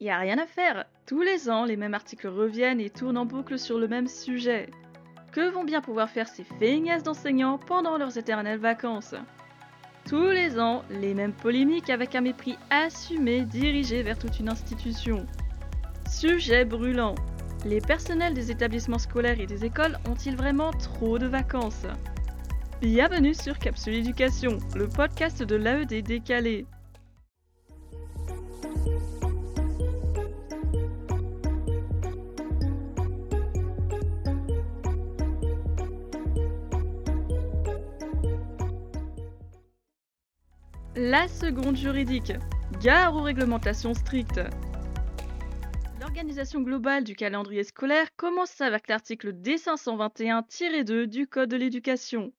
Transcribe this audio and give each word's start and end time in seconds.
Y 0.00 0.10
a 0.10 0.18
rien 0.18 0.38
à 0.38 0.46
faire. 0.46 0.84
Tous 1.06 1.22
les 1.22 1.50
ans, 1.50 1.64
les 1.64 1.76
mêmes 1.76 1.94
articles 1.94 2.28
reviennent 2.28 2.78
et 2.78 2.88
tournent 2.88 3.18
en 3.18 3.26
boucle 3.26 3.58
sur 3.58 3.80
le 3.80 3.88
même 3.88 4.06
sujet. 4.06 4.70
Que 5.32 5.50
vont 5.50 5.64
bien 5.64 5.80
pouvoir 5.80 6.08
faire 6.08 6.28
ces 6.28 6.44
feignasses 6.44 7.02
d'enseignants 7.02 7.58
pendant 7.58 7.98
leurs 7.98 8.16
éternelles 8.16 8.60
vacances? 8.60 9.16
Tous 10.08 10.30
les 10.30 10.60
ans, 10.60 10.84
les 10.88 11.14
mêmes 11.14 11.32
polémiques 11.32 11.90
avec 11.90 12.14
un 12.14 12.20
mépris 12.20 12.56
assumé 12.70 13.40
dirigé 13.40 14.04
vers 14.04 14.16
toute 14.16 14.38
une 14.38 14.48
institution. 14.48 15.26
Sujet 16.08 16.64
brûlant. 16.64 17.16
Les 17.64 17.80
personnels 17.80 18.34
des 18.34 18.52
établissements 18.52 18.98
scolaires 18.98 19.40
et 19.40 19.46
des 19.46 19.64
écoles 19.64 19.98
ont-ils 20.08 20.36
vraiment 20.36 20.70
trop 20.70 21.18
de 21.18 21.26
vacances? 21.26 21.86
Bienvenue 22.80 23.34
sur 23.34 23.58
Capsule 23.58 23.94
Éducation, 23.94 24.58
le 24.76 24.86
podcast 24.86 25.42
de 25.42 25.56
l'AED 25.56 26.04
décalé. 26.04 26.66
La 41.10 41.26
seconde 41.26 41.74
juridique. 41.74 42.34
Gare 42.82 43.16
aux 43.16 43.22
réglementations 43.22 43.94
strictes. 43.94 44.42
L'organisation 46.02 46.60
globale 46.60 47.02
du 47.02 47.16
calendrier 47.16 47.64
scolaire 47.64 48.14
commence 48.16 48.60
avec 48.60 48.88
l'article 48.88 49.32
D521-2 49.32 51.06
du 51.06 51.26
Code 51.26 51.48
de 51.48 51.56
l'éducation. 51.56 52.34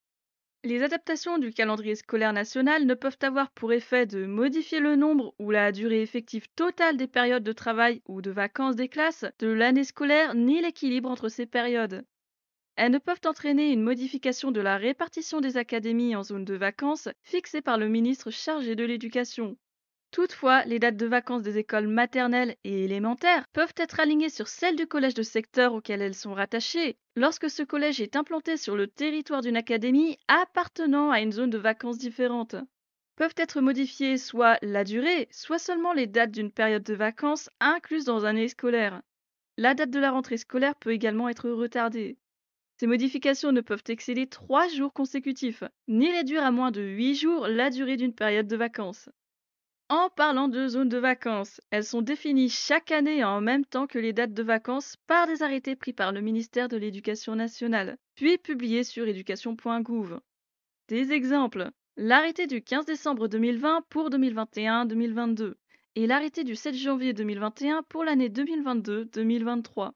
Les 0.63 0.83
adaptations 0.83 1.39
du 1.39 1.51
calendrier 1.51 1.95
scolaire 1.95 2.31
national 2.31 2.85
ne 2.85 2.93
peuvent 2.93 3.17
avoir 3.23 3.49
pour 3.53 3.73
effet 3.73 4.05
de 4.05 4.27
modifier 4.27 4.79
le 4.79 4.95
nombre 4.95 5.33
ou 5.39 5.49
la 5.49 5.71
durée 5.71 6.03
effective 6.03 6.45
totale 6.55 6.95
des 6.95 7.07
périodes 7.07 7.41
de 7.43 7.53
travail 7.53 8.03
ou 8.07 8.21
de 8.21 8.29
vacances 8.29 8.75
des 8.75 8.87
classes 8.87 9.25
de 9.39 9.47
l'année 9.47 9.83
scolaire 9.83 10.35
ni 10.35 10.61
l'équilibre 10.61 11.09
entre 11.09 11.29
ces 11.29 11.47
périodes. 11.47 12.05
Elles 12.81 12.93
ne 12.93 12.97
peuvent 12.97 13.19
entraîner 13.25 13.73
une 13.73 13.83
modification 13.83 14.51
de 14.51 14.61
la 14.61 14.77
répartition 14.77 15.41
des 15.41 15.57
académies 15.57 16.15
en 16.15 16.23
zone 16.23 16.45
de 16.45 16.53
vacances 16.53 17.09
fixée 17.23 17.59
par 17.59 17.77
le 17.77 17.89
ministre 17.89 18.31
chargé 18.31 18.73
de 18.73 18.85
l'éducation. 18.85 19.57
Toutefois, 20.11 20.63
les 20.63 20.79
dates 20.79 20.95
de 20.95 21.05
vacances 21.05 21.41
des 21.41 21.57
écoles 21.57 21.89
maternelles 21.89 22.55
et 22.63 22.85
élémentaires 22.85 23.43
peuvent 23.51 23.73
être 23.75 23.99
alignées 23.99 24.29
sur 24.29 24.47
celles 24.47 24.77
du 24.77 24.87
collège 24.87 25.13
de 25.13 25.23
secteur 25.23 25.73
auquel 25.73 26.01
elles 26.01 26.15
sont 26.15 26.33
rattachées 26.33 26.95
lorsque 27.17 27.49
ce 27.49 27.63
collège 27.63 27.99
est 27.99 28.15
implanté 28.15 28.55
sur 28.55 28.77
le 28.77 28.87
territoire 28.87 29.41
d'une 29.41 29.57
académie 29.57 30.17
appartenant 30.29 31.11
à 31.11 31.19
une 31.19 31.33
zone 31.33 31.49
de 31.49 31.57
vacances 31.57 31.97
différente. 31.97 32.55
Peuvent 33.17 33.35
être 33.35 33.59
modifiées 33.59 34.17
soit 34.17 34.57
la 34.61 34.85
durée, 34.85 35.27
soit 35.31 35.59
seulement 35.59 35.91
les 35.91 36.07
dates 36.07 36.31
d'une 36.31 36.49
période 36.49 36.83
de 36.83 36.95
vacances 36.95 37.49
incluse 37.59 38.05
dans 38.05 38.23
un 38.23 38.29
année 38.29 38.47
scolaire. 38.47 39.01
La 39.57 39.73
date 39.73 39.89
de 39.89 39.99
la 39.99 40.11
rentrée 40.11 40.37
scolaire 40.37 40.75
peut 40.75 40.93
également 40.93 41.27
être 41.27 41.49
retardée. 41.49 42.17
Ces 42.79 42.87
modifications 42.87 43.51
ne 43.51 43.59
peuvent 43.59 43.83
excéder 43.89 44.25
trois 44.25 44.69
jours 44.69 44.93
consécutifs, 44.93 45.65
ni 45.89 46.09
réduire 46.09 46.45
à 46.45 46.51
moins 46.51 46.71
de 46.71 46.81
huit 46.81 47.15
jours 47.15 47.47
la 47.47 47.69
durée 47.69 47.97
d'une 47.97 48.13
période 48.13 48.47
de 48.47 48.55
vacances. 48.55 49.09
En 49.89 50.09
parlant 50.09 50.47
de 50.47 50.65
zones 50.67 50.87
de 50.87 50.97
vacances, 50.97 51.59
elles 51.71 51.83
sont 51.83 52.01
définies 52.01 52.47
chaque 52.47 52.91
année 52.91 53.23
en 53.23 53.41
même 53.41 53.65
temps 53.65 53.85
que 53.85 53.99
les 53.99 54.13
dates 54.13 54.33
de 54.33 54.43
vacances 54.43 54.95
par 55.07 55.27
des 55.27 55.43
arrêtés 55.43 55.75
pris 55.75 55.91
par 55.91 56.13
le 56.13 56.21
ministère 56.21 56.69
de 56.69 56.77
l'Éducation 56.77 57.35
nationale, 57.35 57.97
puis 58.15 58.37
publiés 58.37 58.85
sur 58.85 59.07
éducation.gouv. 59.07 60.19
Des 60.87 61.11
exemples 61.11 61.71
l'arrêté 61.97 62.47
du 62.47 62.61
15 62.61 62.85
décembre 62.85 63.27
2020 63.27 63.81
pour 63.89 64.09
2021-2022 64.09 65.55
et 65.95 66.07
l'arrêté 66.07 66.45
du 66.45 66.55
7 66.55 66.75
janvier 66.75 67.11
2021 67.11 67.83
pour 67.89 68.05
l'année 68.05 68.29
2022-2023. 68.29 69.91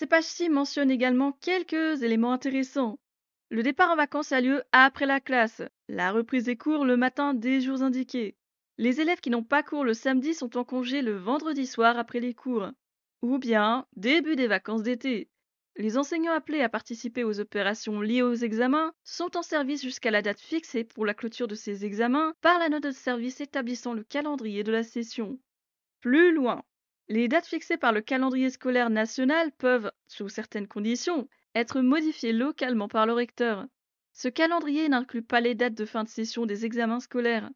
Ces 0.00 0.06
pages-ci 0.06 0.48
mentionnent 0.48 0.90
également 0.90 1.32
quelques 1.32 2.02
éléments 2.02 2.32
intéressants. 2.32 2.98
Le 3.50 3.62
départ 3.62 3.90
en 3.90 3.96
vacances 3.96 4.32
a 4.32 4.40
lieu 4.40 4.62
après 4.72 5.04
la 5.04 5.20
classe, 5.20 5.60
la 5.90 6.10
reprise 6.10 6.44
des 6.44 6.56
cours 6.56 6.86
le 6.86 6.96
matin 6.96 7.34
des 7.34 7.60
jours 7.60 7.82
indiqués. 7.82 8.34
Les 8.78 9.02
élèves 9.02 9.20
qui 9.20 9.28
n'ont 9.28 9.42
pas 9.42 9.62
cours 9.62 9.84
le 9.84 9.92
samedi 9.92 10.32
sont 10.32 10.56
en 10.56 10.64
congé 10.64 11.02
le 11.02 11.18
vendredi 11.18 11.66
soir 11.66 11.98
après 11.98 12.18
les 12.18 12.32
cours. 12.32 12.70
Ou 13.20 13.36
bien 13.36 13.86
début 13.94 14.36
des 14.36 14.46
vacances 14.46 14.84
d'été. 14.84 15.28
Les 15.76 15.98
enseignants 15.98 16.32
appelés 16.32 16.62
à 16.62 16.70
participer 16.70 17.22
aux 17.22 17.38
opérations 17.38 18.00
liées 18.00 18.22
aux 18.22 18.32
examens 18.32 18.94
sont 19.04 19.36
en 19.36 19.42
service 19.42 19.82
jusqu'à 19.82 20.10
la 20.10 20.22
date 20.22 20.40
fixée 20.40 20.84
pour 20.84 21.04
la 21.04 21.12
clôture 21.12 21.46
de 21.46 21.54
ces 21.54 21.84
examens 21.84 22.32
par 22.40 22.58
la 22.58 22.70
note 22.70 22.84
de 22.84 22.90
service 22.90 23.42
établissant 23.42 23.92
le 23.92 24.04
calendrier 24.04 24.64
de 24.64 24.72
la 24.72 24.82
session. 24.82 25.38
Plus 26.00 26.32
loin, 26.32 26.64
les 27.10 27.26
dates 27.26 27.46
fixées 27.46 27.76
par 27.76 27.92
le 27.92 28.02
calendrier 28.02 28.50
scolaire 28.50 28.88
national 28.88 29.50
peuvent, 29.58 29.90
sous 30.06 30.28
certaines 30.28 30.68
conditions, 30.68 31.28
être 31.56 31.80
modifiées 31.80 32.32
localement 32.32 32.86
par 32.86 33.04
le 33.04 33.12
recteur. 33.12 33.66
Ce 34.12 34.28
calendrier 34.28 34.88
n'inclut 34.88 35.22
pas 35.22 35.40
les 35.40 35.56
dates 35.56 35.74
de 35.74 35.84
fin 35.84 36.04
de 36.04 36.08
session 36.08 36.46
des 36.46 36.64
examens 36.64 37.00
scolaires. 37.00 37.50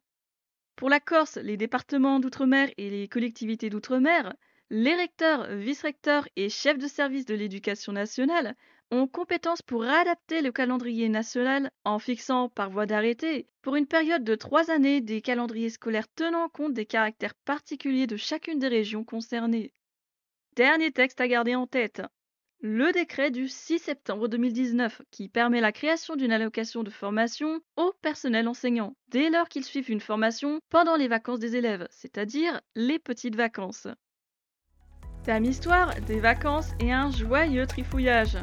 Pour 0.75 0.89
la 0.89 0.99
Corse, 0.99 1.37
les 1.37 1.55
départements 1.55 2.19
d'outre-mer 2.19 2.69
et 2.75 2.89
les 2.89 3.07
collectivités 3.07 3.69
d'outre-mer, 3.69 4.35
les 4.69 4.93
recteurs, 4.93 5.47
vice-recteurs 5.55 6.27
et 6.35 6.49
chefs 6.49 6.77
de 6.77 6.87
service 6.87 7.25
de 7.25 7.35
l'éducation 7.35 7.93
nationale 7.93 8.57
ont 8.91 9.07
compétence 9.07 9.61
pour 9.61 9.83
adapter 9.83 10.41
le 10.41 10.51
calendrier 10.51 11.09
national 11.09 11.71
en 11.83 11.99
fixant 11.99 12.49
par 12.49 12.69
voie 12.69 12.85
d'arrêté 12.85 13.47
pour 13.61 13.75
une 13.75 13.87
période 13.87 14.23
de 14.23 14.35
trois 14.35 14.69
années 14.71 15.01
des 15.01 15.21
calendriers 15.21 15.69
scolaires 15.69 16.07
tenant 16.15 16.49
compte 16.49 16.73
des 16.73 16.85
caractères 16.85 17.35
particuliers 17.45 18.07
de 18.07 18.17
chacune 18.17 18.59
des 18.59 18.67
régions 18.67 19.03
concernées. 19.03 19.73
Dernier 20.55 20.91
texte 20.91 21.19
à 21.19 21.27
garder 21.27 21.55
en 21.55 21.67
tête. 21.67 22.01
Le 22.61 22.91
décret 22.91 23.31
du 23.31 23.47
6 23.47 23.79
septembre 23.79 24.27
2019 24.27 25.01
qui 25.11 25.29
permet 25.29 25.61
la 25.61 25.71
création 25.71 26.15
d'une 26.15 26.31
allocation 26.31 26.83
de 26.83 26.89
formation 26.89 27.59
au 27.75 27.93
personnel 28.01 28.47
enseignant 28.47 28.95
dès 29.09 29.29
lors 29.29 29.49
qu'ils 29.49 29.65
suivent 29.65 29.91
une 29.91 29.99
formation 29.99 30.59
pendant 30.69 30.95
les 30.95 31.07
vacances 31.07 31.39
des 31.39 31.55
élèves, 31.55 31.87
c'est-à-dire 31.91 32.61
les 32.75 32.97
petites 32.97 33.35
vacances. 33.35 33.87
Thème 35.25 35.45
histoire, 35.45 35.93
des 36.01 36.19
vacances 36.19 36.71
et 36.79 36.91
un 36.91 37.11
joyeux 37.11 37.65
trifouillage. 37.65 38.37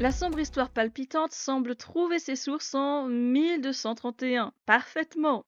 La 0.00 0.12
sombre 0.12 0.40
histoire 0.40 0.70
palpitante 0.70 1.32
semble 1.32 1.76
trouver 1.76 2.18
ses 2.18 2.34
sources 2.34 2.74
en 2.74 3.06
1231. 3.06 4.54
Parfaitement. 4.64 5.44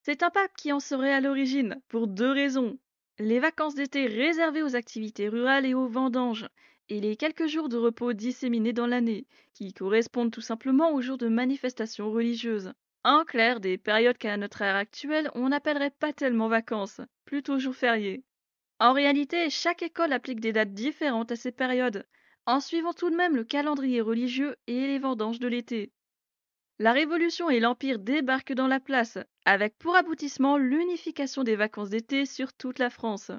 C'est 0.00 0.22
un 0.22 0.30
pape 0.30 0.56
qui 0.56 0.72
en 0.72 0.80
serait 0.80 1.12
à 1.12 1.20
l'origine, 1.20 1.78
pour 1.88 2.06
deux 2.06 2.30
raisons. 2.30 2.78
Les 3.18 3.38
vacances 3.38 3.74
d'été 3.74 4.06
réservées 4.06 4.62
aux 4.62 4.76
activités 4.76 5.28
rurales 5.28 5.66
et 5.66 5.74
aux 5.74 5.88
vendanges, 5.88 6.48
et 6.88 7.02
les 7.02 7.16
quelques 7.16 7.48
jours 7.48 7.68
de 7.68 7.76
repos 7.76 8.14
disséminés 8.14 8.72
dans 8.72 8.86
l'année, 8.86 9.26
qui 9.52 9.74
correspondent 9.74 10.32
tout 10.32 10.40
simplement 10.40 10.94
aux 10.94 11.02
jours 11.02 11.18
de 11.18 11.28
manifestations 11.28 12.10
religieuses. 12.10 12.72
En 13.04 13.26
clair, 13.26 13.60
des 13.60 13.76
périodes 13.76 14.16
qu'à 14.16 14.38
notre 14.38 14.62
ère 14.62 14.76
actuelle 14.76 15.30
on 15.34 15.50
n'appellerait 15.50 15.90
pas 15.90 16.14
tellement 16.14 16.48
vacances, 16.48 17.02
plutôt 17.26 17.58
jours 17.58 17.76
fériés. 17.76 18.24
En 18.80 18.94
réalité, 18.94 19.50
chaque 19.50 19.82
école 19.82 20.14
applique 20.14 20.40
des 20.40 20.54
dates 20.54 20.72
différentes 20.72 21.30
à 21.30 21.36
ces 21.36 21.52
périodes, 21.52 22.06
en 22.46 22.60
suivant 22.60 22.92
tout 22.92 23.10
de 23.10 23.16
même 23.16 23.36
le 23.36 23.44
calendrier 23.44 24.00
religieux 24.00 24.56
et 24.66 24.86
les 24.86 24.98
vendanges 24.98 25.38
de 25.38 25.48
l'été. 25.48 25.92
La 26.78 26.92
Révolution 26.92 27.50
et 27.50 27.60
l'Empire 27.60 27.98
débarquent 27.98 28.54
dans 28.54 28.66
la 28.66 28.80
place, 28.80 29.18
avec 29.44 29.78
pour 29.78 29.94
aboutissement 29.94 30.56
l'unification 30.56 31.44
des 31.44 31.54
vacances 31.54 31.90
d'été 31.90 32.26
sur 32.26 32.52
toute 32.52 32.78
la 32.78 32.90
France. 32.90 33.30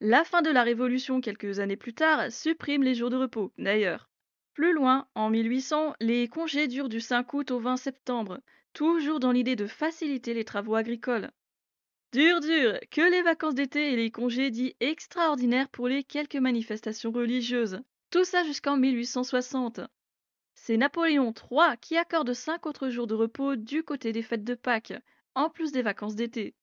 La 0.00 0.24
fin 0.24 0.40
de 0.40 0.50
la 0.50 0.62
Révolution 0.62 1.20
quelques 1.20 1.58
années 1.58 1.76
plus 1.76 1.92
tard 1.92 2.32
supprime 2.32 2.82
les 2.82 2.94
jours 2.94 3.10
de 3.10 3.16
repos, 3.16 3.52
d'ailleurs. 3.58 4.08
Plus 4.54 4.72
loin, 4.72 5.06
en 5.14 5.28
1800, 5.30 5.94
les 6.00 6.26
congés 6.28 6.68
durent 6.68 6.88
du 6.88 7.00
5 7.00 7.34
août 7.34 7.50
au 7.50 7.60
20 7.60 7.76
septembre, 7.76 8.40
toujours 8.72 9.20
dans 9.20 9.32
l'idée 9.32 9.56
de 9.56 9.66
faciliter 9.66 10.32
les 10.32 10.44
travaux 10.44 10.74
agricoles. 10.74 11.30
Dur, 12.12 12.40
dur, 12.40 12.78
que 12.90 13.10
les 13.10 13.22
vacances 13.22 13.54
d'été 13.54 13.92
et 13.92 13.96
les 13.96 14.10
congés 14.10 14.50
dits 14.50 14.74
extraordinaires 14.80 15.68
pour 15.68 15.86
les 15.86 16.02
quelques 16.02 16.36
manifestations 16.36 17.12
religieuses. 17.12 17.80
Tout 18.10 18.24
ça 18.24 18.42
jusqu'en 18.42 18.76
1860. 18.76 19.80
C'est 20.54 20.76
Napoléon 20.76 21.32
III 21.32 21.76
qui 21.80 21.96
accorde 21.96 22.32
cinq 22.32 22.66
autres 22.66 22.88
jours 22.88 23.06
de 23.06 23.14
repos 23.14 23.54
du 23.54 23.84
côté 23.84 24.12
des 24.12 24.22
fêtes 24.22 24.42
de 24.42 24.54
Pâques, 24.54 24.94
en 25.36 25.48
plus 25.48 25.70
des 25.70 25.82
vacances 25.82 26.16
d'été. 26.16 26.56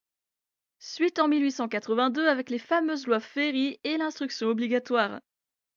Suite 0.78 1.20
en 1.20 1.30
1882 1.30 2.28
avec 2.28 2.50
les 2.50 2.60
fameuses 2.60 3.08
lois 3.08 3.22
Ferry 3.22 3.80
et 3.86 3.98
l'instruction 3.98 4.50
obligatoire. 4.50 5.22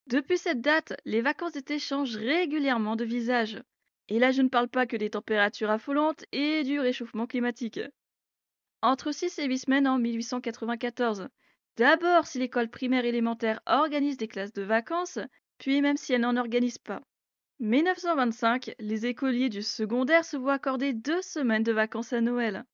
Depuis 0.08 0.38
cette 0.38 0.60
date, 0.60 0.94
les 1.04 1.20
vacances 1.20 1.52
d'été 1.52 1.78
changent 1.78 2.16
régulièrement 2.16 2.96
de 2.96 3.04
visage. 3.04 3.62
Et 4.08 4.18
là, 4.18 4.32
je 4.32 4.42
ne 4.42 4.48
parle 4.48 4.68
pas 4.68 4.86
que 4.86 4.96
des 4.96 5.10
températures 5.10 5.70
affolantes 5.70 6.24
et 6.32 6.64
du 6.64 6.80
réchauffement 6.80 7.28
climatique. 7.28 7.78
Entre 8.82 9.12
6 9.12 9.38
et 9.38 9.46
8 9.46 9.58
semaines 9.58 9.86
en 9.86 9.98
1894. 9.98 11.28
D'abord, 11.76 12.26
si 12.26 12.40
l'école 12.40 12.68
primaire 12.68 13.04
élémentaire 13.04 13.60
organise 13.66 14.16
des 14.16 14.26
classes 14.26 14.52
de 14.52 14.62
vacances, 14.62 15.20
puis 15.60 15.82
même 15.82 15.98
si 15.98 16.12
elle 16.14 16.22
n'en 16.22 16.36
organise 16.36 16.78
pas. 16.78 17.02
1925, 17.60 18.72
les 18.78 19.06
écoliers 19.06 19.50
du 19.50 19.62
secondaire 19.62 20.24
se 20.24 20.38
voient 20.38 20.54
accorder 20.54 20.94
deux 20.94 21.20
semaines 21.20 21.62
de 21.62 21.72
vacances 21.72 22.14
à 22.14 22.22
Noël. 22.22 22.64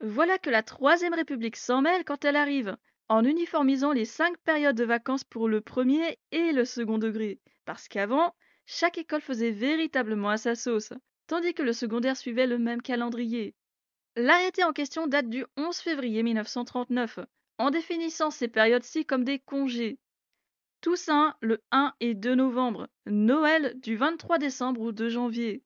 Voilà 0.00 0.38
que 0.38 0.48
la 0.48 0.62
Troisième 0.62 1.12
République 1.12 1.56
s'en 1.56 1.82
mêle 1.82 2.04
quand 2.04 2.24
elle 2.24 2.36
arrive, 2.36 2.76
en 3.08 3.24
uniformisant 3.24 3.92
les 3.92 4.04
cinq 4.04 4.38
périodes 4.38 4.76
de 4.76 4.84
vacances 4.84 5.24
pour 5.24 5.48
le 5.48 5.60
premier 5.60 6.18
et 6.30 6.52
le 6.52 6.64
second 6.64 6.98
degré, 6.98 7.40
parce 7.64 7.88
qu'avant, 7.88 8.34
chaque 8.64 8.98
école 8.98 9.20
faisait 9.20 9.50
véritablement 9.50 10.30
à 10.30 10.36
sa 10.36 10.54
sauce, 10.54 10.92
tandis 11.26 11.52
que 11.52 11.64
le 11.64 11.72
secondaire 11.72 12.16
suivait 12.16 12.46
le 12.46 12.58
même 12.58 12.80
calendrier. 12.80 13.56
L'arrêté 14.14 14.62
en 14.62 14.72
question 14.72 15.08
date 15.08 15.28
du 15.28 15.44
11 15.56 15.76
février 15.76 16.22
1939, 16.22 17.18
en 17.58 17.70
définissant 17.70 18.30
ces 18.30 18.46
périodes-ci 18.46 19.04
comme 19.04 19.24
des 19.24 19.40
congés. 19.40 19.98
Toussaint 20.80 21.34
le 21.42 21.60
1 21.72 21.94
et 22.00 22.14
2 22.14 22.34
novembre, 22.34 22.88
Noël 23.06 23.78
du 23.80 23.96
23 23.96 24.38
décembre 24.38 24.80
ou 24.80 24.92
2 24.92 25.10
janvier, 25.10 25.62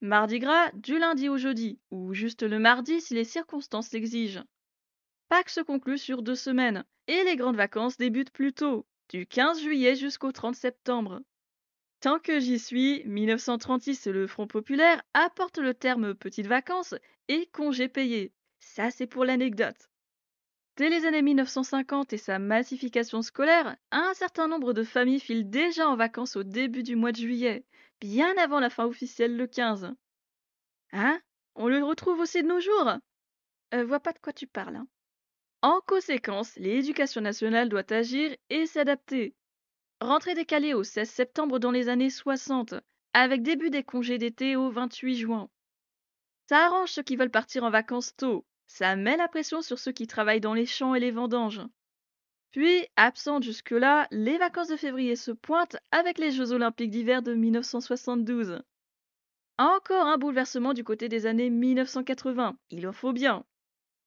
Mardi 0.00 0.38
gras 0.38 0.70
du 0.72 0.98
lundi 0.98 1.28
au 1.28 1.38
jeudi, 1.38 1.78
ou 1.90 2.12
juste 2.12 2.42
le 2.42 2.58
mardi 2.58 3.00
si 3.00 3.14
les 3.14 3.24
circonstances 3.24 3.92
l'exigent. 3.92 4.44
Pâques 5.30 5.50
se 5.50 5.60
conclut 5.60 5.96
sur 5.96 6.22
deux 6.22 6.34
semaines 6.34 6.84
et 7.06 7.24
les 7.24 7.36
grandes 7.36 7.56
vacances 7.56 7.96
débutent 7.96 8.32
plus 8.32 8.52
tôt, 8.52 8.86
du 9.08 9.26
15 9.26 9.62
juillet 9.62 9.96
jusqu'au 9.96 10.30
30 10.30 10.54
septembre. 10.54 11.22
Tant 12.00 12.18
que 12.18 12.38
j'y 12.38 12.58
suis, 12.58 13.02
1936 13.06 14.06
le 14.08 14.26
Front 14.26 14.46
populaire 14.46 15.02
apporte 15.14 15.58
le 15.58 15.72
terme 15.72 16.14
petites 16.14 16.46
vacances 16.46 16.94
et 17.28 17.46
congés 17.46 17.88
payés. 17.88 18.32
Ça 18.60 18.90
c'est 18.90 19.06
pour 19.06 19.24
l'anecdote. 19.24 19.88
Dès 20.76 20.88
les 20.88 21.06
années 21.06 21.22
1950 21.22 22.12
et 22.14 22.18
sa 22.18 22.40
massification 22.40 23.22
scolaire, 23.22 23.76
un 23.92 24.12
certain 24.14 24.48
nombre 24.48 24.72
de 24.72 24.82
familles 24.82 25.20
filent 25.20 25.48
déjà 25.48 25.88
en 25.88 25.94
vacances 25.94 26.34
au 26.34 26.42
début 26.42 26.82
du 26.82 26.96
mois 26.96 27.12
de 27.12 27.16
juillet, 27.16 27.64
bien 28.00 28.36
avant 28.38 28.58
la 28.58 28.70
fin 28.70 28.84
officielle 28.84 29.36
le 29.36 29.46
15. 29.46 29.94
Hein? 30.90 31.20
On 31.54 31.68
le 31.68 31.84
retrouve 31.84 32.18
aussi 32.18 32.42
de 32.42 32.48
nos 32.48 32.58
jours? 32.58 32.90
Euh, 33.72 33.84
Vois 33.84 34.00
pas 34.00 34.12
de 34.12 34.18
quoi 34.18 34.32
tu 34.32 34.48
parles. 34.48 34.74
Hein. 34.74 34.88
En 35.62 35.80
conséquence, 35.86 36.56
l'éducation 36.56 37.20
nationale 37.20 37.68
doit 37.68 37.92
agir 37.92 38.36
et 38.50 38.66
s'adapter. 38.66 39.36
Rentrée 40.00 40.34
décalée 40.34 40.74
au 40.74 40.82
16 40.82 41.08
septembre 41.08 41.60
dans 41.60 41.70
les 41.70 41.88
années 41.88 42.10
60, 42.10 42.74
avec 43.12 43.42
début 43.42 43.70
des 43.70 43.84
congés 43.84 44.18
d'été 44.18 44.56
au 44.56 44.70
28 44.70 45.16
juin. 45.16 45.48
Ça 46.48 46.66
arrange 46.66 46.90
ceux 46.90 47.04
qui 47.04 47.14
veulent 47.14 47.30
partir 47.30 47.62
en 47.62 47.70
vacances 47.70 48.16
tôt, 48.16 48.44
ça 48.66 48.96
met 48.96 49.16
la 49.16 49.28
pression 49.28 49.62
sur 49.62 49.78
ceux 49.78 49.92
qui 49.92 50.06
travaillent 50.06 50.40
dans 50.40 50.54
les 50.54 50.66
champs 50.66 50.94
et 50.94 51.00
les 51.00 51.10
vendanges. 51.10 51.62
Puis, 52.50 52.86
absente 52.96 53.42
jusque-là, 53.42 54.06
les 54.10 54.38
vacances 54.38 54.68
de 54.68 54.76
février 54.76 55.16
se 55.16 55.32
pointent 55.32 55.76
avec 55.90 56.18
les 56.18 56.30
Jeux 56.30 56.52
olympiques 56.52 56.90
d'hiver 56.90 57.22
de 57.22 57.34
1972. 57.34 58.62
Encore 59.58 60.06
un 60.06 60.18
bouleversement 60.18 60.72
du 60.72 60.84
côté 60.84 61.08
des 61.08 61.26
années 61.26 61.50
1980, 61.50 62.56
il 62.70 62.86
en 62.86 62.92
faut 62.92 63.12
bien. 63.12 63.44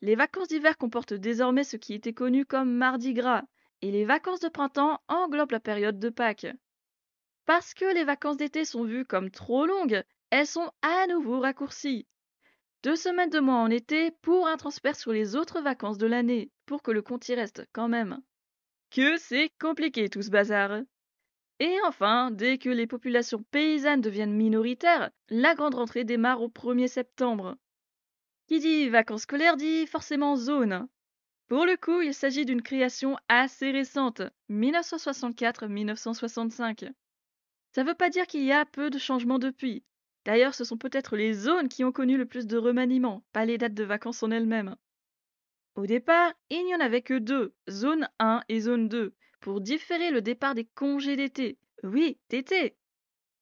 Les 0.01 0.15
vacances 0.15 0.47
d'hiver 0.47 0.77
comportent 0.77 1.13
désormais 1.13 1.63
ce 1.63 1.77
qui 1.77 1.93
était 1.93 2.13
connu 2.13 2.45
comme 2.45 2.71
Mardi 2.71 3.13
Gras, 3.13 3.43
et 3.81 3.91
les 3.91 4.05
vacances 4.05 4.39
de 4.39 4.49
printemps 4.49 5.01
englobent 5.07 5.51
la 5.51 5.59
période 5.59 5.99
de 5.99 6.09
Pâques. 6.09 6.47
Parce 7.45 7.73
que 7.73 7.93
les 7.93 8.03
vacances 8.03 8.37
d'été 8.37 8.65
sont 8.65 8.83
vues 8.83 9.05
comme 9.05 9.31
trop 9.31 9.65
longues, 9.65 10.03
elles 10.29 10.47
sont 10.47 10.71
à 10.81 11.07
nouveau 11.07 11.39
raccourcies. 11.39 12.07
Deux 12.83 12.95
semaines 12.95 13.29
de 13.29 13.39
moins 13.39 13.63
en 13.63 13.69
été 13.69 14.11
pour 14.21 14.47
un 14.47 14.57
transfert 14.57 14.95
sur 14.95 15.11
les 15.11 15.35
autres 15.35 15.61
vacances 15.61 15.97
de 15.97 16.05
l'année, 16.05 16.51
pour 16.65 16.83
que 16.83 16.91
le 16.91 17.01
compte 17.01 17.27
y 17.27 17.33
reste 17.33 17.67
quand 17.73 17.87
même. 17.87 18.21
Que 18.91 19.17
c'est 19.17 19.49
compliqué 19.59 20.09
tout 20.09 20.21
ce 20.21 20.29
bazar. 20.29 20.81
Et 21.59 21.75
enfin, 21.85 22.29
dès 22.29 22.59
que 22.59 22.69
les 22.69 22.85
populations 22.85 23.43
paysannes 23.51 24.01
deviennent 24.01 24.35
minoritaires, 24.35 25.09
la 25.29 25.55
grande 25.55 25.75
rentrée 25.75 26.03
démarre 26.03 26.41
au 26.41 26.49
1er 26.49 26.87
septembre. 26.87 27.57
Qui 28.47 28.59
dit 28.59 28.89
vacances 28.89 29.23
scolaires 29.23 29.57
dit 29.57 29.87
forcément 29.87 30.35
zone. 30.35 30.87
Pour 31.47 31.65
le 31.65 31.77
coup, 31.77 32.01
il 32.01 32.13
s'agit 32.13 32.45
d'une 32.45 32.61
création 32.61 33.17
assez 33.27 33.71
récente, 33.71 34.21
1964-1965. 34.51 36.91
Ça 37.73 37.83
veut 37.83 37.95
pas 37.95 38.09
dire 38.09 38.27
qu'il 38.27 38.43
y 38.43 38.51
a 38.51 38.65
peu 38.65 38.89
de 38.89 38.99
changements 38.99 39.39
depuis. 39.39 39.83
D'ailleurs, 40.27 40.53
ce 40.53 40.63
sont 40.65 40.77
peut-être 40.77 41.15
les 41.15 41.31
zones 41.31 41.69
qui 41.69 41.85
ont 41.85 41.93
connu 41.93 42.17
le 42.17 42.25
plus 42.25 42.47
de 42.47 42.57
remaniements, 42.57 43.23
pas 43.31 43.45
les 43.45 43.57
dates 43.57 43.73
de 43.73 43.85
vacances 43.85 44.21
en 44.21 44.29
elles-mêmes. 44.29 44.75
Au 45.75 45.85
départ, 45.85 46.33
il 46.49 46.65
n'y 46.65 46.75
en 46.75 46.81
avait 46.81 47.01
que 47.01 47.17
deux, 47.17 47.53
zone 47.69 48.09
1 48.19 48.41
et 48.49 48.59
zone 48.59 48.89
2, 48.89 49.15
pour 49.39 49.61
différer 49.61 50.11
le 50.11 50.21
départ 50.21 50.53
des 50.53 50.65
congés 50.65 51.15
d'été. 51.15 51.57
Oui, 51.81 52.19
d'été 52.29 52.75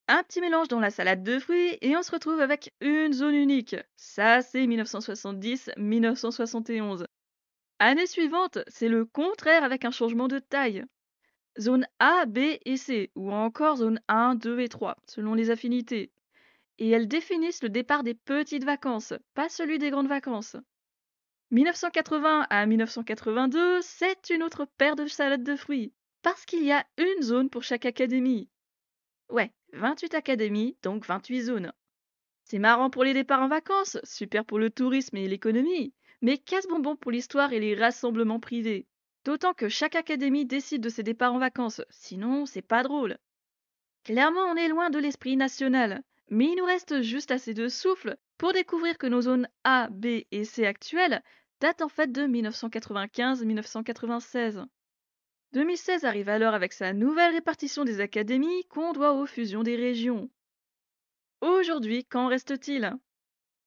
un 0.07 0.21
petit 0.21 0.39
mélange 0.39 0.67
dans 0.67 0.79
la 0.79 0.91
salade 0.91 1.23
de 1.23 1.39
fruits 1.39 1.79
et 1.81 1.97
on 1.97 2.03
se 2.03 2.11
retrouve 2.11 2.39
avec 2.39 2.71
une 2.79 3.11
zone 3.11 3.33
unique. 3.33 3.75
Ça, 3.95 4.43
c'est 4.43 4.67
1970-1971. 4.67 7.05
Année 7.79 8.05
suivante, 8.05 8.59
c'est 8.67 8.89
le 8.89 9.05
contraire 9.05 9.63
avec 9.63 9.83
un 9.83 9.89
changement 9.89 10.27
de 10.27 10.37
taille. 10.37 10.85
Zone 11.59 11.87
A, 11.97 12.27
B 12.27 12.59
et 12.65 12.77
C, 12.77 13.09
ou 13.15 13.31
encore 13.31 13.77
zone 13.77 13.99
1, 14.07 14.35
2 14.35 14.59
et 14.59 14.69
3, 14.69 14.95
selon 15.07 15.33
les 15.33 15.49
affinités. 15.49 16.11
Et 16.77 16.89
elles 16.89 17.07
définissent 17.07 17.63
le 17.63 17.69
départ 17.69 18.03
des 18.03 18.13
petites 18.13 18.63
vacances, 18.63 19.13
pas 19.33 19.49
celui 19.49 19.79
des 19.79 19.89
grandes 19.89 20.09
vacances. 20.09 20.57
1980 21.51 22.47
à 22.49 22.65
1982, 22.65 23.81
c'est 23.81 24.29
une 24.29 24.43
autre 24.43 24.65
paire 24.77 24.95
de 24.95 25.05
salades 25.05 25.43
de 25.43 25.55
fruits, 25.55 25.93
parce 26.21 26.45
qu'il 26.45 26.63
y 26.63 26.71
a 26.71 26.85
une 26.97 27.21
zone 27.21 27.49
pour 27.49 27.63
chaque 27.63 27.85
académie. 27.85 28.49
Ouais, 29.29 29.51
28 29.73 30.15
académies, 30.15 30.77
donc 30.81 31.05
28 31.05 31.41
zones. 31.41 31.71
C'est 32.43 32.59
marrant 32.59 32.89
pour 32.89 33.03
les 33.03 33.13
départs 33.13 33.41
en 33.41 33.47
vacances, 33.47 33.97
super 34.03 34.45
pour 34.45 34.59
le 34.59 34.69
tourisme 34.69 35.17
et 35.17 35.27
l'économie, 35.27 35.93
mais 36.21 36.37
casse-bonbon 36.37 36.95
pour 36.95 37.11
l'histoire 37.11 37.53
et 37.53 37.59
les 37.59 37.75
rassemblements 37.75 38.39
privés. 38.39 38.87
D'autant 39.23 39.53
que 39.53 39.69
chaque 39.69 39.95
académie 39.95 40.45
décide 40.45 40.81
de 40.81 40.89
ses 40.89 41.03
départs 41.03 41.33
en 41.33 41.39
vacances, 41.39 41.81
sinon 41.89 42.45
c'est 42.45 42.61
pas 42.61 42.83
drôle. 42.83 43.17
Clairement, 44.03 44.45
on 44.45 44.55
est 44.55 44.67
loin 44.67 44.91
de 44.91 44.99
l'esprit 44.99 45.37
national, 45.37 46.03
mais 46.29 46.45
il 46.45 46.55
nous 46.55 46.65
reste 46.65 47.01
juste 47.01 47.31
assez 47.31 47.53
de 47.53 47.67
souffle 47.67 48.17
pour 48.37 48.53
découvrir 48.53 48.97
que 48.97 49.07
nos 49.07 49.21
zones 49.21 49.47
A, 49.63 49.89
B 49.91 50.23
et 50.31 50.45
C 50.45 50.65
actuelles 50.65 51.21
datent 51.61 51.81
en 51.81 51.89
fait 51.89 52.11
de 52.11 52.23
1995-1996. 52.23 54.65
2016 55.53 56.03
arrive 56.03 56.29
alors 56.29 56.53
avec 56.53 56.73
sa 56.73 56.93
nouvelle 56.93 57.33
répartition 57.33 57.85
des 57.85 58.01
académies 58.01 58.65
qu'on 58.65 58.91
doit 58.91 59.13
aux 59.13 59.25
fusions 59.25 59.63
des 59.63 59.75
régions. 59.75 60.29
Aujourd'hui, 61.41 62.05
qu'en 62.05 62.27
reste-t-il? 62.27 62.93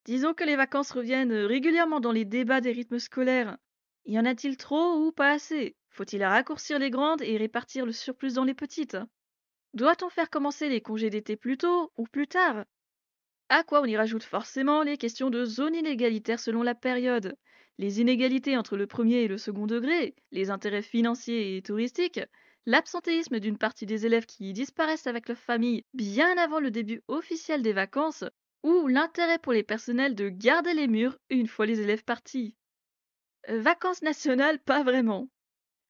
Disons 0.05 0.35
que 0.35 0.45
les 0.45 0.57
vacances 0.57 0.91
reviennent 0.91 1.33
régulièrement 1.33 2.01
dans 2.01 2.13
les 2.13 2.25
débats 2.25 2.61
des 2.61 2.73
rythmes 2.73 2.99
scolaires. 2.99 3.57
Y 4.05 4.19
en 4.19 4.25
a-t-il 4.25 4.57
trop 4.57 4.97
ou 4.97 5.13
pas 5.13 5.33
assez? 5.33 5.77
Faut-il 5.91 6.25
raccourcir 6.25 6.79
les 6.79 6.91
grandes 6.91 7.23
et 7.23 7.37
répartir 7.37 7.87
le 7.87 7.93
surplus 7.93 8.35
dans 8.35 8.45
les 8.45 8.55
petites? 8.55 8.97
Doit-on 9.75 10.09
faire 10.09 10.31
commencer 10.31 10.69
les 10.69 10.81
congés 10.81 11.11
d'été 11.11 11.37
plus 11.37 11.59
tôt 11.59 11.93
ou 11.97 12.05
plus 12.05 12.27
tard? 12.27 12.65
À 13.49 13.65
quoi 13.65 13.81
on 13.81 13.87
y 13.87 13.97
rajoute 13.97 14.25
forcément 14.25 14.83
les 14.83 14.99
questions 14.99 15.31
de 15.31 15.45
zone 15.45 15.75
inégalitaire 15.75 16.41
selon 16.41 16.63
la 16.63 16.75
période, 16.75 17.37
les 17.79 18.01
inégalités 18.01 18.57
entre 18.57 18.77
le 18.77 18.87
premier 18.87 19.23
et 19.23 19.29
le 19.29 19.39
second 19.39 19.67
degré, 19.67 20.15
les 20.33 20.51
intérêts 20.51 20.83
financiers 20.83 21.57
et 21.57 21.63
touristiques, 21.63 22.21
l'absentéisme 22.67 23.41
d'une 23.41 23.57
partie 23.57 23.87
des 23.87 24.05
élèves 24.05 24.27
qui 24.27 24.53
disparaissent 24.53 25.07
avec 25.07 25.29
leur 25.29 25.39
famille 25.39 25.85
bien 25.95 26.37
avant 26.37 26.61
le 26.61 26.71
début 26.71 27.03
officiel 27.09 27.63
des 27.63 27.73
vacances, 27.73 28.25
ou 28.63 28.89
l'intérêt 28.89 29.39
pour 29.39 29.53
les 29.53 29.63
personnels 29.63 30.15
de 30.15 30.29
garder 30.29 30.75
les 30.75 30.89
murs 30.89 31.17
une 31.31 31.47
fois 31.47 31.67
les 31.67 31.81
élèves 31.81 32.05
partis. 32.05 32.55
Euh, 33.49 33.61
vacances 33.61 34.03
nationales, 34.03 34.59
pas 34.59 34.83
vraiment. 34.83 35.29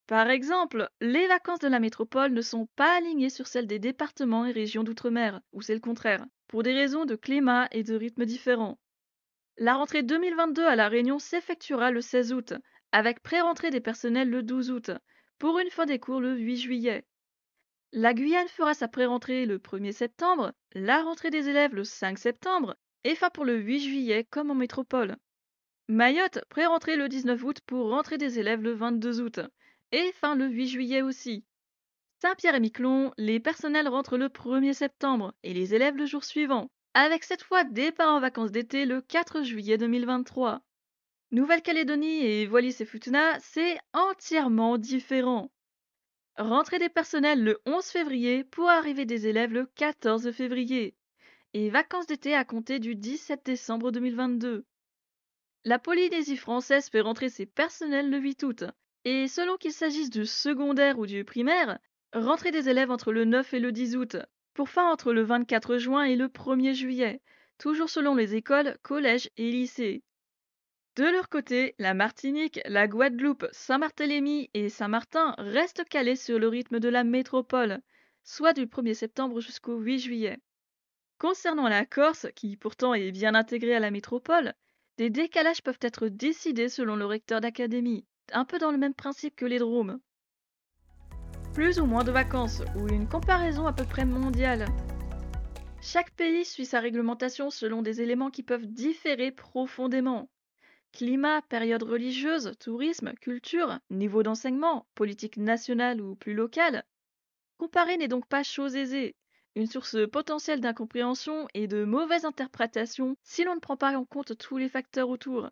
Par 0.08 0.30
exemple, 0.30 0.88
les 1.02 1.26
vacances 1.26 1.58
de 1.58 1.68
la 1.68 1.80
métropole 1.80 2.32
ne 2.32 2.40
sont 2.40 2.66
pas 2.76 2.96
alignées 2.96 3.28
sur 3.28 3.46
celles 3.46 3.66
des 3.66 3.78
départements 3.78 4.46
et 4.46 4.52
régions 4.52 4.82
d'outre-mer, 4.82 5.42
ou 5.52 5.60
c'est 5.60 5.74
le 5.74 5.80
contraire, 5.80 6.24
pour 6.46 6.62
des 6.62 6.72
raisons 6.72 7.04
de 7.04 7.14
climat 7.14 7.68
et 7.72 7.82
de 7.82 7.94
rythme 7.94 8.24
différents. 8.24 8.78
La 9.58 9.74
rentrée 9.74 10.02
2022 10.02 10.64
à 10.64 10.76
La 10.76 10.88
Réunion 10.88 11.18
s'effectuera 11.18 11.90
le 11.90 12.00
16 12.00 12.32
août, 12.32 12.54
avec 12.90 13.22
pré-rentrée 13.22 13.68
des 13.68 13.82
personnels 13.82 14.30
le 14.30 14.42
12 14.42 14.70
août, 14.70 14.90
pour 15.38 15.58
une 15.58 15.68
fin 15.68 15.84
des 15.84 15.98
cours 15.98 16.22
le 16.22 16.38
8 16.38 16.56
juillet. 16.56 17.04
La 17.92 18.14
Guyane 18.14 18.48
fera 18.48 18.72
sa 18.72 18.88
pré-rentrée 18.88 19.44
le 19.44 19.58
1er 19.58 19.92
septembre, 19.92 20.54
la 20.72 21.02
rentrée 21.02 21.30
des 21.30 21.50
élèves 21.50 21.74
le 21.74 21.84
5 21.84 22.18
septembre, 22.18 22.76
et 23.04 23.14
fin 23.14 23.28
pour 23.28 23.44
le 23.44 23.58
8 23.58 23.80
juillet 23.80 24.24
comme 24.30 24.50
en 24.50 24.54
métropole. 24.54 25.16
Mayotte 25.86 26.42
pré-rentrée 26.48 26.96
le 26.96 27.10
19 27.10 27.44
août 27.44 27.58
pour 27.66 27.90
rentrée 27.90 28.16
des 28.16 28.38
élèves 28.38 28.62
le 28.62 28.72
22 28.72 29.20
août, 29.20 29.40
et 29.92 30.12
fin 30.12 30.34
le 30.34 30.46
8 30.46 30.68
juillet 30.68 31.02
aussi. 31.02 31.44
Saint-Pierre 32.20 32.54
et 32.54 32.60
Miquelon, 32.60 33.12
les 33.16 33.40
personnels 33.40 33.88
rentrent 33.88 34.18
le 34.18 34.28
1er 34.28 34.72
septembre 34.72 35.34
et 35.42 35.54
les 35.54 35.74
élèves 35.74 35.96
le 35.96 36.06
jour 36.06 36.24
suivant 36.24 36.68
avec 36.94 37.22
cette 37.22 37.44
fois 37.44 37.62
départ 37.62 38.12
en 38.12 38.18
vacances 38.18 38.50
d'été 38.50 38.84
le 38.84 39.00
4 39.00 39.44
juillet 39.44 39.78
2023. 39.78 40.62
Nouvelle-Calédonie 41.30 42.24
et 42.24 42.48
Wallis 42.48 42.76
et 42.80 42.84
Futuna, 42.84 43.38
c'est 43.38 43.78
entièrement 43.92 44.78
différent. 44.78 45.52
Rentrée 46.36 46.80
des 46.80 46.88
personnels 46.88 47.44
le 47.44 47.60
11 47.66 47.84
février 47.84 48.42
pour 48.42 48.68
arriver 48.68 49.04
des 49.04 49.28
élèves 49.28 49.52
le 49.52 49.66
14 49.76 50.32
février. 50.32 50.96
Et 51.54 51.70
vacances 51.70 52.06
d'été 52.06 52.34
à 52.34 52.44
compter 52.44 52.80
du 52.80 52.96
17 52.96 53.44
décembre 53.44 53.92
2022. 53.92 54.64
La 55.64 55.78
Polynésie 55.78 56.36
française 56.36 56.88
fait 56.88 57.00
rentrer 57.00 57.28
ses 57.28 57.46
personnels 57.46 58.10
le 58.10 58.18
8 58.18 58.42
août 58.42 58.64
Et 59.04 59.28
selon 59.28 59.56
qu'il 59.56 59.72
s'agisse 59.72 60.10
du 60.10 60.26
secondaire 60.26 60.98
ou 60.98 61.06
du 61.06 61.24
primaire, 61.24 61.78
rentrée 62.12 62.50
des 62.50 62.68
élèves 62.68 62.90
entre 62.90 63.12
le 63.12 63.24
9 63.24 63.54
et 63.54 63.60
le 63.60 63.72
10 63.72 63.96
août, 63.96 64.16
pour 64.54 64.68
fin 64.68 64.90
entre 64.90 65.12
le 65.12 65.22
24 65.22 65.78
juin 65.78 66.02
et 66.02 66.16
le 66.16 66.26
1er 66.26 66.74
juillet, 66.74 67.20
toujours 67.58 67.88
selon 67.90 68.14
les 68.14 68.34
écoles, 68.34 68.76
collèges 68.82 69.30
et 69.36 69.50
lycées. 69.50 70.02
De 70.96 71.04
leur 71.04 71.28
côté, 71.28 71.76
la 71.78 71.94
Martinique, 71.94 72.58
la 72.64 72.88
Guadeloupe, 72.88 73.46
Saint-Barthélemy 73.52 74.50
et 74.52 74.68
Saint-Martin 74.68 75.36
restent 75.38 75.84
calés 75.84 76.16
sur 76.16 76.40
le 76.40 76.48
rythme 76.48 76.80
de 76.80 76.88
la 76.88 77.04
métropole, 77.04 77.80
soit 78.24 78.52
du 78.52 78.66
1er 78.66 78.94
septembre 78.94 79.40
jusqu'au 79.40 79.78
8 79.78 80.00
juillet. 80.00 80.38
Concernant 81.18 81.68
la 81.68 81.86
Corse, 81.86 82.26
qui 82.34 82.56
pourtant 82.56 82.94
est 82.94 83.12
bien 83.12 83.36
intégrée 83.36 83.76
à 83.76 83.80
la 83.80 83.92
métropole, 83.92 84.54
des 84.96 85.08
décalages 85.08 85.62
peuvent 85.62 85.78
être 85.82 86.08
décidés 86.08 86.68
selon 86.68 86.96
le 86.96 87.06
recteur 87.06 87.40
d'académie, 87.40 88.07
un 88.32 88.44
peu 88.44 88.58
dans 88.58 88.70
le 88.70 88.78
même 88.78 88.94
principe 88.94 89.36
que 89.36 89.44
les 89.44 89.58
drômes. 89.58 90.00
Plus 91.54 91.80
ou 91.80 91.86
moins 91.86 92.04
de 92.04 92.12
vacances, 92.12 92.62
ou 92.76 92.88
une 92.88 93.08
comparaison 93.08 93.66
à 93.66 93.72
peu 93.72 93.84
près 93.84 94.04
mondiale. 94.04 94.66
Chaque 95.80 96.10
pays 96.12 96.44
suit 96.44 96.66
sa 96.66 96.80
réglementation 96.80 97.50
selon 97.50 97.82
des 97.82 98.00
éléments 98.00 98.30
qui 98.30 98.42
peuvent 98.42 98.66
différer 98.66 99.30
profondément. 99.30 100.28
Climat, 100.92 101.42
période 101.42 101.82
religieuse, 101.82 102.52
tourisme, 102.58 103.12
culture, 103.20 103.78
niveau 103.90 104.22
d'enseignement, 104.22 104.86
politique 104.94 105.36
nationale 105.36 106.00
ou 106.00 106.16
plus 106.16 106.34
locale. 106.34 106.84
Comparer 107.58 107.96
n'est 107.96 108.08
donc 108.08 108.26
pas 108.26 108.42
chose 108.42 108.76
aisée, 108.76 109.14
une 109.54 109.66
source 109.66 109.96
potentielle 110.10 110.60
d'incompréhension 110.60 111.48
et 111.54 111.66
de 111.66 111.84
mauvaise 111.84 112.24
interprétation 112.24 113.16
si 113.22 113.44
l'on 113.44 113.56
ne 113.56 113.60
prend 113.60 113.76
pas 113.76 113.96
en 113.96 114.04
compte 114.04 114.38
tous 114.38 114.56
les 114.56 114.68
facteurs 114.68 115.08
autour. 115.08 115.50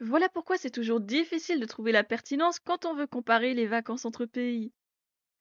Voilà 0.00 0.28
pourquoi 0.28 0.56
c'est 0.56 0.70
toujours 0.70 1.00
difficile 1.00 1.60
de 1.60 1.66
trouver 1.66 1.92
la 1.92 2.04
pertinence 2.04 2.58
quand 2.58 2.86
on 2.86 2.94
veut 2.94 3.06
comparer 3.06 3.54
les 3.54 3.66
vacances 3.66 4.04
entre 4.04 4.24
pays. 4.24 4.72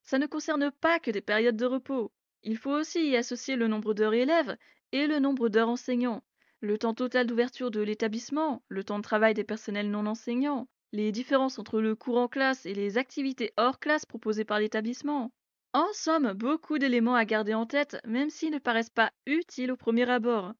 Ça 0.03 0.17
ne 0.17 0.27
concerne 0.27 0.71
pas 0.71 0.99
que 0.99 1.11
des 1.11 1.21
périodes 1.21 1.57
de 1.57 1.65
repos. 1.65 2.11
Il 2.43 2.57
faut 2.57 2.71
aussi 2.71 3.09
y 3.09 3.15
associer 3.15 3.55
le 3.55 3.67
nombre 3.67 3.93
d'heures 3.93 4.13
élèves 4.13 4.57
et 4.91 5.07
le 5.07 5.19
nombre 5.19 5.49
d'heures 5.49 5.69
enseignants, 5.69 6.23
le 6.61 6.77
temps 6.77 6.93
total 6.93 7.27
d'ouverture 7.27 7.71
de 7.71 7.81
l'établissement, 7.81 8.63
le 8.67 8.83
temps 8.83 8.97
de 8.97 9.03
travail 9.03 9.33
des 9.33 9.43
personnels 9.43 9.89
non 9.89 10.05
enseignants, 10.05 10.67
les 10.93 11.11
différences 11.11 11.59
entre 11.59 11.81
le 11.81 11.95
cours 11.95 12.17
en 12.17 12.27
classe 12.27 12.65
et 12.65 12.73
les 12.73 12.97
activités 12.97 13.51
hors 13.57 13.79
classe 13.79 14.05
proposées 14.05 14.45
par 14.45 14.59
l'établissement. 14.59 15.31
En 15.73 15.87
somme, 15.93 16.33
beaucoup 16.33 16.77
d'éléments 16.77 17.15
à 17.15 17.25
garder 17.25 17.53
en 17.53 17.65
tête, 17.65 17.97
même 18.05 18.29
s'ils 18.29 18.51
ne 18.51 18.59
paraissent 18.59 18.89
pas 18.89 19.11
utiles 19.25 19.71
au 19.71 19.75
premier 19.77 20.09
abord. 20.09 20.53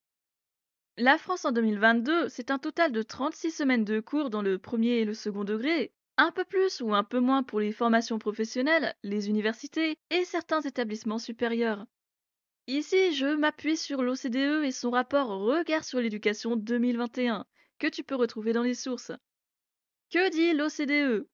La 0.98 1.18
France 1.18 1.44
en 1.44 1.52
2022, 1.52 2.30
c'est 2.30 2.52
un 2.52 2.58
total 2.58 2.94
de 2.94 3.02
36 3.02 3.52
semaines 3.52 3.84
de 3.84 4.00
cours 4.00 4.30
dans 4.30 4.42
le 4.42 4.58
premier 4.58 5.00
et 5.00 5.06
le 5.06 5.14
second 5.14 5.44
degré, 5.44 5.92
un 6.16 6.32
peu 6.32 6.46
plus 6.46 6.80
ou 6.80 6.94
un 6.94 7.04
peu 7.04 7.20
moins 7.20 7.44
pour 7.44 7.60
les 7.60 7.74
formations 7.74 8.18
professionnelles, 8.18 8.96
les 9.04 9.28
universités 9.28 9.98
et 10.10 10.24
certains 10.24 10.62
établissements 10.62 11.20
supérieurs. 11.20 11.86
Ici, 12.68 13.14
je 13.14 13.36
m'appuie 13.36 13.76
sur 13.76 14.04
l'OCDE 14.04 14.64
et 14.64 14.72
son 14.72 14.90
rapport 14.90 15.28
Regard 15.28 15.84
sur 15.84 16.00
l'éducation 16.00 16.56
2021, 16.56 17.46
que 17.78 17.88
tu 17.88 18.04
peux 18.06 18.16
retrouver 18.16 18.54
dans 18.54 18.64
les 18.64 18.74
sources. 18.74 19.12
Que 20.12 20.30
dit 20.30 20.54
l'OCDE 20.54 21.28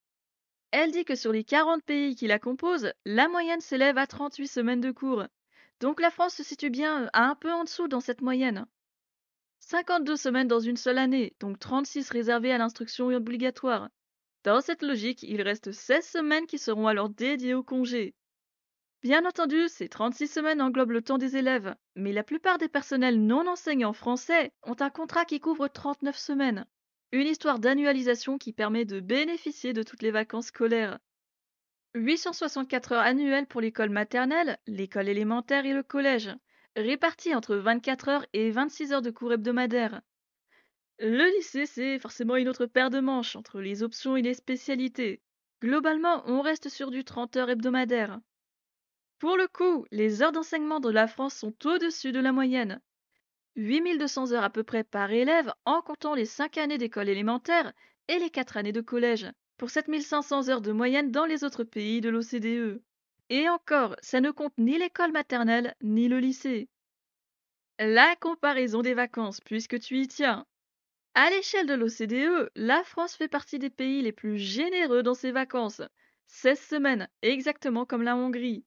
elle 0.74 0.92
dit 0.92 1.04
que 1.04 1.16
sur 1.16 1.34
les 1.34 1.44
40 1.44 1.84
pays 1.84 2.16
qui 2.16 2.28
la 2.28 2.40
composent, 2.40 2.94
la 3.06 3.28
moyenne 3.28 3.60
s'élève 3.60 3.98
à 3.98 4.08
38 4.08 4.48
semaines 4.48 4.82
de 4.82 4.92
cours. 4.92 5.26
Donc 5.82 6.00
la 6.00 6.10
France 6.10 6.36
se 6.36 6.44
situe 6.44 6.70
bien 6.70 7.10
à 7.12 7.26
un 7.26 7.36
peu 7.36 7.52
en 7.52 7.66
dessous 7.66 7.90
dans 7.90 8.00
cette 8.00 8.22
moyenne. 8.22 8.66
52 9.72 10.18
semaines 10.18 10.50
dans 10.50 10.60
une 10.60 10.76
seule 10.76 10.98
année, 10.98 11.34
donc 11.40 11.58
36 11.58 12.10
réservées 12.10 12.52
à 12.52 12.58
l'instruction 12.58 13.08
obligatoire. 13.08 13.88
Dans 14.44 14.60
cette 14.60 14.82
logique, 14.82 15.24
il 15.24 15.42
reste 15.42 15.72
16 15.72 16.06
semaines 16.06 16.46
qui 16.46 16.58
seront 16.58 16.88
alors 16.88 17.08
dédiées 17.08 17.54
au 17.54 17.64
congé. 17.64 18.14
Bien 19.02 19.26
entendu, 19.26 19.70
ces 19.70 19.88
36 19.88 20.28
semaines 20.28 20.62
englobent 20.62 20.92
le 20.92 21.02
temps 21.02 21.18
des 21.18 21.38
élèves, 21.38 21.74
mais 21.96 22.12
la 22.12 22.26
plupart 22.26 22.58
des 22.58 22.68
personnels 22.68 23.26
non 23.26 23.48
enseignants 23.48 23.94
français 23.94 24.52
ont 24.64 24.76
un 24.82 24.90
contrat 24.90 25.24
qui 25.24 25.40
couvre 25.40 25.70
39 25.70 26.18
semaines. 26.18 26.66
Une 27.14 27.28
histoire 27.28 27.60
d'annualisation 27.60 28.38
qui 28.38 28.52
permet 28.52 28.84
de 28.84 29.00
bénéficier 29.00 29.72
de 29.72 29.84
toutes 29.84 30.02
les 30.02 30.12
vacances 30.12 30.48
scolaires. 30.48 31.00
864 31.96 32.92
heures 32.92 33.00
annuelles 33.00 33.48
pour 33.48 33.62
l'école 33.62 33.90
maternelle, 33.90 34.58
l'école 34.68 35.08
élémentaire 35.08 35.66
et 35.66 35.74
le 35.74 35.84
collège, 35.84 36.30
réparties 36.76 37.36
entre 37.36 37.56
24 37.56 38.10
heures 38.10 38.26
et 38.34 38.52
26 38.52 38.94
heures 38.94 39.02
de 39.02 39.12
cours 39.12 39.34
hebdomadaires. 39.34 40.02
Le 41.00 41.36
lycée, 41.38 41.66
c'est 41.66 42.00
forcément 42.00 42.36
une 42.36 42.48
autre 42.48 42.66
paire 42.66 42.90
de 42.90 43.00
manches 43.00 43.36
entre 43.36 43.60
les 43.60 43.84
options 43.84 44.16
et 44.16 44.22
les 44.22 44.34
spécialités. 44.34 45.22
Globalement, 45.62 46.24
on 46.26 46.42
reste 46.42 46.70
sur 46.70 46.92
du 46.92 47.04
30 47.04 47.38
heures 47.38 47.50
hebdomadaires. 47.50 48.20
Pour 49.20 49.38
le 49.38 49.48
coup, 49.48 49.86
les 49.92 50.22
heures 50.22 50.32
d'enseignement 50.32 50.80
de 50.80 50.90
la 50.90 51.08
France 51.08 51.36
sont 51.36 51.54
au-dessus 51.66 52.12
de 52.12 52.20
la 52.20 52.32
moyenne. 52.32 52.82
8200 53.56 54.32
heures 54.32 54.44
à 54.44 54.50
peu 54.50 54.64
près 54.64 54.84
par 54.84 55.12
élève 55.12 55.54
en 55.66 55.82
comptant 55.82 56.16
les 56.16 56.26
5 56.26 56.58
années 56.58 56.78
d'école 56.78 57.10
élémentaire 57.10 57.74
et 58.08 58.18
les 58.18 58.30
4 58.30 58.58
années 58.58 58.72
de 58.72 58.82
collège, 58.82 59.28
pour 59.58 59.70
7500 59.70 60.50
heures 60.50 60.62
de 60.62 60.72
moyenne 60.72 61.12
dans 61.12 61.26
les 61.26 61.44
autres 61.44 61.64
pays 61.64 62.02
de 62.02 62.10
l'OCDE. 62.10 62.82
Et 63.34 63.48
encore, 63.48 63.96
ça 64.02 64.20
ne 64.20 64.30
compte 64.30 64.58
ni 64.58 64.78
l'école 64.78 65.14
maternelle 65.14 65.74
ni 65.82 66.10
le 66.10 66.20
lycée. 66.20 66.68
La 67.80 68.14
comparaison 68.18 68.82
des 68.82 68.94
vacances, 68.94 69.40
puisque 69.40 69.80
tu 69.80 70.00
y 70.00 70.08
tiens. 70.10 70.46
À 71.14 71.30
l'échelle 71.30 71.66
de 71.66 71.74
l'OCDE, 71.74 72.52
la 72.56 72.84
France 72.84 73.16
fait 73.16 73.30
partie 73.30 73.58
des 73.58 73.70
pays 73.70 74.02
les 74.02 74.12
plus 74.12 74.38
généreux 74.38 75.02
dans 75.02 75.14
ses 75.14 75.32
vacances. 75.32 75.82
16 76.28 76.60
semaines, 76.60 77.08
exactement 77.22 77.86
comme 77.86 78.04
la 78.04 78.18
Hongrie. 78.18 78.66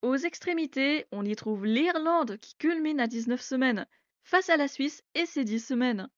Aux 0.00 0.14
extrémités, 0.16 1.06
on 1.10 1.24
y 1.24 1.34
trouve 1.34 1.66
l'Irlande 1.66 2.38
qui 2.38 2.54
culmine 2.54 3.00
à 3.00 3.08
19 3.08 3.42
semaines, 3.42 3.84
face 4.22 4.48
à 4.48 4.56
la 4.56 4.68
Suisse 4.68 5.02
et 5.16 5.26
ses 5.26 5.42
10 5.42 5.58
semaines. 5.58 6.08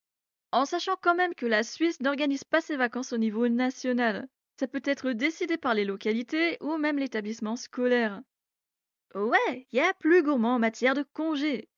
En 0.53 0.67
sachant 0.67 0.97
quand 1.00 1.15
même 1.15 1.35
que 1.35 1.47
la 1.47 1.62
Suisse 1.62 2.03
n'organise 2.03 2.45
pas 2.45 2.61
ses 2.61 2.76
vacances 2.76 3.15
au 3.15 3.19
niveau 3.19 3.49
national. 3.49 4.29
Ça 4.58 4.66
peut 4.66 4.82
être 4.84 5.12
décidé 5.12 5.56
par 5.56 5.75
les 5.75 5.84
localités 5.84 6.56
ou 6.60 6.76
même 6.76 6.98
l'établissement 6.98 7.56
scolaire. 7.56 8.22
Ouais, 9.14 9.66
il 9.70 9.76
y 9.76 9.80
a 9.80 9.94
plus 9.94 10.22
gourmand 10.22 10.56
en 10.56 10.58
matière 10.58 10.94
de 10.94 11.02
congés. 11.02 11.68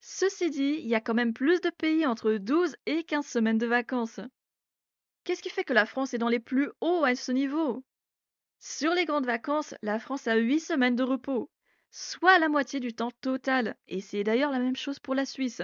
Ceci 0.00 0.50
dit, 0.50 0.78
il 0.80 0.88
y 0.88 0.94
a 0.94 1.00
quand 1.00 1.14
même 1.14 1.34
plus 1.34 1.60
de 1.60 1.70
pays 1.70 2.06
entre 2.06 2.32
12 2.32 2.76
et 2.86 3.04
15 3.04 3.26
semaines 3.26 3.58
de 3.58 3.66
vacances. 3.66 4.20
Qu'est-ce 5.24 5.42
qui 5.42 5.50
fait 5.50 5.64
que 5.64 5.72
la 5.72 5.86
France 5.86 6.14
est 6.14 6.18
dans 6.18 6.28
les 6.28 6.40
plus 6.40 6.70
hauts 6.80 7.04
à 7.04 7.14
ce 7.14 7.32
niveau? 7.32 7.84
Sur 8.58 8.94
les 8.94 9.04
grandes 9.04 9.26
vacances, 9.26 9.74
la 9.82 9.98
France 9.98 10.26
a 10.26 10.36
8 10.36 10.60
semaines 10.60 10.96
de 10.96 11.04
repos 11.04 11.50
soit 11.92 12.38
la 12.38 12.48
moitié 12.48 12.80
du 12.80 12.94
temps 12.94 13.12
total. 13.20 13.76
Et 13.86 14.00
c'est 14.00 14.24
d'ailleurs 14.24 14.50
la 14.50 14.58
même 14.58 14.76
chose 14.76 14.98
pour 14.98 15.14
la 15.14 15.26
Suisse. 15.26 15.62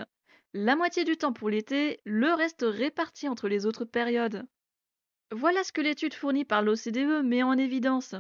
La 0.53 0.77
moitié 0.77 1.05
du 1.05 1.17
temps 1.17 1.33
pour 1.33 1.51
l'été, 1.51 2.01
le 2.05 2.33
reste 2.35 2.65
réparti 2.67 3.29
entre 3.29 3.49
les 3.49 3.67
autres 3.67 3.85
périodes. 3.85 4.47
Voilà 5.31 5.63
ce 5.63 5.73
que 5.73 5.83
l'étude 5.83 6.15
fournie 6.15 6.47
par 6.47 6.63
l'OCDE 6.63 7.23
met 7.23 7.43
en 7.43 7.59
évidence. 7.59 8.15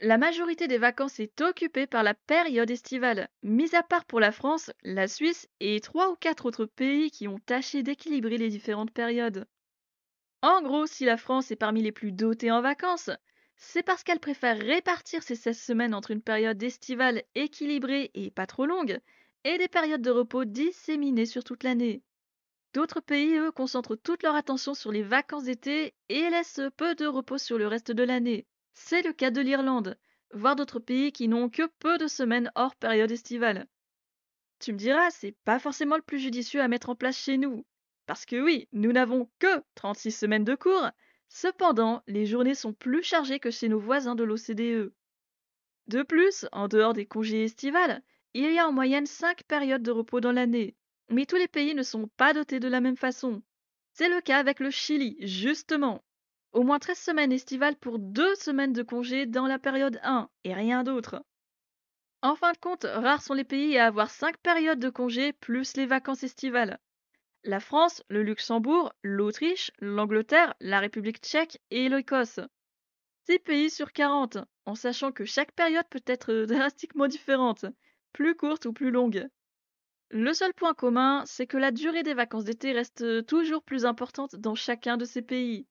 La 0.00 0.18
majorité 0.18 0.66
des 0.66 0.78
vacances 0.78 1.20
est 1.20 1.40
occupée 1.40 1.86
par 1.86 2.02
la 2.02 2.14
période 2.14 2.70
estivale, 2.70 3.28
mis 3.42 3.74
à 3.76 3.82
part 3.82 4.04
pour 4.04 4.18
la 4.18 4.32
France, 4.32 4.72
la 4.82 5.06
Suisse 5.06 5.48
et 5.60 5.80
trois 5.80 6.10
ou 6.10 6.16
quatre 6.16 6.46
autres 6.46 6.66
pays 6.66 7.10
qui 7.10 7.28
ont 7.28 7.38
tâché 7.38 7.82
d'équilibrer 7.84 8.36
les 8.36 8.48
différentes 8.48 8.90
périodes. 8.90 9.46
En 10.42 10.62
gros, 10.62 10.86
si 10.86 11.04
la 11.04 11.16
France 11.16 11.50
est 11.50 11.56
parmi 11.56 11.82
les 11.82 11.92
plus 11.92 12.12
dotés 12.12 12.50
en 12.50 12.62
vacances, 12.62 13.10
c'est 13.56 13.82
parce 13.82 14.02
qu'elle 14.02 14.20
préfère 14.20 14.58
répartir 14.58 15.22
ses 15.22 15.36
16 15.36 15.56
semaines 15.56 15.94
entre 15.94 16.10
une 16.10 16.22
période 16.22 16.60
estivale 16.62 17.22
équilibrée 17.34 18.10
et 18.14 18.30
pas 18.30 18.46
trop 18.46 18.66
longue 18.66 18.98
et 19.44 19.58
des 19.58 19.68
périodes 19.68 20.02
de 20.02 20.10
repos 20.10 20.46
disséminées 20.46 21.26
sur 21.26 21.44
toute 21.44 21.62
l'année. 21.62 22.02
D'autres 22.72 23.00
pays, 23.00 23.36
eux, 23.36 23.50
concentrent 23.50 23.96
toute 23.96 24.22
leur 24.22 24.34
attention 24.34 24.74
sur 24.74 24.92
les 24.92 25.02
vacances 25.02 25.44
d'été 25.44 25.94
et 26.08 26.30
laissent 26.30 26.60
peu 26.76 26.94
de 26.94 27.06
repos 27.06 27.38
sur 27.38 27.58
le 27.58 27.66
reste 27.66 27.90
de 27.90 28.02
l'année. 28.02 28.46
C'est 28.74 29.02
le 29.02 29.12
cas 29.12 29.30
de 29.30 29.40
l'Irlande, 29.40 29.98
voire 30.32 30.56
d'autres 30.56 30.78
pays 30.78 31.12
qui 31.12 31.28
n'ont 31.28 31.48
que 31.48 31.66
peu 31.78 31.98
de 31.98 32.06
semaines 32.06 32.50
hors 32.54 32.76
période 32.76 33.10
estivale. 33.10 33.66
Tu 34.58 34.72
me 34.72 34.78
diras, 34.78 35.10
c'est 35.10 35.36
pas 35.44 35.58
forcément 35.58 35.96
le 35.96 36.02
plus 36.02 36.18
judicieux 36.18 36.60
à 36.60 36.68
mettre 36.68 36.90
en 36.90 36.96
place 36.96 37.18
chez 37.18 37.38
nous. 37.38 37.64
Parce 38.06 38.26
que 38.26 38.40
oui, 38.40 38.68
nous 38.72 38.92
n'avons 38.92 39.30
que 39.38 39.62
36 39.74 40.12
semaines 40.12 40.44
de 40.44 40.54
cours, 40.54 40.90
Cependant, 41.32 42.02
les 42.08 42.26
journées 42.26 42.56
sont 42.56 42.72
plus 42.72 43.04
chargées 43.04 43.38
que 43.38 43.52
chez 43.52 43.68
nos 43.68 43.78
voisins 43.78 44.16
de 44.16 44.24
l'OCDE. 44.24 44.92
De 45.86 46.02
plus, 46.02 46.44
en 46.50 46.66
dehors 46.66 46.92
des 46.92 47.06
congés 47.06 47.44
estivales, 47.44 48.02
il 48.34 48.52
y 48.52 48.58
a 48.58 48.66
en 48.66 48.72
moyenne 48.72 49.06
5 49.06 49.44
périodes 49.44 49.82
de 49.82 49.92
repos 49.92 50.20
dans 50.20 50.32
l'année. 50.32 50.74
Mais 51.10 51.26
tous 51.26 51.36
les 51.36 51.48
pays 51.48 51.74
ne 51.74 51.82
sont 51.82 52.08
pas 52.16 52.32
dotés 52.32 52.60
de 52.60 52.68
la 52.68 52.80
même 52.80 52.96
façon. 52.96 53.42
C'est 53.92 54.08
le 54.08 54.20
cas 54.20 54.38
avec 54.38 54.60
le 54.60 54.70
Chili, 54.70 55.16
justement. 55.20 56.02
Au 56.52 56.62
moins 56.62 56.78
13 56.78 56.98
semaines 56.98 57.32
estivales 57.32 57.76
pour 57.76 57.98
2 57.98 58.34
semaines 58.36 58.72
de 58.72 58.82
congés 58.82 59.26
dans 59.26 59.46
la 59.46 59.58
période 59.58 60.00
1 60.02 60.28
et 60.44 60.54
rien 60.54 60.82
d'autre. 60.82 61.22
En 62.22 62.36
fin 62.36 62.52
de 62.52 62.58
compte, 62.58 62.84
rares 62.84 63.22
sont 63.22 63.34
les 63.34 63.44
pays 63.44 63.78
à 63.78 63.86
avoir 63.86 64.10
5 64.10 64.38
périodes 64.38 64.80
de 64.80 64.90
congés 64.90 65.32
plus 65.32 65.76
les 65.76 65.86
vacances 65.86 66.22
estivales 66.22 66.78
la 67.44 67.60
France, 67.60 68.02
le 68.08 68.22
Luxembourg, 68.22 68.92
l'Autriche, 69.02 69.70
l'Angleterre, 69.78 70.54
la 70.60 70.80
République 70.80 71.20
tchèque 71.20 71.60
et 71.70 71.88
l'Écosse. 71.88 72.40
6 73.28 73.38
pays 73.38 73.70
sur 73.70 73.92
40, 73.92 74.38
en 74.66 74.74
sachant 74.74 75.12
que 75.12 75.24
chaque 75.24 75.52
période 75.52 75.86
peut 75.90 76.02
être 76.06 76.32
drastiquement 76.48 77.06
différente, 77.06 77.64
plus 78.12 78.34
courte 78.34 78.66
ou 78.66 78.72
plus 78.72 78.90
longue. 78.90 79.28
Le 80.12 80.32
seul 80.34 80.52
point 80.54 80.74
commun, 80.74 81.22
c'est 81.24 81.46
que 81.46 81.56
la 81.56 81.70
durée 81.70 82.02
des 82.02 82.14
vacances 82.14 82.44
d'été 82.44 82.72
reste 82.72 83.24
toujours 83.26 83.62
plus 83.62 83.84
importante 83.84 84.34
dans 84.34 84.56
chacun 84.56 84.96
de 84.96 85.04
ces 85.04 85.22
pays. 85.22 85.68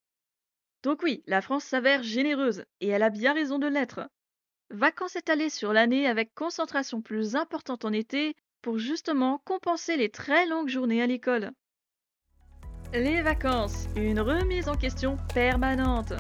Donc 0.81 1.03
oui, 1.03 1.24
la 1.27 1.41
France 1.41 1.65
s'avère 1.65 2.03
généreuse, 2.03 2.63
et 2.79 2.88
elle 2.88 3.03
a 3.03 3.10
bien 3.10 3.34
raison 3.34 3.60
de 3.60 3.67
l'être. 3.67 4.10
Vacances 4.69 5.17
étalées 5.17 5.50
sur 5.50 5.74
l'année 5.74 6.08
avec 6.08 6.34
concentration 6.36 7.01
plus 7.01 7.36
importante 7.36 7.84
en 7.84 7.91
été 7.91 8.38
pour 8.62 8.77
justement 8.77 9.39
compenser 9.39 9.98
les 9.98 10.10
très 10.10 10.48
longues 10.48 10.69
journées 10.69 11.01
à 11.01 11.08
l'école. 11.08 11.51
Les 12.93 13.22
vacances, 13.22 13.88
une 13.98 14.22
remise 14.22 14.69
en 14.69 14.75
question 14.75 15.17
permanente. 15.34 16.13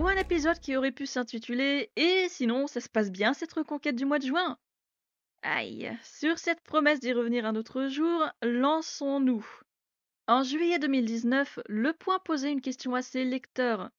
Ou 0.00 0.08
un 0.08 0.16
épisode 0.16 0.58
qui 0.58 0.74
aurait 0.74 0.90
pu 0.90 1.04
s'intituler 1.04 1.90
Et 1.96 2.28
sinon, 2.30 2.66
ça 2.66 2.80
se 2.80 2.88
passe 2.88 3.10
bien 3.10 3.34
cette 3.34 3.52
reconquête 3.52 3.94
du 3.94 4.06
mois 4.06 4.18
de 4.18 4.26
juin? 4.26 4.56
Aïe, 5.42 5.90
sur 6.04 6.38
cette 6.38 6.60
promesse 6.60 7.00
d'y 7.00 7.12
revenir 7.12 7.44
un 7.46 7.56
autre 7.56 7.88
jour, 7.88 8.28
lançons-nous. 8.42 9.44
En 10.28 10.44
juillet 10.44 10.78
2019, 10.78 11.58
Le 11.68 11.92
Point 11.92 12.20
posait 12.20 12.52
une 12.52 12.60
question 12.60 12.94
à 12.94 13.02
ses 13.02 13.24
lecteurs. 13.24 13.90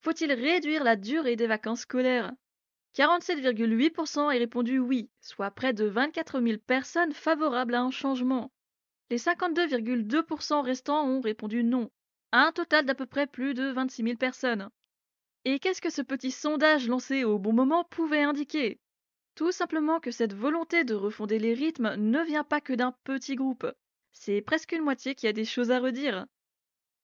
Faut-il 0.00 0.32
réduire 0.32 0.84
la 0.84 0.96
durée 0.96 1.36
des 1.36 1.46
vacances 1.46 1.80
scolaires? 1.80 2.32
47,8% 2.96 4.32
aient 4.34 4.38
répondu 4.38 4.78
oui, 4.78 5.10
soit 5.20 5.50
près 5.50 5.74
de 5.74 5.84
24 5.84 6.40
000 6.40 6.58
personnes 6.66 7.12
favorables 7.12 7.74
à 7.74 7.82
un 7.82 7.90
changement. 7.90 8.50
Les 9.10 9.18
52,2% 9.18 10.62
restants 10.62 11.06
ont 11.06 11.20
répondu 11.20 11.62
non, 11.62 11.90
à 12.32 12.46
un 12.46 12.52
total 12.52 12.86
d'à 12.86 12.94
peu 12.94 13.04
près 13.04 13.26
plus 13.26 13.52
de 13.52 13.70
26 13.70 14.02
000 14.02 14.16
personnes. 14.16 14.70
Et 15.44 15.58
qu'est-ce 15.58 15.82
que 15.82 15.90
ce 15.90 16.00
petit 16.00 16.30
sondage 16.30 16.88
lancé 16.88 17.22
au 17.24 17.38
bon 17.38 17.52
moment 17.52 17.84
pouvait 17.84 18.22
indiquer? 18.22 18.80
Tout 19.36 19.52
simplement 19.52 20.00
que 20.00 20.10
cette 20.10 20.32
volonté 20.32 20.84
de 20.84 20.94
refonder 20.94 21.38
les 21.38 21.52
rythmes 21.52 21.94
ne 21.96 22.22
vient 22.24 22.42
pas 22.42 22.62
que 22.62 22.72
d'un 22.72 22.92
petit 23.04 23.36
groupe. 23.36 23.70
C'est 24.12 24.40
presque 24.40 24.72
une 24.72 24.82
moitié 24.82 25.14
qui 25.14 25.28
a 25.28 25.34
des 25.34 25.44
choses 25.44 25.70
à 25.70 25.78
redire. 25.78 26.26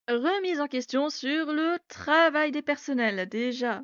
Remise 0.08 0.58
en 0.58 0.66
question 0.66 1.10
sur 1.10 1.52
le 1.52 1.78
travail 1.88 2.50
des 2.50 2.62
personnels, 2.62 3.28
déjà. 3.28 3.82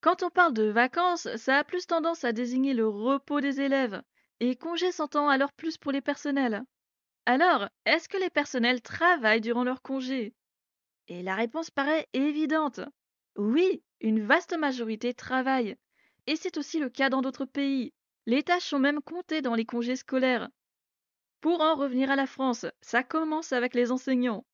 Quand 0.00 0.24
on 0.24 0.30
parle 0.30 0.52
de 0.52 0.64
vacances, 0.64 1.28
ça 1.36 1.58
a 1.58 1.64
plus 1.64 1.86
tendance 1.86 2.24
à 2.24 2.32
désigner 2.32 2.74
le 2.74 2.88
repos 2.88 3.40
des 3.40 3.60
élèves, 3.60 4.02
et 4.40 4.56
congé 4.56 4.90
s'entend 4.90 5.28
alors 5.28 5.52
plus 5.52 5.78
pour 5.78 5.92
les 5.92 6.00
personnels. 6.00 6.64
Alors, 7.24 7.68
est-ce 7.84 8.08
que 8.08 8.18
les 8.18 8.30
personnels 8.30 8.82
travaillent 8.82 9.40
durant 9.40 9.62
leur 9.62 9.80
congé? 9.80 10.34
Et 11.06 11.22
la 11.22 11.36
réponse 11.36 11.70
paraît 11.70 12.08
évidente. 12.14 12.80
Oui, 13.36 13.84
une 14.00 14.26
vaste 14.26 14.58
majorité 14.58 15.14
travaille. 15.14 15.76
Et 16.30 16.36
c'est 16.36 16.58
aussi 16.58 16.78
le 16.78 16.88
cas 16.88 17.10
dans 17.10 17.22
d'autres 17.22 17.44
pays. 17.44 17.92
Les 18.24 18.44
tâches 18.44 18.66
sont 18.66 18.78
même 18.78 19.02
comptées 19.02 19.42
dans 19.42 19.56
les 19.56 19.64
congés 19.64 19.96
scolaires. 19.96 20.48
Pour 21.40 21.60
en 21.60 21.74
revenir 21.74 22.08
à 22.08 22.14
la 22.14 22.28
France, 22.28 22.66
ça 22.80 23.02
commence 23.02 23.52
avec 23.52 23.74
les 23.74 23.90
enseignants. 23.90 24.46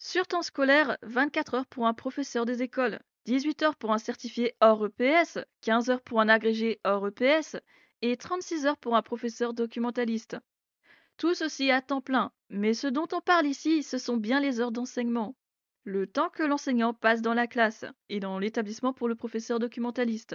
Sur 0.00 0.26
temps 0.26 0.42
scolaire, 0.42 0.98
24 1.02 1.54
heures 1.54 1.66
pour 1.66 1.86
un 1.86 1.94
professeur 1.94 2.44
des 2.44 2.60
écoles, 2.64 2.98
18 3.26 3.62
heures 3.62 3.76
pour 3.76 3.92
un 3.92 3.98
certifié 3.98 4.56
hors 4.60 4.84
EPS, 4.84 5.38
15 5.60 5.90
heures 5.90 6.02
pour 6.02 6.20
un 6.20 6.28
agrégé 6.28 6.80
hors 6.82 7.06
EPS 7.06 7.54
et 8.02 8.16
36 8.16 8.66
heures 8.66 8.78
pour 8.78 8.96
un 8.96 9.02
professeur 9.02 9.54
documentaliste. 9.54 10.36
Tout 11.18 11.34
ceci 11.34 11.70
à 11.70 11.82
temps 11.82 12.00
plein, 12.00 12.32
mais 12.50 12.74
ce 12.74 12.88
dont 12.88 13.06
on 13.12 13.20
parle 13.20 13.46
ici, 13.46 13.84
ce 13.84 13.98
sont 13.98 14.16
bien 14.16 14.40
les 14.40 14.58
heures 14.58 14.72
d'enseignement. 14.72 15.36
Le 15.84 16.08
temps 16.08 16.30
que 16.30 16.42
l'enseignant 16.42 16.94
passe 16.94 17.22
dans 17.22 17.34
la 17.34 17.46
classe 17.46 17.84
et 18.08 18.18
dans 18.18 18.40
l'établissement 18.40 18.92
pour 18.92 19.06
le 19.06 19.14
professeur 19.14 19.60
documentaliste. 19.60 20.34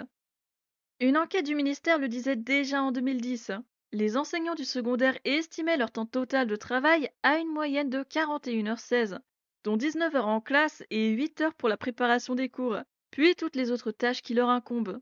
Une 1.04 1.18
enquête 1.18 1.48
du 1.48 1.56
ministère 1.56 1.98
le 1.98 2.08
disait 2.08 2.36
déjà 2.36 2.84
en 2.84 2.92
2010. 2.92 3.54
Les 3.92 4.18
enseignants 4.18 4.54
du 4.54 4.66
secondaire 4.66 5.18
estimaient 5.26 5.76
leur 5.76 5.90
temps 5.90 6.06
total 6.06 6.46
de 6.46 6.56
travail 6.56 7.10
à 7.24 7.40
une 7.40 7.52
moyenne 7.52 7.90
de 7.90 8.04
41h16, 8.04 9.18
dont 9.64 9.78
19 9.78 10.14
heures 10.14 10.28
en 10.28 10.42
classe 10.42 10.84
et 10.92 11.10
8 11.10 11.42
heures 11.42 11.54
pour 11.56 11.70
la 11.70 11.78
préparation 11.78 12.36
des 12.36 12.50
cours, 12.50 12.78
puis 13.10 13.36
toutes 13.36 13.56
les 13.56 13.72
autres 13.72 13.90
tâches 13.92 14.22
qui 14.22 14.36
leur 14.36 14.50
incombent. 14.50 15.02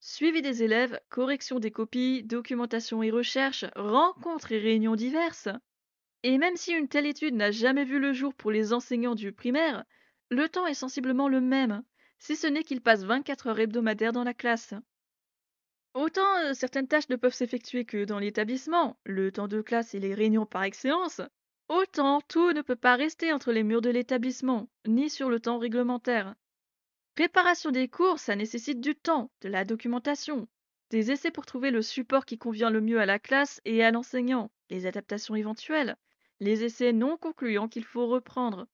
Suivi 0.00 0.42
des 0.42 0.64
élèves, 0.64 1.00
correction 1.08 1.60
des 1.60 1.70
copies, 1.70 2.22
documentation 2.24 3.02
et 3.02 3.10
recherche, 3.10 3.64
rencontres 3.74 4.52
et 4.52 4.58
réunions 4.58 4.96
diverses. 4.96 5.48
Et 6.24 6.36
même 6.36 6.56
si 6.56 6.72
une 6.72 6.88
telle 6.88 7.06
étude 7.06 7.36
n'a 7.36 7.52
jamais 7.52 7.86
vu 7.86 7.98
le 7.98 8.12
jour 8.12 8.34
pour 8.34 8.50
les 8.50 8.74
enseignants 8.74 9.14
du 9.14 9.32
primaire, 9.32 9.84
le 10.28 10.50
temps 10.50 10.66
est 10.66 10.74
sensiblement 10.74 11.28
le 11.28 11.40
même, 11.40 11.82
si 12.18 12.36
ce 12.36 12.46
n'est 12.48 12.64
qu'ils 12.64 12.82
passent 12.82 13.04
24 13.04 13.46
heures 13.46 13.60
hebdomadaires 13.60 14.12
dans 14.12 14.24
la 14.24 14.34
classe. 14.34 14.74
Autant 15.94 16.54
certaines 16.54 16.88
tâches 16.88 17.08
ne 17.08 17.16
peuvent 17.16 17.34
s'effectuer 17.34 17.84
que 17.84 18.04
dans 18.04 18.18
l'établissement, 18.18 18.98
le 19.04 19.32
temps 19.32 19.48
de 19.48 19.60
classe 19.60 19.94
et 19.94 20.00
les 20.00 20.14
réunions 20.14 20.46
par 20.46 20.64
excellence, 20.64 21.20
Autant 21.68 22.20
tout 22.20 22.52
ne 22.52 22.60
peut 22.60 22.76
pas 22.76 22.96
rester 22.96 23.32
entre 23.32 23.50
les 23.50 23.62
murs 23.62 23.80
de 23.80 23.88
l'établissement, 23.88 24.68
ni 24.86 25.08
sur 25.08 25.30
le 25.30 25.40
temps 25.40 25.58
réglementaire. 25.58 26.34
Préparation 27.14 27.70
des 27.70 27.88
cours, 27.88 28.18
ça 28.18 28.36
nécessite 28.36 28.80
du 28.80 28.94
temps, 28.94 29.30
de 29.40 29.48
la 29.48 29.64
documentation, 29.64 30.48
des 30.90 31.10
essais 31.10 31.30
pour 31.30 31.46
trouver 31.46 31.70
le 31.70 31.80
support 31.80 32.26
qui 32.26 32.36
convient 32.36 32.68
le 32.68 32.82
mieux 32.82 33.00
à 33.00 33.06
la 33.06 33.18
classe 33.18 33.62
et 33.64 33.82
à 33.82 33.90
l'enseignant, 33.90 34.50
les 34.68 34.84
adaptations 34.84 35.34
éventuelles, 35.34 35.96
les 36.40 36.62
essais 36.62 36.92
non 36.92 37.16
concluants 37.16 37.68
qu'il 37.68 37.84
faut 37.84 38.06
reprendre. 38.06 38.66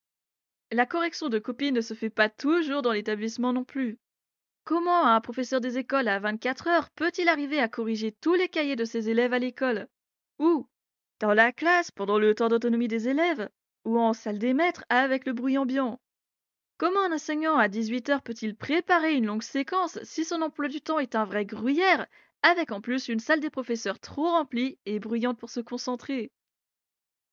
La 0.72 0.85
correction 0.85 1.28
de 1.28 1.38
copies 1.38 1.70
ne 1.70 1.81
se 1.81 1.94
fait 1.94 2.11
pas 2.11 2.28
toujours 2.28 2.83
dans 2.83 2.92
l'établissement 2.92 3.52
non 3.52 3.64
plus. 3.64 3.98
Comment 4.68 5.07
un 5.07 5.22
professeur 5.22 5.62
des 5.62 5.78
écoles 5.78 6.09
à 6.09 6.18
24 6.18 6.68
heures 6.68 6.90
peut-il 6.90 7.31
arriver 7.31 7.59
à 7.59 7.68
corriger 7.68 8.12
tous 8.12 8.35
les 8.35 8.50
cahiers 8.50 8.76
de 8.76 8.85
ses 8.85 9.09
élèves 9.09 9.33
à 9.33 9.38
l'école? 9.38 9.88
Ou, 10.38 10.68
dans 11.20 11.33
la 11.33 11.52
classe, 11.52 11.90
pendant 11.90 12.18
le 12.18 12.35
temps 12.35 12.50
d'autonomie 12.50 12.87
des 12.87 13.09
élèves, 13.09 13.48
ou 13.87 13.98
en 13.98 14.12
salle 14.12 14.38
des 14.38 14.52
maîtres 14.52 14.85
avec 14.90 15.24
le 15.24 15.33
bruit 15.33 15.57
ambiant? 15.57 16.02
Comment 16.76 17.00
un 17.00 17.14
enseignant 17.14 17.57
à 17.57 17.68
18 17.68 18.11
heures 18.11 18.20
peut-il 18.20 18.54
préparer 18.54 19.14
une 19.14 19.24
longue 19.24 19.42
séquence 19.42 19.98
si 20.02 20.22
son 20.22 20.42
emploi 20.42 20.68
du 20.68 20.83
temps 20.83 20.98
est 20.98 21.14
un 21.14 21.24
vrai 21.24 21.46
gruyère, 21.46 22.07
avec 22.42 22.70
en 22.70 22.83
plus 22.83 23.09
une 23.09 23.20
salle 23.20 23.40
des 23.40 23.48
professeurs 23.48 23.98
trop 23.98 24.33
remplie 24.33 24.78
et 24.85 24.98
bruyante 24.98 25.38
pour 25.38 25.48
se 25.48 25.61
concentrer? 25.61 26.31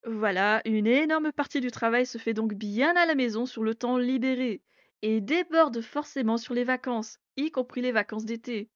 Voilà, 0.06 0.62
une 0.64 0.88
énorme 0.88 1.34
partie 1.34 1.60
du 1.60 1.70
travail 1.70 2.06
se 2.06 2.18
fait 2.18 2.34
donc 2.34 2.54
bien 2.54 2.96
à 2.96 3.06
la 3.06 3.14
maison 3.14 3.46
sur 3.46 3.62
le 3.62 3.76
temps 3.76 3.98
libéré, 3.98 4.62
et 5.08 5.22
déborde 5.22 5.82
forcément 5.82 6.40
sur 6.40 6.56
les 6.56 6.64
vacances, 6.64 7.20
y 7.38 7.52
compris 7.52 7.82
les 7.82 7.92
vacances 7.92 8.26
d'été. 8.26 8.72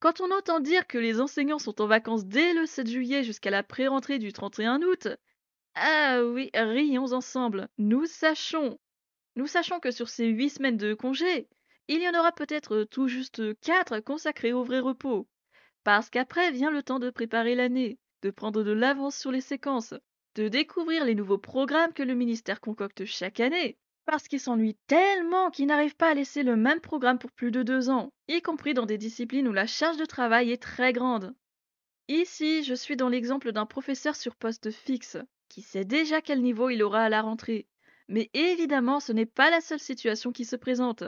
Quand 0.00 0.22
on 0.22 0.30
entend 0.30 0.58
dire 0.58 0.86
que 0.86 0.96
les 0.96 1.20
enseignants 1.20 1.58
sont 1.58 1.82
en 1.82 1.86
vacances 1.86 2.24
dès 2.24 2.54
le 2.54 2.64
7 2.64 2.88
juillet 2.88 3.24
jusqu'à 3.24 3.50
la 3.50 3.62
pré-rentrée 3.62 4.18
du 4.18 4.32
31 4.32 4.80
août, 4.80 5.08
ah 5.74 6.22
oui, 6.24 6.48
rions 6.54 7.12
ensemble, 7.12 7.68
nous 7.76 8.06
sachons. 8.06 8.78
Nous 9.36 9.46
sachons 9.46 9.80
que 9.80 9.90
sur 9.90 10.08
ces 10.08 10.28
huit 10.28 10.48
semaines 10.48 10.78
de 10.78 10.94
congé, 10.94 11.46
il 11.88 12.00
y 12.00 12.08
en 12.08 12.18
aura 12.18 12.32
peut-être 12.32 12.84
tout 12.84 13.08
juste 13.08 13.60
quatre 13.60 14.00
consacrées 14.00 14.54
au 14.54 14.64
vrai 14.64 14.80
repos. 14.80 15.28
Parce 15.82 16.08
qu'après 16.08 16.52
vient 16.52 16.70
le 16.70 16.82
temps 16.82 17.00
de 17.00 17.10
préparer 17.10 17.54
l'année, 17.54 17.98
de 18.22 18.30
prendre 18.30 18.62
de 18.62 18.72
l'avance 18.72 19.18
sur 19.18 19.30
les 19.30 19.42
séquences, 19.42 19.92
de 20.36 20.48
découvrir 20.48 21.04
les 21.04 21.14
nouveaux 21.14 21.36
programmes 21.36 21.92
que 21.92 22.02
le 22.02 22.14
ministère 22.14 22.62
concocte 22.62 23.04
chaque 23.04 23.40
année, 23.40 23.76
parce 24.06 24.28
qu'ils 24.28 24.40
s'ennuient 24.40 24.78
tellement 24.86 25.50
qu'ils 25.50 25.66
n'arrivent 25.66 25.96
pas 25.96 26.10
à 26.10 26.14
laisser 26.14 26.42
le 26.42 26.56
même 26.56 26.80
programme 26.80 27.18
pour 27.18 27.32
plus 27.32 27.50
de 27.50 27.62
deux 27.62 27.90
ans, 27.90 28.12
y 28.28 28.42
compris 28.42 28.74
dans 28.74 28.86
des 28.86 28.98
disciplines 28.98 29.48
où 29.48 29.52
la 29.52 29.66
charge 29.66 29.96
de 29.96 30.04
travail 30.04 30.52
est 30.52 30.62
très 30.62 30.92
grande. 30.92 31.34
Ici, 32.08 32.62
je 32.64 32.74
suis 32.74 32.96
dans 32.96 33.08
l'exemple 33.08 33.52
d'un 33.52 33.66
professeur 33.66 34.14
sur 34.14 34.36
poste 34.36 34.70
fixe, 34.70 35.16
qui 35.48 35.62
sait 35.62 35.84
déjà 35.84 36.20
quel 36.20 36.42
niveau 36.42 36.68
il 36.68 36.82
aura 36.82 37.04
à 37.04 37.08
la 37.08 37.22
rentrée. 37.22 37.66
Mais 38.08 38.30
évidemment, 38.34 39.00
ce 39.00 39.12
n'est 39.12 39.26
pas 39.26 39.50
la 39.50 39.60
seule 39.60 39.80
situation 39.80 40.32
qui 40.32 40.44
se 40.44 40.56
présente. 40.56 41.04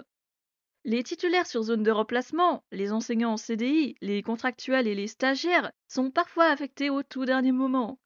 Les 0.85 1.03
titulaires 1.03 1.47
sur 1.47 1.65
zone 1.65 1.83
de 1.83 1.91
remplacement, 1.91 2.65
les 2.71 2.93
enseignants 2.93 3.33
en 3.33 3.37
CDI, 3.37 3.97
les 4.01 4.23
contractuels 4.23 4.87
et 4.87 4.95
les 4.95 5.09
stagiaires 5.09 5.73
sont 5.89 6.11
parfois 6.11 6.47
affectés 6.47 6.91
au 6.91 7.03
tout 7.03 7.25
dernier 7.25 7.53
moment. 7.53 7.99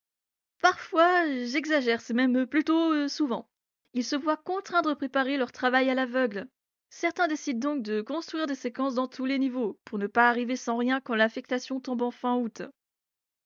Parfois, 0.62 1.26
j'exagère, 1.44 2.00
c'est 2.00 2.14
même 2.14 2.46
plutôt 2.46 2.92
euh, 2.92 3.06
souvent. 3.06 3.48
Ils 3.92 4.04
se 4.04 4.16
voient 4.16 4.36
contraints 4.36 4.82
de 4.82 4.94
préparer 4.94 5.36
leur 5.36 5.50
travail 5.50 5.90
à 5.90 5.94
l'aveugle. 5.94 6.46
Certains 6.90 7.28
décident 7.28 7.74
donc 7.74 7.82
de 7.82 8.00
construire 8.02 8.46
des 8.46 8.54
séquences 8.54 8.94
dans 8.94 9.08
tous 9.08 9.24
les 9.24 9.38
niveaux, 9.38 9.78
pour 9.84 9.98
ne 9.98 10.06
pas 10.06 10.28
arriver 10.28 10.56
sans 10.56 10.76
rien 10.76 11.00
quand 11.00 11.14
l'affectation 11.14 11.80
tombe 11.80 12.02
en 12.02 12.10
fin 12.10 12.36
août. 12.36 12.62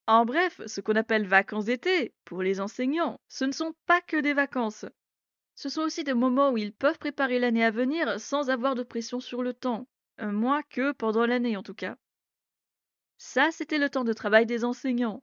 En 0.07 0.27
bref, 0.27 0.61
ce 0.67 0.83
qu'on 0.83 0.97
appelle 0.97 1.27
vacances 1.27 1.65
d'été, 1.65 2.13
pour 2.25 2.43
les 2.43 2.61
enseignants, 2.61 3.21
ce 3.29 3.45
ne 3.45 3.53
sont 3.53 3.75
pas 3.87 4.03
que 4.03 4.19
des 4.19 4.35
vacances. 4.35 4.85
Ce 5.55 5.69
sont 5.69 5.83
aussi 5.83 6.05
des 6.05 6.15
moments 6.15 6.51
où 6.51 6.59
ils 6.59 6.75
peuvent 6.75 6.99
préparer 6.99 7.39
l'année 7.39 7.65
à 7.65 7.71
venir 7.71 8.21
sans 8.21 8.51
avoir 8.51 8.75
de 8.75 8.83
pression 8.83 9.21
sur 9.21 9.43
le 9.43 9.55
temps, 9.55 9.87
euh, 10.21 10.31
moins 10.31 10.63
que 10.63 10.93
pendant 10.93 11.25
l'année 11.25 11.57
en 11.57 11.63
tout 11.63 11.75
cas. 11.75 11.97
Ça, 13.17 13.51
c'était 13.51 13.79
le 13.79 13.89
temps 13.89 14.05
de 14.05 14.13
travail 14.13 14.45
des 14.45 14.65
enseignants. 14.65 15.23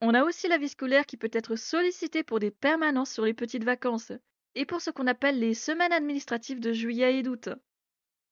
On 0.00 0.14
a 0.14 0.22
aussi 0.22 0.46
la 0.48 0.58
vie 0.58 0.68
scolaire 0.68 1.06
qui 1.06 1.16
peut 1.16 1.30
être 1.32 1.56
sollicitée 1.56 2.22
pour 2.22 2.38
des 2.38 2.50
permanences 2.50 3.10
sur 3.10 3.24
les 3.24 3.34
petites 3.34 3.64
vacances, 3.64 4.12
et 4.54 4.64
pour 4.64 4.80
ce 4.80 4.90
qu'on 4.90 5.06
appelle 5.06 5.38
les 5.38 5.54
semaines 5.54 5.92
administratives 5.92 6.60
de 6.60 6.72
juillet 6.72 7.18
et 7.18 7.22
d'août. 7.22 7.48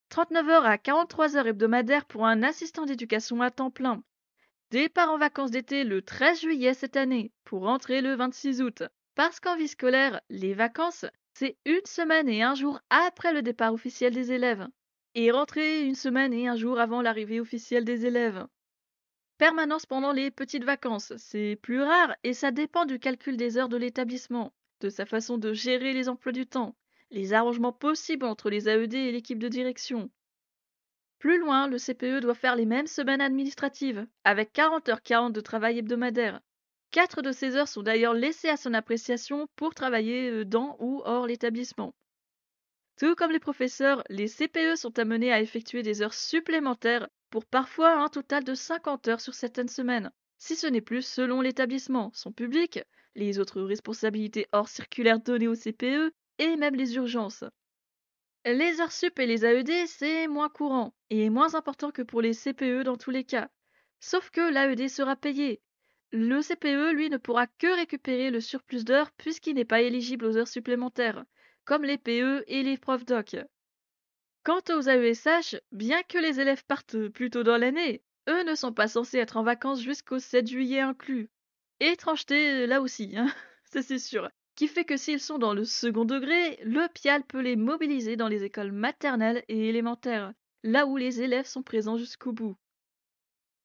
39 0.08 0.48
heures 0.50 0.66
à 0.66 0.78
43 0.78 1.36
heures 1.36 1.46
hebdomadaires 1.46 2.04
pour 2.04 2.26
un 2.26 2.42
assistant 2.42 2.84
d'éducation 2.84 3.40
à 3.40 3.50
temps 3.50 3.70
plein. 3.70 4.02
Départ 4.70 5.10
en 5.10 5.18
vacances 5.18 5.50
d'été 5.50 5.84
le 5.84 6.02
13 6.02 6.40
juillet 6.40 6.74
cette 6.74 6.96
année 6.96 7.32
pour 7.44 7.62
rentrer 7.62 8.00
le 8.00 8.14
26 8.14 8.62
août. 8.62 8.82
Parce 9.14 9.40
qu'en 9.40 9.56
vie 9.56 9.68
scolaire, 9.68 10.20
les 10.30 10.54
vacances, 10.54 11.04
c'est 11.34 11.56
une 11.64 11.84
semaine 11.84 12.28
et 12.28 12.42
un 12.42 12.54
jour 12.54 12.80
après 12.90 13.32
le 13.32 13.42
départ 13.42 13.74
officiel 13.74 14.14
des 14.14 14.32
élèves. 14.32 14.66
Et 15.14 15.30
rentrer 15.30 15.82
une 15.82 15.94
semaine 15.94 16.32
et 16.32 16.48
un 16.48 16.56
jour 16.56 16.78
avant 16.78 17.02
l'arrivée 17.02 17.40
officielle 17.40 17.84
des 17.84 18.06
élèves. 18.06 18.46
Permanence 19.36 19.86
pendant 19.86 20.12
les 20.12 20.30
petites 20.30 20.64
vacances, 20.64 21.12
c'est 21.16 21.58
plus 21.60 21.82
rare 21.82 22.14
et 22.22 22.32
ça 22.32 22.50
dépend 22.50 22.86
du 22.86 22.98
calcul 22.98 23.36
des 23.36 23.58
heures 23.58 23.68
de 23.68 23.76
l'établissement, 23.76 24.52
de 24.82 24.90
sa 24.90 25.06
façon 25.06 25.38
de 25.38 25.52
gérer 25.52 25.92
les 25.92 26.08
emplois 26.08 26.32
du 26.32 26.46
temps, 26.46 26.76
les 27.10 27.32
arrangements 27.32 27.72
possibles 27.72 28.26
entre 28.26 28.50
les 28.50 28.68
AED 28.68 28.94
et 28.94 29.12
l'équipe 29.12 29.38
de 29.38 29.48
direction. 29.48 30.10
Plus 31.18 31.38
loin, 31.38 31.68
le 31.68 31.78
CPE 31.78 32.20
doit 32.20 32.34
faire 32.34 32.56
les 32.56 32.66
mêmes 32.66 32.88
semaines 32.88 33.20
administratives, 33.20 34.06
avec 34.24 34.52
40 34.52 34.88
heures 34.88 35.02
40 35.02 35.32
de 35.32 35.40
travail 35.40 35.78
hebdomadaire. 35.78 36.40
Quatre 36.90 37.22
de 37.22 37.32
ces 37.32 37.56
heures 37.56 37.68
sont 37.68 37.82
d'ailleurs 37.82 38.12
laissées 38.12 38.48
à 38.48 38.56
son 38.56 38.74
appréciation 38.74 39.46
pour 39.56 39.74
travailler 39.74 40.30
euh, 40.30 40.44
dans 40.44 40.76
ou 40.80 41.00
hors 41.04 41.26
l'établissement. 41.26 41.94
Tout 42.98 43.14
comme 43.14 43.30
les 43.30 43.40
professeurs, 43.40 44.02
les 44.10 44.28
CPE 44.28 44.76
sont 44.76 44.98
amenés 44.98 45.32
à 45.32 45.40
effectuer 45.40 45.82
des 45.82 46.02
heures 46.02 46.12
supplémentaires 46.12 47.08
pour 47.30 47.46
parfois 47.46 48.02
un 48.02 48.08
total 48.08 48.44
de 48.44 48.54
50 48.54 49.08
heures 49.08 49.20
sur 49.20 49.34
certaines 49.34 49.68
semaines, 49.68 50.10
si 50.38 50.56
ce 50.56 50.66
n'est 50.66 50.80
plus 50.80 51.02
selon 51.06 51.40
l'établissement, 51.40 52.10
son 52.14 52.32
public, 52.32 52.80
les 53.14 53.38
autres 53.38 53.62
responsabilités 53.62 54.46
hors 54.52 54.68
circulaire 54.68 55.20
données 55.20 55.48
au 55.48 55.54
CPE 55.54 56.12
et 56.38 56.56
même 56.56 56.74
les 56.74 56.96
urgences. 56.96 57.44
Les 58.44 58.80
heures 58.80 58.92
sup 58.92 59.18
et 59.18 59.26
les 59.26 59.44
AED, 59.44 59.86
c'est 59.86 60.26
moins 60.26 60.48
courant 60.48 60.94
et 61.10 61.30
moins 61.30 61.54
important 61.54 61.90
que 61.90 62.02
pour 62.02 62.20
les 62.22 62.34
CPE 62.34 62.82
dans 62.84 62.96
tous 62.96 63.10
les 63.10 63.24
cas. 63.24 63.48
Sauf 64.00 64.30
que 64.30 64.40
l'AED 64.40 64.88
sera 64.88 65.14
payé. 65.14 65.60
Le 66.10 66.42
CPE, 66.42 66.92
lui, 66.92 67.08
ne 67.08 67.18
pourra 67.18 67.46
que 67.46 67.74
récupérer 67.74 68.30
le 68.30 68.40
surplus 68.40 68.84
d'heures 68.84 69.12
puisqu'il 69.12 69.54
n'est 69.54 69.64
pas 69.64 69.82
éligible 69.82 70.26
aux 70.26 70.36
heures 70.36 70.48
supplémentaires, 70.48 71.24
comme 71.64 71.84
les 71.84 71.98
PE 71.98 72.44
et 72.48 72.62
les 72.62 72.76
profs 72.76 73.04
doc. 73.04 73.36
Quant 74.44 74.60
aux 74.70 74.88
AESH, 74.88 75.56
bien 75.70 76.02
que 76.02 76.18
les 76.18 76.40
élèves 76.40 76.64
partent 76.64 77.08
plus 77.08 77.30
tôt 77.30 77.44
dans 77.44 77.56
l'année, 77.56 78.02
eux 78.28 78.42
ne 78.42 78.56
sont 78.56 78.72
pas 78.72 78.88
censés 78.88 79.18
être 79.18 79.36
en 79.36 79.44
vacances 79.44 79.80
jusqu'au 79.80 80.18
7 80.18 80.48
juillet 80.48 80.80
inclus. 80.80 81.30
Étrangeté 81.84 82.68
là 82.68 82.80
aussi, 82.80 83.14
hein 83.16 83.26
ça 83.64 83.82
c'est 83.82 83.98
sûr 83.98 84.30
qui 84.54 84.68
fait 84.68 84.84
que 84.84 84.96
s'ils 84.96 85.18
sont 85.18 85.38
dans 85.38 85.52
le 85.52 85.64
second 85.64 86.04
degré, 86.04 86.60
le 86.62 86.86
PIAL 86.92 87.24
peut 87.24 87.40
les 87.40 87.56
mobiliser 87.56 88.14
dans 88.14 88.28
les 88.28 88.44
écoles 88.44 88.70
maternelles 88.70 89.42
et 89.48 89.68
élémentaires, 89.68 90.32
là 90.62 90.86
où 90.86 90.96
les 90.96 91.22
élèves 91.22 91.46
sont 91.46 91.64
présents 91.64 91.96
jusqu'au 91.96 92.30
bout. 92.32 92.56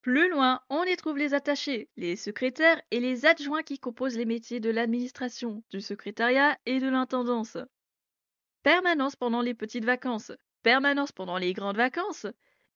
Plus 0.02 0.30
loin, 0.30 0.62
on 0.70 0.84
y 0.86 0.96
trouve 0.96 1.20
les 1.20 1.36
attachés, 1.36 1.90
les 1.96 2.16
secrétaires 2.16 2.82
et 2.90 3.00
les 3.00 3.28
adjoints 3.28 3.62
qui 3.62 3.78
composent 3.78 4.18
les 4.18 4.26
métiers 4.26 4.60
de 4.60 4.72
l'administration, 4.72 5.62
du 5.70 5.82
secrétariat 5.82 6.58
et 6.66 6.80
de 6.80 6.88
l'intendance. 6.88 7.58
Permanence 8.64 9.16
pendant 9.16 9.42
les 9.42 9.54
petites 9.54 9.86
vacances, 9.86 10.32
permanence 10.64 11.12
pendant 11.12 11.38
les 11.38 11.54
grandes 11.54 11.78
vacances, 11.78 12.26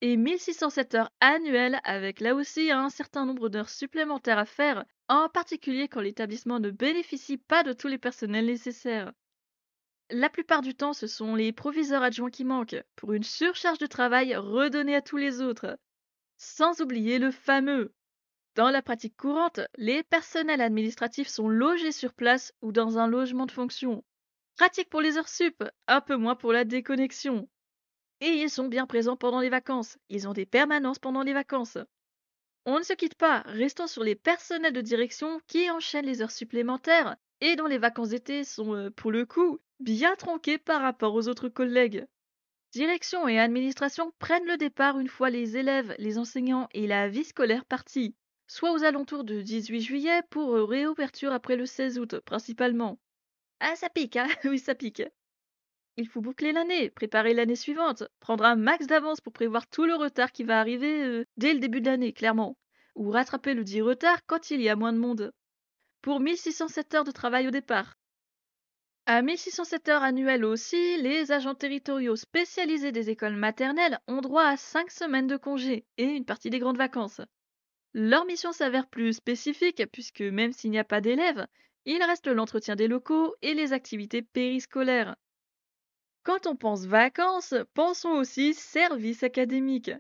et 0.01 0.17
1607 0.17 0.95
heures 0.95 1.12
annuelles 1.19 1.80
avec 1.84 2.19
là 2.19 2.36
aussi 2.36 2.71
un 2.71 2.89
certain 2.89 3.25
nombre 3.25 3.49
d'heures 3.49 3.69
supplémentaires 3.69 4.39
à 4.39 4.45
faire 4.45 4.84
en 5.12 5.28
particulier 5.28 5.89
quand 5.89 6.00
l'établissement 6.00 6.62
ne 6.62 6.71
bénéficie 6.71 7.38
pas 7.38 7.63
de 7.63 7.74
tous 7.74 7.89
les 7.89 7.97
personnels 7.97 8.45
nécessaires. 8.45 9.12
La 10.10 10.30
plupart 10.30 10.62
du 10.62 10.74
temps, 10.74 10.93
ce 10.93 11.06
sont 11.06 11.36
les 11.36 11.52
proviseurs 11.52 12.02
adjoints 12.02 12.30
qui 12.30 12.45
manquent, 12.45 12.82
pour 12.95 13.12
une 13.12 13.24
surcharge 13.24 13.78
de 13.78 13.88
travail 13.88 14.34
redonnée 14.38 14.95
à 14.95 15.02
tous 15.02 15.17
les 15.17 15.41
autres. 15.41 15.78
Sans 16.38 16.80
oublier 16.80 17.19
le 17.19 17.30
fameux. 17.30 17.93
Dans 18.56 18.69
la 18.69 18.82
pratique 18.82 19.17
courante, 19.17 19.60
les 19.76 20.02
personnels 20.02 20.62
administratifs 20.62 21.28
sont 21.28 21.50
logés 21.50 21.91
sur 21.91 22.13
place 22.13 22.54
ou 22.62 22.71
dans 22.71 22.97
un 22.97 23.08
logement 23.08 23.45
de 23.45 23.52
fonction. 23.52 24.06
Pratique 24.56 24.89
pour 24.89 25.02
les 25.02 25.17
heures 25.17 25.30
sup, 25.30 25.62
un 25.88 26.00
peu 26.00 26.15
moins 26.15 26.36
pour 26.36 26.54
la 26.54 26.63
déconnexion. 26.63 27.50
Et 28.21 28.30
ils 28.30 28.50
sont 28.50 28.69
bien 28.69 28.88
présents 28.88 29.17
pendant 29.17 29.41
les 29.41 29.50
vacances. 29.50 29.97
Ils 30.08 30.30
ont 30.30 30.34
des 30.34 30.45
permanences 30.45 31.00
pendant 31.00 31.24
les 31.24 31.34
vacances. 31.34 31.78
On 32.65 32.80
ne 32.80 32.84
se 32.84 32.93
quitte 32.93 33.15
pas, 33.15 33.41
restons 33.47 33.88
sur 33.88 34.04
les 34.04 34.15
personnels 34.15 34.74
de 34.74 34.82
direction 34.82 35.39
qui 35.47 35.69
enchaînent 35.69 36.06
les 36.06 36.21
heures 36.21 36.32
supplémentaires 36.32 37.15
et 37.39 37.56
dont 37.56 37.65
les 37.65 37.78
vacances 37.80 38.10
d'été 38.10 38.43
sont, 38.43 38.76
euh, 38.76 38.89
pour 38.91 39.12
le 39.12 39.26
coup, 39.26 39.60
bien 39.80 40.15
tronquées 40.15 40.58
par 40.58 40.82
rapport 40.82 41.13
aux 41.15 41.28
autres 41.28 41.50
collègues. 41.50 42.06
Direction 42.71 43.28
et 43.28 43.39
administration 43.39 44.12
prennent 44.19 44.45
le 44.45 44.58
départ 44.58 45.00
une 45.00 45.08
fois 45.08 45.30
les 45.30 45.58
élèves, 45.58 45.95
les 45.97 46.17
enseignants 46.17 46.69
et 46.74 46.88
la 46.88 47.10
vie 47.10 47.24
scolaire 47.24 47.65
partis, 47.65 48.15
soit 48.47 48.71
aux 48.71 48.84
alentours 48.84 49.24
du 49.24 49.43
18 49.43 49.82
juillet 49.82 50.21
pour 50.30 50.56
euh, 50.56 50.63
réouverture 50.63 51.34
après 51.34 51.56
le 51.56 51.65
16 51.65 52.00
août 52.00 52.19
principalement. 52.19 53.00
Ah 53.60 53.76
ça 53.76 53.89
pique, 53.89 54.17
hein 54.17 54.28
Oui 54.45 54.60
ça 54.60 54.76
pique. 54.76 55.04
Il 55.97 56.08
faut 56.08 56.21
boucler 56.21 56.54
l'année, 56.54 56.89
préparer 56.89 57.34
l'année 57.34 57.56
suivante, 57.56 58.04
prendre 58.21 58.45
un 58.45 58.56
max 58.56 58.88
d'avance 58.88 59.19
pour 59.19 59.34
prévoir 59.34 59.67
tout 59.67 59.86
le 59.86 59.95
retard 59.95 60.32
qui 60.32 60.43
va 60.43 60.60
arriver 60.60 61.04
euh, 61.04 61.25
dès 61.38 61.54
le 61.54 61.60
début 61.60 61.82
de 61.82 61.88
l'année, 61.88 62.13
clairement, 62.13 62.58
ou 62.95 63.10
rattraper 63.10 63.54
le 63.54 63.63
dit 63.63 63.82
retard 63.82 64.25
quand 64.25 64.51
il 64.51 64.62
y 64.62 64.69
a 64.69 64.75
moins 64.75 64.93
de 64.93 64.97
monde. 64.97 65.34
Pour 66.01 66.19
1607 66.19 66.93
heures 66.95 67.04
de 67.04 67.12
travail 67.12 67.47
au 67.47 67.51
départ. 67.51 67.97
À 69.06 69.21
1607 69.21 69.89
heures 69.89 70.04
annuelles 70.04 70.45
aussi, 70.45 70.97
les 71.01 71.32
agents 71.32 71.56
territoriaux 71.56 72.15
spécialisés 72.15 72.91
des 72.91 73.10
écoles 73.10 73.36
maternelles 73.36 73.99
ont 74.08 74.21
droit 74.21 74.45
à 74.45 74.58
5 74.58 74.89
semaines 74.89 75.27
de 75.27 75.38
congé 75.38 75.86
et 75.97 76.06
une 76.06 76.25
partie 76.25 76.49
des 76.49 76.60
grandes 76.60 76.77
vacances. 76.77 77.21
Leur 77.93 78.25
mission 78.25 78.54
s'avère 78.54 78.88
plus 78.88 79.13
spécifique 79.13 79.84
puisque 79.91 80.21
même 80.21 80.54
s'il 80.54 80.71
n'y 80.71 80.80
a 80.80 80.86
pas 80.86 81.01
d'élèves, 81.01 81.45
il 81.86 82.01
reste 82.01 82.27
l'entretien 82.27 82.75
des 82.75 82.88
locaux 82.88 83.36
et 83.41 83.54
les 83.54 83.73
activités 83.73 84.21
périscolaires, 84.21 85.15
quand 86.23 86.45
on 86.47 86.55
pense 86.55 86.86
vacances, 86.86 87.55
pensons 87.73 88.12
aussi 88.12 88.53
services 88.53 89.23
académiques. 89.23 89.91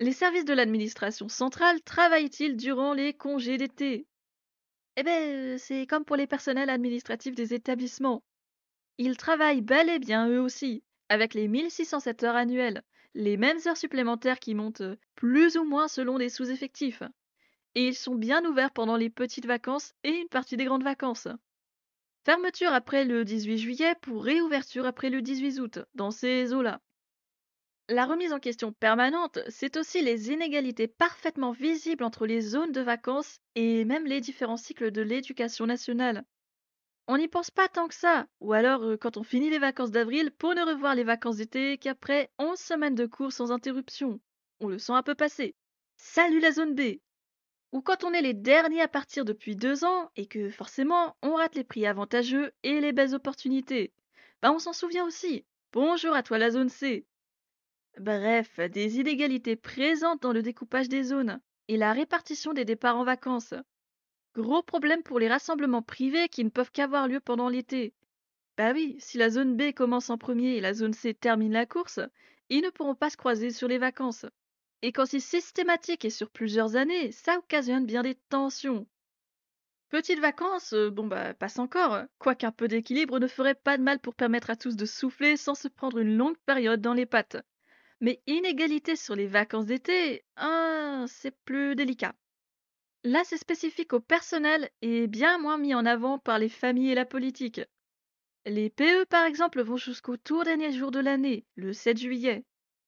Les 0.00 0.12
services 0.12 0.44
de 0.44 0.54
l'administration 0.54 1.28
centrale 1.28 1.80
travaillent-ils 1.82 2.56
durant 2.56 2.92
les 2.92 3.14
congés 3.14 3.56
d'été? 3.56 4.06
Eh 4.96 5.02
bien, 5.02 5.56
c'est 5.58 5.86
comme 5.86 6.04
pour 6.04 6.16
les 6.16 6.26
personnels 6.26 6.70
administratifs 6.70 7.34
des 7.34 7.54
établissements. 7.54 8.22
Ils 8.98 9.16
travaillent 9.16 9.60
bel 9.60 9.88
et 9.88 9.98
bien 9.98 10.28
eux 10.28 10.40
aussi, 10.40 10.82
avec 11.08 11.34
les 11.34 11.48
1607 11.48 12.22
heures 12.24 12.36
annuelles, 12.36 12.82
les 13.14 13.36
mêmes 13.36 13.58
heures 13.66 13.76
supplémentaires 13.76 14.40
qui 14.40 14.54
montent 14.54 14.82
plus 15.14 15.56
ou 15.56 15.64
moins 15.64 15.88
selon 15.88 16.16
les 16.16 16.28
sous-effectifs. 16.28 17.02
Et 17.76 17.88
ils 17.88 17.94
sont 17.94 18.14
bien 18.14 18.44
ouverts 18.44 18.72
pendant 18.72 18.96
les 18.96 19.10
petites 19.10 19.46
vacances 19.46 19.94
et 20.02 20.10
une 20.10 20.28
partie 20.28 20.56
des 20.56 20.64
grandes 20.64 20.84
vacances. 20.84 21.28
Fermeture 22.24 22.72
après 22.72 23.04
le 23.04 23.22
18 23.22 23.58
juillet 23.58 23.94
pour 24.00 24.24
réouverture 24.24 24.86
après 24.86 25.10
le 25.10 25.20
18 25.20 25.60
août, 25.60 25.78
dans 25.94 26.10
ces 26.10 26.54
eaux-là. 26.54 26.80
La 27.90 28.06
remise 28.06 28.32
en 28.32 28.40
question 28.40 28.72
permanente, 28.72 29.40
c'est 29.48 29.76
aussi 29.76 30.00
les 30.00 30.30
inégalités 30.30 30.88
parfaitement 30.88 31.52
visibles 31.52 32.02
entre 32.02 32.26
les 32.26 32.40
zones 32.40 32.72
de 32.72 32.80
vacances 32.80 33.40
et 33.56 33.84
même 33.84 34.06
les 34.06 34.22
différents 34.22 34.56
cycles 34.56 34.90
de 34.90 35.02
l'éducation 35.02 35.66
nationale. 35.66 36.24
On 37.08 37.18
n'y 37.18 37.28
pense 37.28 37.50
pas 37.50 37.68
tant 37.68 37.88
que 37.88 37.94
ça, 37.94 38.26
ou 38.40 38.54
alors 38.54 38.82
euh, 38.84 38.96
quand 38.96 39.18
on 39.18 39.22
finit 39.22 39.50
les 39.50 39.58
vacances 39.58 39.90
d'avril 39.90 40.30
pour 40.30 40.54
ne 40.54 40.62
revoir 40.62 40.94
les 40.94 41.04
vacances 41.04 41.36
d'été 41.36 41.76
qu'après 41.76 42.30
11 42.38 42.58
semaines 42.58 42.94
de 42.94 43.04
cours 43.04 43.32
sans 43.32 43.52
interruption. 43.52 44.18
On 44.60 44.68
le 44.68 44.78
sent 44.78 44.92
un 44.92 45.02
peu 45.02 45.14
passer. 45.14 45.54
Salut 45.98 46.40
la 46.40 46.52
zone 46.52 46.74
B 46.74 47.00
ou 47.74 47.82
quand 47.82 48.04
on 48.04 48.12
est 48.12 48.22
les 48.22 48.34
derniers 48.34 48.82
à 48.82 48.88
partir 48.88 49.24
depuis 49.24 49.56
deux 49.56 49.84
ans 49.84 50.08
et 50.14 50.26
que 50.26 50.48
forcément 50.48 51.16
on 51.22 51.34
rate 51.34 51.56
les 51.56 51.64
prix 51.64 51.86
avantageux 51.86 52.52
et 52.62 52.80
les 52.80 52.92
belles 52.92 53.16
opportunités. 53.16 53.92
Bah 54.40 54.52
on 54.52 54.60
s'en 54.60 54.72
souvient 54.72 55.04
aussi. 55.04 55.44
Bonjour 55.72 56.14
à 56.14 56.22
toi 56.22 56.38
la 56.38 56.52
zone 56.52 56.68
C. 56.68 57.04
Bref, 57.98 58.60
des 58.60 59.00
inégalités 59.00 59.56
présentes 59.56 60.22
dans 60.22 60.32
le 60.32 60.40
découpage 60.40 60.88
des 60.88 61.02
zones 61.02 61.40
et 61.66 61.76
la 61.76 61.92
répartition 61.92 62.52
des 62.52 62.64
départs 62.64 62.96
en 62.96 63.02
vacances. 63.02 63.54
Gros 64.36 64.62
problème 64.62 65.02
pour 65.02 65.18
les 65.18 65.28
rassemblements 65.28 65.82
privés 65.82 66.28
qui 66.28 66.44
ne 66.44 66.50
peuvent 66.50 66.70
qu'avoir 66.70 67.08
lieu 67.08 67.18
pendant 67.18 67.48
l'été. 67.48 67.92
Bah 68.56 68.70
oui, 68.72 68.94
si 69.00 69.18
la 69.18 69.30
zone 69.30 69.56
B 69.56 69.72
commence 69.72 70.10
en 70.10 70.18
premier 70.18 70.54
et 70.54 70.60
la 70.60 70.74
zone 70.74 70.94
C 70.94 71.12
termine 71.12 71.52
la 71.52 71.66
course, 71.66 71.98
ils 72.50 72.62
ne 72.62 72.70
pourront 72.70 72.94
pas 72.94 73.10
se 73.10 73.16
croiser 73.16 73.50
sur 73.50 73.66
les 73.66 73.78
vacances. 73.78 74.26
Et 74.82 74.92
quand 74.92 75.06
c'est 75.06 75.20
systématique 75.20 76.04
et 76.04 76.10
sur 76.10 76.30
plusieurs 76.30 76.76
années, 76.76 77.12
ça 77.12 77.38
occasionne 77.38 77.86
bien 77.86 78.02
des 78.02 78.16
tensions. 78.28 78.86
Petites 79.88 80.20
vacances, 80.20 80.72
euh, 80.72 80.90
bon 80.90 81.06
bah 81.06 81.34
passe 81.34 81.58
encore, 81.58 82.02
quoiqu'un 82.18 82.50
peu 82.50 82.66
d'équilibre 82.68 83.20
ne 83.20 83.28
ferait 83.28 83.54
pas 83.54 83.78
de 83.78 83.82
mal 83.82 84.00
pour 84.00 84.14
permettre 84.14 84.50
à 84.50 84.56
tous 84.56 84.76
de 84.76 84.86
souffler 84.86 85.36
sans 85.36 85.54
se 85.54 85.68
prendre 85.68 85.98
une 85.98 86.16
longue 86.16 86.38
période 86.46 86.80
dans 86.80 86.94
les 86.94 87.06
pattes. 87.06 87.36
Mais 88.00 88.20
inégalité 88.26 88.96
sur 88.96 89.14
les 89.14 89.26
vacances 89.26 89.66
d'été, 89.66 90.24
hein, 90.36 91.06
c'est 91.08 91.36
plus 91.44 91.76
délicat. 91.76 92.14
Là, 93.04 93.22
c'est 93.24 93.36
spécifique 93.36 93.92
au 93.92 94.00
personnel 94.00 94.70
et 94.82 95.06
bien 95.06 95.38
moins 95.38 95.58
mis 95.58 95.74
en 95.74 95.86
avant 95.86 96.18
par 96.18 96.38
les 96.38 96.48
familles 96.48 96.90
et 96.90 96.94
la 96.94 97.04
politique. 97.04 97.60
Les 98.46 98.70
PE, 98.70 99.04
par 99.06 99.26
exemple, 99.26 99.62
vont 99.62 99.76
jusqu'au 99.76 100.16
tout 100.16 100.42
dernier 100.42 100.72
jour 100.72 100.90
de 100.90 101.00
l'année, 101.00 101.46
le 101.54 101.72
7 101.72 101.98
juillet. 101.98 102.44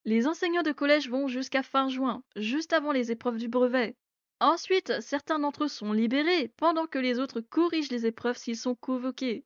Les 0.06 0.28
enseignants 0.28 0.62
de 0.62 0.70
collège 0.70 1.10
vont 1.10 1.26
jusqu'à 1.26 1.64
fin 1.64 1.88
juin, 1.88 2.22
juste 2.36 2.72
avant 2.72 2.92
les 2.92 3.10
épreuves 3.10 3.38
du 3.38 3.48
brevet. 3.48 3.96
Ensuite, 4.38 5.00
certains 5.00 5.40
d'entre 5.40 5.64
eux 5.64 5.68
sont 5.68 5.92
libérés 5.92 6.52
pendant 6.56 6.86
que 6.86 7.00
les 7.00 7.18
autres 7.18 7.40
corrigent 7.40 7.90
les 7.90 8.06
épreuves 8.06 8.36
s'ils 8.36 8.56
sont 8.56 8.76
convoqués. 8.76 9.44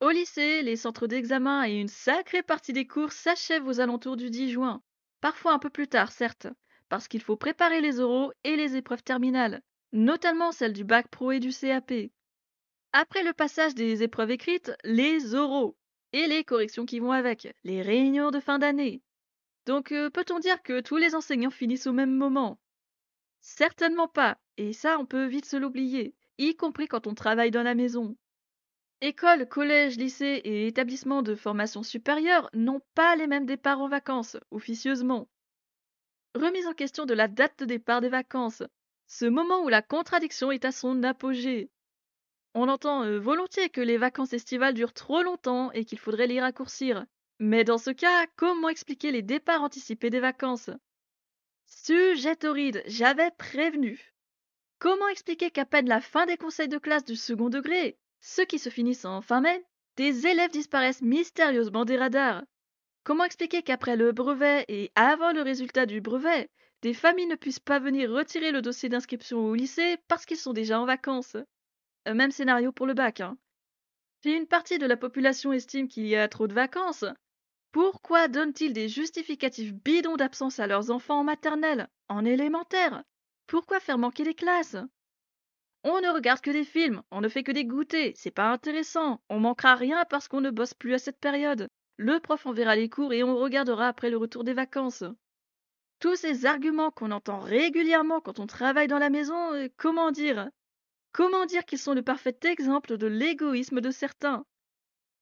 Au 0.00 0.10
lycée, 0.10 0.62
les 0.62 0.76
centres 0.76 1.08
d'examen 1.08 1.66
et 1.66 1.72
une 1.72 1.88
sacrée 1.88 2.44
partie 2.44 2.72
des 2.72 2.86
cours 2.86 3.10
s'achèvent 3.10 3.66
aux 3.66 3.80
alentours 3.80 4.16
du 4.16 4.30
10 4.30 4.52
juin. 4.52 4.80
Parfois 5.20 5.54
un 5.54 5.58
peu 5.58 5.70
plus 5.70 5.88
tard, 5.88 6.12
certes, 6.12 6.46
parce 6.88 7.08
qu'il 7.08 7.20
faut 7.20 7.36
préparer 7.36 7.80
les 7.80 7.98
oraux 7.98 8.30
et 8.44 8.54
les 8.54 8.76
épreuves 8.76 9.02
terminales, 9.02 9.60
notamment 9.92 10.52
celles 10.52 10.72
du 10.72 10.84
bac 10.84 11.08
pro 11.08 11.32
et 11.32 11.40
du 11.40 11.50
CAP. 11.50 11.92
Après 12.92 13.24
le 13.24 13.32
passage 13.32 13.74
des 13.74 14.04
épreuves 14.04 14.30
écrites, 14.30 14.70
les 14.84 15.34
oraux 15.34 15.76
et 16.12 16.28
les 16.28 16.44
corrections 16.44 16.86
qui 16.86 17.00
vont 17.00 17.10
avec, 17.10 17.48
les 17.64 17.82
réunions 17.82 18.30
de 18.30 18.38
fin 18.38 18.60
d'année. 18.60 19.02
Donc 19.66 19.92
euh, 19.92 20.10
peut-on 20.10 20.38
dire 20.38 20.62
que 20.62 20.80
tous 20.80 20.96
les 20.96 21.14
enseignants 21.14 21.50
finissent 21.50 21.88
au 21.88 21.92
même 21.92 22.14
moment? 22.14 22.58
Certainement 23.40 24.08
pas, 24.08 24.38
et 24.56 24.72
ça 24.72 24.98
on 24.98 25.06
peut 25.06 25.26
vite 25.26 25.44
se 25.44 25.56
l'oublier, 25.56 26.14
y 26.38 26.56
compris 26.56 26.86
quand 26.88 27.06
on 27.06 27.14
travaille 27.14 27.50
dans 27.50 27.62
la 27.64 27.74
maison. 27.74 28.16
Écoles, 29.00 29.46
collèges, 29.46 29.98
lycées 29.98 30.40
et 30.44 30.66
établissements 30.68 31.22
de 31.22 31.34
formation 31.34 31.82
supérieure 31.82 32.48
n'ont 32.54 32.80
pas 32.94 33.14
les 33.16 33.26
mêmes 33.26 33.44
départs 33.44 33.80
en 33.80 33.88
vacances, 33.88 34.38
officieusement. 34.50 35.28
Remise 36.34 36.66
en 36.66 36.72
question 36.72 37.04
de 37.04 37.14
la 37.14 37.28
date 37.28 37.58
de 37.58 37.64
départ 37.66 38.00
des 38.00 38.08
vacances, 38.08 38.62
ce 39.06 39.26
moment 39.26 39.62
où 39.64 39.68
la 39.68 39.82
contradiction 39.82 40.50
est 40.50 40.64
à 40.64 40.72
son 40.72 41.02
apogée. 41.02 41.70
On 42.54 42.68
entend 42.68 43.04
euh, 43.04 43.18
volontiers 43.18 43.68
que 43.68 43.80
les 43.80 43.98
vacances 43.98 44.32
estivales 44.32 44.74
durent 44.74 44.94
trop 44.94 45.22
longtemps 45.22 45.72
et 45.72 45.84
qu'il 45.84 45.98
faudrait 45.98 46.26
les 46.26 46.40
raccourcir. 46.40 47.04
Mais 47.38 47.64
dans 47.64 47.78
ce 47.78 47.90
cas, 47.90 48.26
comment 48.36 48.70
expliquer 48.70 49.10
les 49.10 49.22
départs 49.22 49.62
anticipés 49.62 50.08
des 50.10 50.20
vacances? 50.20 50.70
Sujet 51.66 52.36
torride, 52.36 52.82
j'avais 52.86 53.30
prévenu. 53.32 54.14
Comment 54.78 55.08
expliquer 55.08 55.50
qu'à 55.50 55.66
peine 55.66 55.88
la 55.88 56.00
fin 56.00 56.26
des 56.26 56.36
conseils 56.36 56.68
de 56.68 56.78
classe 56.78 57.04
du 57.04 57.16
second 57.16 57.50
degré, 57.50 57.98
ceux 58.20 58.44
qui 58.44 58.58
se 58.58 58.70
finissent 58.70 59.04
en 59.04 59.20
fin 59.20 59.40
mai, 59.40 59.64
des 59.96 60.26
élèves 60.26 60.50
disparaissent 60.50 61.02
mystérieusement 61.02 61.84
des 61.84 61.96
radars? 61.96 62.42
Comment 63.04 63.24
expliquer 63.24 63.62
qu'après 63.62 63.96
le 63.96 64.12
brevet 64.12 64.64
et 64.68 64.90
avant 64.94 65.32
le 65.32 65.42
résultat 65.42 65.86
du 65.86 66.00
brevet, 66.00 66.50
des 66.82 66.94
familles 66.94 67.26
ne 67.26 67.36
puissent 67.36 67.60
pas 67.60 67.78
venir 67.78 68.10
retirer 68.10 68.50
le 68.50 68.62
dossier 68.62 68.88
d'inscription 68.88 69.38
au 69.38 69.54
lycée 69.54 69.96
parce 70.08 70.24
qu'ils 70.26 70.36
sont 70.38 70.52
déjà 70.52 70.80
en 70.80 70.86
vacances? 70.86 71.36
Euh, 72.08 72.14
Même 72.14 72.30
scénario 72.30 72.72
pour 72.72 72.86
le 72.86 72.94
bac. 72.94 73.20
Hein. 73.20 73.36
Si 74.22 74.32
une 74.32 74.46
partie 74.46 74.78
de 74.78 74.86
la 74.86 74.96
population 74.96 75.52
estime 75.52 75.88
qu'il 75.88 76.06
y 76.06 76.16
a 76.16 76.28
trop 76.28 76.46
de 76.46 76.54
vacances, 76.54 77.04
pourquoi 77.76 78.26
donnent-ils 78.28 78.72
des 78.72 78.88
justificatifs 78.88 79.74
bidons 79.74 80.16
d'absence 80.16 80.60
à 80.60 80.66
leurs 80.66 80.90
enfants 80.90 81.20
en 81.20 81.24
maternelle, 81.24 81.90
en 82.08 82.24
élémentaire? 82.24 83.04
Pourquoi 83.46 83.80
faire 83.80 83.98
manquer 83.98 84.24
les 84.24 84.32
classes? 84.32 84.78
On 85.84 86.00
ne 86.00 86.08
regarde 86.08 86.40
que 86.40 86.50
des 86.50 86.64
films, 86.64 87.02
on 87.10 87.20
ne 87.20 87.28
fait 87.28 87.42
que 87.42 87.52
des 87.52 87.66
goûters, 87.66 88.14
c'est 88.16 88.30
pas 88.30 88.50
intéressant, 88.50 89.20
on 89.28 89.40
manquera 89.40 89.74
rien 89.74 90.06
parce 90.08 90.26
qu'on 90.26 90.40
ne 90.40 90.50
bosse 90.50 90.72
plus 90.72 90.94
à 90.94 90.98
cette 90.98 91.20
période. 91.20 91.68
Le 91.98 92.18
prof 92.18 92.46
enverra 92.46 92.76
les 92.76 92.88
cours 92.88 93.12
et 93.12 93.22
on 93.22 93.36
regardera 93.36 93.88
après 93.88 94.08
le 94.08 94.16
retour 94.16 94.42
des 94.42 94.54
vacances. 94.54 95.04
Tous 96.00 96.16
ces 96.16 96.46
arguments 96.46 96.90
qu'on 96.90 97.10
entend 97.10 97.40
régulièrement 97.40 98.22
quand 98.22 98.40
on 98.40 98.46
travaille 98.46 98.88
dans 98.88 98.98
la 98.98 99.10
maison, 99.10 99.52
euh, 99.52 99.68
comment 99.76 100.12
dire? 100.12 100.48
Comment 101.12 101.44
dire 101.44 101.66
qu'ils 101.66 101.78
sont 101.78 101.92
le 101.92 102.00
parfait 102.00 102.38
exemple 102.44 102.96
de 102.96 103.06
l'égoïsme 103.06 103.82
de 103.82 103.90
certains? 103.90 104.46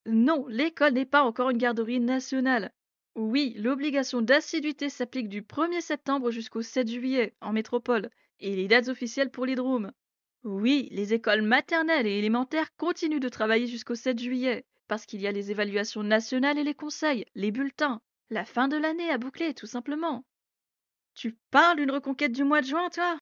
Non, 0.07 0.47
l'école 0.49 0.93
n'est 0.93 1.07
pas 1.07 1.23
encore 1.23 1.51
une 1.51 1.59
garderie 1.59 2.01
nationale. 2.01 2.73
Oui, 3.15 3.55
l'obligation 3.57 4.21
d'assiduité 4.21 4.91
s'applique 4.91 5.29
du 5.29 5.41
1er 5.43 5.81
septembre 5.81 6.31
jusqu'au 6.31 6.63
7 6.63 6.89
juillet 6.89 7.35
en 7.41 7.53
métropole, 7.53 8.11
et 8.41 8.55
les 8.55 8.69
dates 8.69 8.89
officielles 8.89 9.31
pour 9.31 9.47
les 9.47 9.55
drômes. 9.55 9.93
Oui, 10.43 10.89
les 10.91 11.15
écoles 11.15 11.43
maternelles 11.43 12.07
et 12.07 12.19
élémentaires 12.19 12.75
continuent 12.77 13.21
de 13.21 13.29
travailler 13.31 13.67
jusqu'au 13.67 13.95
7 13.95 14.19
juillet, 14.19 14.67
parce 14.89 15.07
qu'il 15.07 15.23
y 15.23 15.27
a 15.27 15.33
les 15.33 15.51
évaluations 15.51 16.03
nationales 16.03 16.59
et 16.59 16.65
les 16.65 16.75
conseils, 16.75 17.25
les 17.35 17.51
bulletins, 17.51 18.03
la 18.29 18.45
fin 18.45 18.69
de 18.69 18.77
l'année 18.77 19.11
à 19.11 19.17
boucler, 19.17 19.55
tout 19.55 19.67
simplement. 19.67 20.25
Tu 21.15 21.39
parles 21.51 21.79
d'une 21.79 21.93
reconquête 21.93 22.33
du 22.33 22.45
mois 22.45 22.61
de 22.61 22.67
juin, 22.67 22.91
toi? 22.91 23.17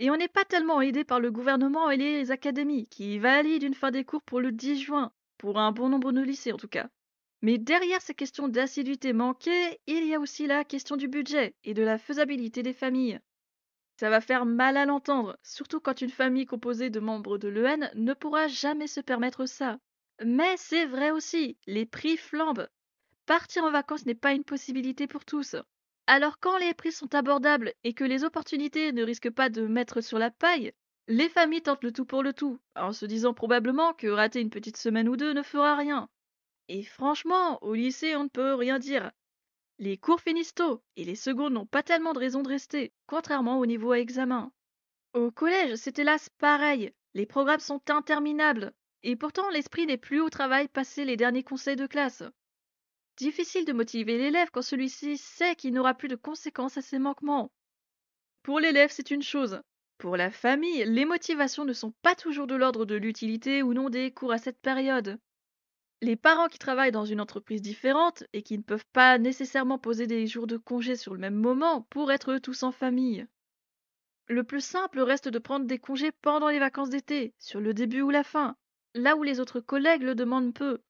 Et 0.00 0.10
on 0.10 0.16
n'est 0.16 0.26
pas 0.26 0.44
tellement 0.44 0.80
aidé 0.80 1.04
par 1.04 1.20
le 1.20 1.30
gouvernement 1.30 1.90
et 1.90 1.96
les 1.96 2.32
académies, 2.32 2.88
qui 2.88 3.20
valident 3.20 3.62
une 3.62 3.74
fin 3.74 3.92
des 3.92 4.04
cours 4.04 4.22
pour 4.22 4.40
le 4.40 4.50
10 4.50 4.80
juin, 4.80 5.12
pour 5.42 5.58
un 5.58 5.72
bon 5.72 5.88
nombre 5.88 6.12
de 6.12 6.20
lycées 6.20 6.52
en 6.52 6.56
tout 6.56 6.68
cas. 6.68 6.88
Mais 7.42 7.58
derrière 7.58 8.00
ces 8.00 8.14
questions 8.14 8.46
d'assiduité 8.46 9.12
manquée, 9.12 9.80
il 9.88 10.06
y 10.06 10.14
a 10.14 10.20
aussi 10.20 10.46
la 10.46 10.62
question 10.62 10.96
du 10.96 11.08
budget 11.08 11.56
et 11.64 11.74
de 11.74 11.82
la 11.82 11.98
faisabilité 11.98 12.62
des 12.62 12.72
familles. 12.72 13.18
Ça 13.98 14.08
va 14.08 14.20
faire 14.20 14.46
mal 14.46 14.76
à 14.76 14.86
l'entendre, 14.86 15.36
surtout 15.42 15.80
quand 15.80 16.00
une 16.00 16.10
famille 16.10 16.46
composée 16.46 16.90
de 16.90 17.00
membres 17.00 17.38
de 17.38 17.48
l'EN 17.48 17.90
ne 17.96 18.14
pourra 18.14 18.46
jamais 18.46 18.86
se 18.86 19.00
permettre 19.00 19.46
ça. 19.46 19.80
Mais 20.24 20.56
c'est 20.58 20.86
vrai 20.86 21.10
aussi, 21.10 21.58
les 21.66 21.86
prix 21.86 22.16
flambent. 22.16 22.68
Partir 23.26 23.64
en 23.64 23.72
vacances 23.72 24.06
n'est 24.06 24.14
pas 24.14 24.34
une 24.34 24.44
possibilité 24.44 25.08
pour 25.08 25.24
tous. 25.24 25.56
Alors 26.06 26.38
quand 26.38 26.56
les 26.58 26.72
prix 26.72 26.92
sont 26.92 27.12
abordables 27.16 27.72
et 27.82 27.94
que 27.94 28.04
les 28.04 28.22
opportunités 28.22 28.92
ne 28.92 29.02
risquent 29.02 29.32
pas 29.32 29.48
de 29.48 29.66
mettre 29.66 30.02
sur 30.02 30.20
la 30.20 30.30
paille, 30.30 30.72
les 31.12 31.28
familles 31.28 31.60
tentent 31.60 31.84
le 31.84 31.92
tout 31.92 32.06
pour 32.06 32.22
le 32.22 32.32
tout, 32.32 32.58
en 32.74 32.94
se 32.94 33.04
disant 33.04 33.34
probablement 33.34 33.92
que 33.92 34.06
rater 34.06 34.40
une 34.40 34.48
petite 34.48 34.78
semaine 34.78 35.10
ou 35.10 35.16
deux 35.18 35.34
ne 35.34 35.42
fera 35.42 35.76
rien. 35.76 36.08
Et 36.68 36.84
franchement, 36.84 37.62
au 37.62 37.74
lycée, 37.74 38.16
on 38.16 38.24
ne 38.24 38.28
peut 38.30 38.54
rien 38.54 38.78
dire. 38.78 39.12
Les 39.78 39.98
cours 39.98 40.22
finissent 40.22 40.54
tôt 40.54 40.82
et 40.96 41.04
les 41.04 41.14
secondes 41.14 41.52
n'ont 41.52 41.66
pas 41.66 41.82
tellement 41.82 42.14
de 42.14 42.18
raison 42.18 42.42
de 42.42 42.48
rester, 42.48 42.94
contrairement 43.06 43.58
au 43.58 43.66
niveau 43.66 43.92
à 43.92 43.98
examen. 43.98 44.52
Au 45.12 45.30
collège, 45.30 45.74
c'est 45.74 45.98
hélas 45.98 46.30
pareil. 46.38 46.94
Les 47.12 47.26
programmes 47.26 47.60
sont 47.60 47.82
interminables 47.90 48.72
et 49.02 49.14
pourtant 49.14 49.50
l'esprit 49.50 49.84
n'est 49.84 49.98
plus 49.98 50.22
au 50.22 50.30
travail 50.30 50.66
passé 50.66 51.04
les 51.04 51.18
derniers 51.18 51.44
conseils 51.44 51.76
de 51.76 51.86
classe. 51.86 52.22
Difficile 53.18 53.66
de 53.66 53.74
motiver 53.74 54.16
l'élève 54.16 54.48
quand 54.50 54.62
celui-ci 54.62 55.18
sait 55.18 55.56
qu'il 55.56 55.74
n'aura 55.74 55.92
plus 55.92 56.08
de 56.08 56.16
conséquences 56.16 56.78
à 56.78 56.82
ses 56.82 56.98
manquements. 56.98 57.52
Pour 58.42 58.60
l'élève, 58.60 58.90
c'est 58.90 59.10
une 59.10 59.22
chose. 59.22 59.60
Pour 60.02 60.16
la 60.16 60.32
famille, 60.32 60.84
les 60.84 61.04
motivations 61.04 61.64
ne 61.64 61.72
sont 61.72 61.94
pas 62.02 62.16
toujours 62.16 62.48
de 62.48 62.56
l'ordre 62.56 62.84
de 62.84 62.96
l'utilité 62.96 63.62
ou 63.62 63.72
non 63.72 63.88
des 63.88 64.10
cours 64.10 64.32
à 64.32 64.38
cette 64.38 64.60
période 64.60 65.16
les 66.00 66.16
parents 66.16 66.48
qui 66.48 66.58
travaillent 66.58 66.90
dans 66.90 67.04
une 67.04 67.20
entreprise 67.20 67.62
différente 67.62 68.24
et 68.32 68.42
qui 68.42 68.58
ne 68.58 68.64
peuvent 68.64 68.84
pas 68.92 69.18
nécessairement 69.18 69.78
poser 69.78 70.08
des 70.08 70.26
jours 70.26 70.48
de 70.48 70.56
congé 70.56 70.96
sur 70.96 71.14
le 71.14 71.20
même 71.20 71.36
moment 71.36 71.82
pour 71.82 72.10
être 72.10 72.38
tous 72.38 72.64
en 72.64 72.72
famille. 72.72 73.24
Le 74.26 74.42
plus 74.42 74.64
simple 74.64 74.98
reste 74.98 75.28
de 75.28 75.38
prendre 75.38 75.64
des 75.64 75.78
congés 75.78 76.10
pendant 76.10 76.48
les 76.48 76.58
vacances 76.58 76.90
d'été, 76.90 77.34
sur 77.38 77.60
le 77.60 77.72
début 77.72 78.02
ou 78.02 78.10
la 78.10 78.24
fin, 78.24 78.56
là 78.94 79.14
où 79.14 79.22
les 79.22 79.38
autres 79.38 79.60
collègues 79.60 80.02
le 80.02 80.16
demandent 80.16 80.52
peu. 80.52 80.80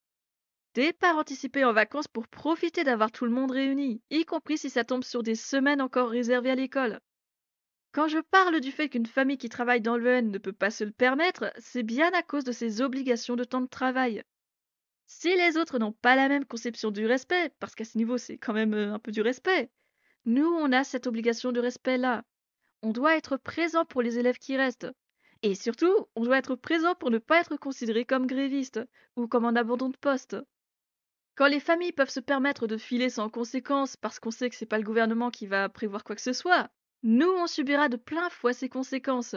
Départ 0.72 1.18
anticipé 1.18 1.62
en 1.66 1.74
vacances 1.74 2.08
pour 2.08 2.26
profiter 2.26 2.82
d'avoir 2.82 3.12
tout 3.12 3.26
le 3.26 3.32
monde 3.32 3.50
réuni, 3.50 4.00
y 4.08 4.24
compris 4.24 4.56
si 4.56 4.70
ça 4.70 4.82
tombe 4.82 5.04
sur 5.04 5.22
des 5.22 5.34
semaines 5.34 5.82
encore 5.82 6.08
réservées 6.08 6.52
à 6.52 6.54
l'école. 6.54 7.00
Quand 7.92 8.08
je 8.08 8.18
parle 8.18 8.60
du 8.60 8.72
fait 8.72 8.88
qu'une 8.88 9.04
famille 9.04 9.36
qui 9.36 9.50
travaille 9.50 9.82
dans 9.82 9.98
l'EN 9.98 10.22
ne 10.22 10.38
peut 10.38 10.54
pas 10.54 10.70
se 10.70 10.82
le 10.82 10.92
permettre, 10.92 11.52
c'est 11.58 11.82
bien 11.82 12.10
à 12.14 12.22
cause 12.22 12.42
de 12.42 12.52
ses 12.52 12.80
obligations 12.80 13.36
de 13.36 13.44
temps 13.44 13.60
de 13.60 13.66
travail. 13.66 14.22
Si 15.06 15.28
les 15.36 15.58
autres 15.58 15.78
n'ont 15.78 15.92
pas 15.92 16.16
la 16.16 16.30
même 16.30 16.46
conception 16.46 16.90
du 16.90 17.04
respect, 17.04 17.52
parce 17.60 17.74
qu'à 17.74 17.84
ce 17.84 17.98
niveau 17.98 18.16
c'est 18.16 18.38
quand 18.38 18.54
même 18.54 18.72
euh, 18.72 18.94
un 18.94 18.98
peu 18.98 19.12
du 19.12 19.20
respect, 19.20 19.70
nous 20.24 20.46
on 20.46 20.72
a 20.72 20.84
cette 20.84 21.06
obligation 21.06 21.52
de 21.52 21.60
respect-là. 21.60 22.24
On 22.80 22.92
doit 22.92 23.14
être 23.14 23.36
présent 23.36 23.84
pour 23.84 24.00
les 24.00 24.18
élèves 24.18 24.38
qui 24.38 24.56
restent. 24.56 24.90
Et 25.42 25.54
surtout, 25.54 25.94
on 26.16 26.24
doit 26.24 26.38
être 26.38 26.54
présent 26.54 26.94
pour 26.94 27.10
ne 27.10 27.18
pas 27.18 27.40
être 27.40 27.58
considéré 27.58 28.06
comme 28.06 28.26
gréviste 28.26 28.80
ou 29.16 29.26
comme 29.26 29.44
un 29.44 29.54
abandon 29.54 29.90
de 29.90 29.98
poste. 29.98 30.36
Quand 31.34 31.46
les 31.46 31.60
familles 31.60 31.92
peuvent 31.92 32.08
se 32.08 32.20
permettre 32.20 32.66
de 32.66 32.78
filer 32.78 33.10
sans 33.10 33.28
conséquence 33.28 33.98
parce 33.98 34.18
qu'on 34.18 34.30
sait 34.30 34.48
que 34.48 34.56
c'est 34.56 34.64
pas 34.64 34.78
le 34.78 34.84
gouvernement 34.84 35.30
qui 35.30 35.46
va 35.46 35.68
prévoir 35.68 36.04
quoi 36.04 36.16
que 36.16 36.22
ce 36.22 36.32
soit, 36.32 36.70
nous 37.02 37.30
on 37.30 37.46
subira 37.46 37.88
de 37.88 37.96
plein 37.96 38.30
fouet 38.30 38.52
ces 38.52 38.68
conséquences. 38.68 39.36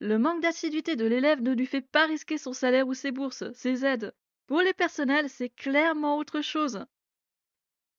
Le 0.00 0.18
manque 0.18 0.42
d'assiduité 0.42 0.94
de 0.94 1.06
l'élève 1.06 1.42
ne 1.42 1.52
lui 1.52 1.66
fait 1.66 1.80
pas 1.80 2.06
risquer 2.06 2.38
son 2.38 2.52
salaire 2.52 2.86
ou 2.86 2.94
ses 2.94 3.10
bourses, 3.10 3.50
ses 3.52 3.84
aides. 3.84 4.14
Pour 4.46 4.60
les 4.60 4.72
personnels, 4.72 5.28
c'est 5.28 5.50
clairement 5.50 6.16
autre 6.16 6.40
chose. 6.40 6.84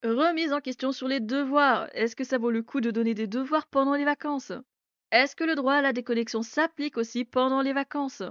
Remise 0.02 0.54
en 0.54 0.60
question 0.60 0.92
sur 0.92 1.08
les 1.08 1.20
devoirs. 1.20 1.90
Est-ce 1.92 2.16
que 2.16 2.24
ça 2.24 2.38
vaut 2.38 2.50
le 2.50 2.62
coup 2.62 2.80
de 2.80 2.90
donner 2.90 3.12
des 3.12 3.26
devoirs 3.26 3.66
pendant 3.66 3.94
les 3.94 4.06
vacances? 4.06 4.52
Est-ce 5.12 5.36
que 5.36 5.44
le 5.44 5.54
droit 5.54 5.74
à 5.74 5.82
la 5.82 5.92
déconnexion 5.92 6.42
s'applique 6.42 6.96
aussi 6.96 7.26
pendant 7.26 7.60
les 7.60 7.74
vacances? 7.74 8.22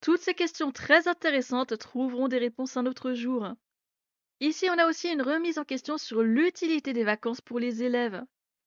Toutes 0.00 0.20
ces 0.20 0.34
questions 0.34 0.70
très 0.70 1.08
intéressantes 1.08 1.76
trouveront 1.78 2.28
des 2.28 2.38
réponses 2.38 2.76
un 2.76 2.86
autre 2.86 3.12
jour. 3.12 3.48
Ici, 4.40 4.68
on 4.70 4.78
a 4.78 4.86
aussi 4.86 5.08
une 5.08 5.22
remise 5.22 5.58
en 5.58 5.64
question 5.64 5.98
sur 5.98 6.22
l'utilité 6.22 6.92
des 6.92 7.04
vacances 7.04 7.40
pour 7.40 7.58
les 7.58 7.82
élèves. 7.82 8.22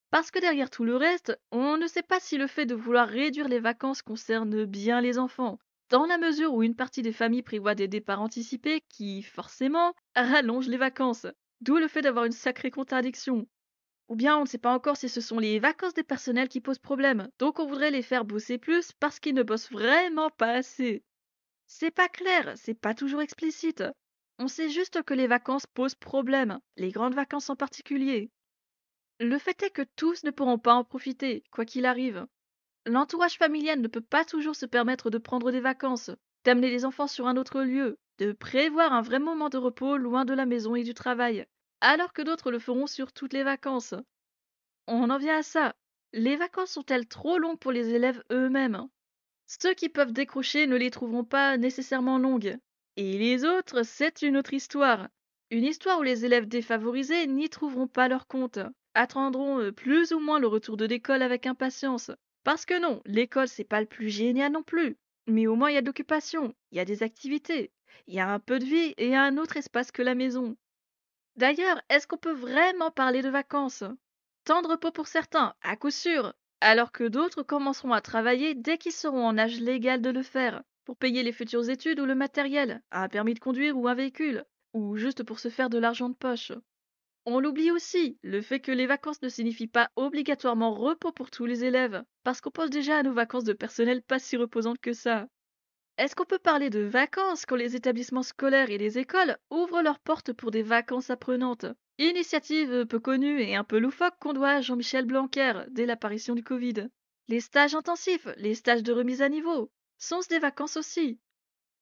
Parce 0.10 0.32
que 0.32 0.40
derrière 0.40 0.70
tout 0.70 0.86
le 0.86 0.96
reste, 0.96 1.38
on 1.52 1.78
ne 1.78 1.88
sait 1.88 2.04
pas 2.04 2.20
si 2.20 2.38
le 2.38 2.48
fait 2.48 2.66
de 2.66 2.76
vouloir 2.76 3.08
réduire 3.08 3.48
les 3.48 3.60
vacances 3.60 4.02
concerne 4.02 4.66
bien 4.66 5.02
les 5.02 5.20
enfants, 5.20 5.60
dans 5.90 6.06
la 6.06 6.18
mesure 6.18 6.54
où 6.54 6.64
une 6.64 6.76
partie 6.76 7.02
des 7.02 7.14
familles 7.14 7.44
prévoit 7.44 7.76
des 7.76 7.88
départs 7.88 8.22
anticipés 8.22 8.82
qui, 8.90 9.22
forcément, 9.24 9.94
rallongent 10.16 10.70
les 10.70 10.78
vacances. 10.78 11.28
D'où 11.62 11.78
le 11.78 11.88
fait 11.88 12.02
d'avoir 12.02 12.26
une 12.26 12.32
sacrée 12.32 12.72
contradiction. 12.72 13.48
Ou 14.08 14.16
bien 14.16 14.38
on 14.38 14.42
ne 14.42 14.48
sait 14.48 14.58
pas 14.58 14.74
encore 14.74 14.96
si 14.96 15.10
ce 15.10 15.20
sont 15.22 15.40
les 15.40 15.60
vacances 15.60 15.94
des 15.94 16.04
personnels 16.04 16.48
qui 16.48 16.62
posent 16.62 16.80
problème, 16.80 17.30
donc 17.40 17.60
on 17.60 17.66
voudrait 17.66 17.92
les 17.92 18.02
faire 18.02 18.24
bosser 18.26 18.58
plus 18.58 18.94
parce 18.94 19.20
qu'ils 19.20 19.36
ne 19.36 19.44
bossent 19.44 19.72
vraiment 19.72 20.30
pas 20.30 20.52
assez. 20.52 21.04
C'est 21.66 21.92
pas 21.92 22.08
clair, 22.08 22.54
c'est 22.56 22.80
pas 22.80 22.94
toujours 22.94 23.22
explicite. 23.22 23.84
On 24.40 24.48
sait 24.48 24.70
juste 24.70 25.04
que 25.04 25.14
les 25.14 25.28
vacances 25.28 25.66
posent 25.66 25.96
problème, 25.96 26.60
les 26.78 26.92
grandes 26.92 27.16
vacances 27.16 27.50
en 27.50 27.58
particulier. 27.58 28.32
Le 29.20 29.40
fait 29.40 29.64
est 29.64 29.72
que 29.72 29.82
tous 29.96 30.24
ne 30.24 30.32
pourront 30.32 30.60
pas 30.60 30.76
en 30.76 30.84
profiter, 30.84 31.44
quoi 31.52 31.66
qu'il 31.66 31.86
arrive. 31.86 32.28
L'entourage 32.86 33.38
familial 33.38 33.82
ne 33.82 33.88
peut 33.88 34.02
pas 34.02 34.24
toujours 34.24 34.56
se 34.56 34.68
permettre 34.68 35.10
de 35.10 35.18
prendre 35.18 35.52
des 35.52 35.60
vacances, 35.60 36.12
d'amener 36.46 36.70
les 36.70 36.86
enfants 36.86 37.08
sur 37.08 37.28
un 37.28 37.36
autre 37.36 37.62
lieu, 37.62 37.98
de 38.20 38.32
prévoir 38.32 38.94
un 38.94 39.02
vrai 39.02 39.20
moment 39.20 39.50
de 39.50 39.58
repos 39.58 39.98
loin 39.98 40.24
de 40.24 40.34
la 40.34 40.46
maison 40.46 40.76
et 40.76 40.84
du 40.84 40.94
travail, 40.94 41.48
alors 41.82 42.14
que 42.14 42.22
d'autres 42.22 42.52
le 42.52 42.60
feront 42.60 42.86
sur 42.86 43.12
toutes 43.12 43.34
les 43.34 43.44
vacances. 43.44 43.96
On 44.86 45.10
en 45.10 45.18
vient 45.18 45.40
à 45.40 45.44
ça. 45.44 45.76
Les 46.14 46.36
vacances 46.36 46.72
sont-elles 46.72 47.08
trop 47.08 47.40
longues 47.40 47.60
pour 47.60 47.72
les 47.72 47.94
élèves 47.94 48.24
eux-mêmes? 48.32 48.88
Ceux 49.48 49.74
qui 49.74 49.90
peuvent 49.90 50.14
décrocher 50.14 50.68
ne 50.68 50.76
les 50.76 50.92
trouveront 50.92 51.24
pas 51.24 51.58
nécessairement 51.58 52.20
longues. 52.20 52.58
Et 52.98 53.18
les 53.18 53.46
autres, 53.46 53.84
c'est 53.84 54.22
une 54.22 54.38
autre 54.38 54.54
histoire. 54.54 55.10
Une 55.50 55.64
histoire 55.64 56.00
où 56.00 56.04
les 56.04 56.24
élèves 56.24 56.48
défavorisés 56.48 57.28
n'y 57.28 57.50
trouveront 57.50 57.88
pas 57.88 58.08
leur 58.08 58.28
compte, 58.28 58.60
attendront 58.98 59.60
euh, 59.60 59.72
plus 59.72 60.12
ou 60.12 60.20
moins 60.20 60.40
le 60.40 60.48
retour 60.48 60.76
de 60.76 60.86
l'école 60.86 61.22
avec 61.22 61.46
impatience. 61.46 62.12
Parce 62.44 62.66
que 62.66 62.80
non, 62.80 63.02
l'école 63.06 63.48
c'est 63.48 63.64
pas 63.64 63.80
le 63.80 63.88
plus 63.88 64.10
génial 64.10 64.52
non 64.52 64.64
plus. 64.64 64.98
Mais 65.28 65.48
au 65.48 65.56
moins 65.56 65.70
il 65.70 65.76
y 65.76 65.78
a 65.78 65.82
de 65.82 65.86
l'occupation, 65.86 66.54
il 66.72 66.78
y 66.78 66.82
a 66.82 66.86
des 66.86 67.04
activités, 67.04 67.72
il 68.08 68.16
y 68.16 68.20
a 68.20 68.30
un 68.30 68.40
peu 68.40 68.60
de 68.60 68.66
vie 68.66 68.94
et 68.98 69.16
un 69.16 69.38
autre 69.38 69.58
espace 69.58 69.92
que 69.92 70.02
la 70.02 70.16
maison. 70.16 70.58
D'ailleurs, 71.36 71.82
est-ce 71.90 72.08
qu'on 72.08 72.18
peut 72.18 72.34
vraiment 72.34 72.92
parler 72.92 73.22
de 73.22 73.30
vacances? 73.30 73.84
De 74.48 74.68
repos 74.68 74.92
pour 74.92 75.08
certains, 75.08 75.54
à 75.62 75.76
coup 75.76 75.92
sûr, 75.92 76.34
alors 76.62 76.92
que 76.92 77.04
d'autres 77.04 77.44
commenceront 77.44 77.92
à 77.92 78.02
travailler 78.02 78.56
dès 78.56 78.78
qu'ils 78.78 78.94
seront 78.94 79.26
en 79.28 79.38
âge 79.38 79.60
légal 79.60 80.02
de 80.02 80.10
le 80.10 80.24
faire, 80.24 80.64
pour 80.86 80.96
payer 80.96 81.22
les 81.22 81.34
futures 81.34 81.70
études 81.70 82.00
ou 82.00 82.06
le 82.06 82.16
matériel, 82.16 82.82
un 82.92 83.10
permis 83.10 83.34
de 83.34 83.40
conduire 83.40 83.78
ou 83.78 83.88
un 83.90 83.94
véhicule, 83.94 84.46
ou 84.74 84.96
juste 84.96 85.24
pour 85.24 85.40
se 85.40 85.50
faire 85.50 85.70
de 85.70 85.78
l'argent 85.78 86.08
de 86.10 86.16
poche. 86.16 86.54
On 87.30 87.42
l'oublie 87.42 87.72
aussi, 87.72 88.18
le 88.24 88.42
fait 88.42 88.62
que 88.62 88.72
les 88.72 88.86
vacances 88.86 89.22
ne 89.22 89.28
signifient 89.28 89.68
pas 89.68 89.92
obligatoirement 89.98 90.74
repos 90.74 91.12
pour 91.12 91.30
tous 91.30 91.46
les 91.46 91.66
élèves, 91.66 92.02
parce 92.24 92.40
qu'on 92.40 92.52
pense 92.52 92.70
déjà 92.70 93.00
à 93.00 93.04
nos 93.04 93.12
vacances 93.12 93.44
de 93.44 93.52
personnel 93.52 94.02
pas 94.02 94.18
si 94.18 94.38
reposantes 94.38 94.80
que 94.80 94.94
ça. 94.94 95.28
Est-ce 95.98 96.16
qu'on 96.16 96.24
peut 96.24 96.40
parler 96.40 96.70
de 96.70 96.80
vacances 96.80 97.46
quand 97.46 97.58
les 97.58 97.76
établissements 97.76 98.24
scolaires 98.24 98.70
et 98.70 98.78
les 98.78 98.98
écoles 98.98 99.38
ouvrent 99.52 99.82
leurs 99.82 100.00
portes 100.00 100.32
pour 100.32 100.52
des 100.52 100.64
vacances 100.64 101.10
apprenantes? 101.10 101.66
Initiative 101.98 102.86
peu 102.86 103.02
connue 103.02 103.42
et 103.42 103.58
un 103.58 103.66
peu 103.66 103.78
loufoque 103.78 104.18
qu'on 104.22 104.32
doit 104.32 104.52
à 104.52 104.62
Jean-Michel 104.62 105.04
Blanquer 105.04 105.66
dès 105.72 105.86
l'apparition 105.86 106.34
du 106.34 106.46
Covid. 106.46 106.88
Les 107.28 107.42
stages 107.42 107.76
intensifs, 107.76 108.30
les 108.38 108.56
stages 108.56 108.84
de 108.84 108.94
remise 108.94 109.22
à 109.22 109.28
niveau, 109.28 109.70
sont-ce 109.98 110.30
des 110.30 110.40
vacances 110.40 110.78
aussi? 110.78 111.20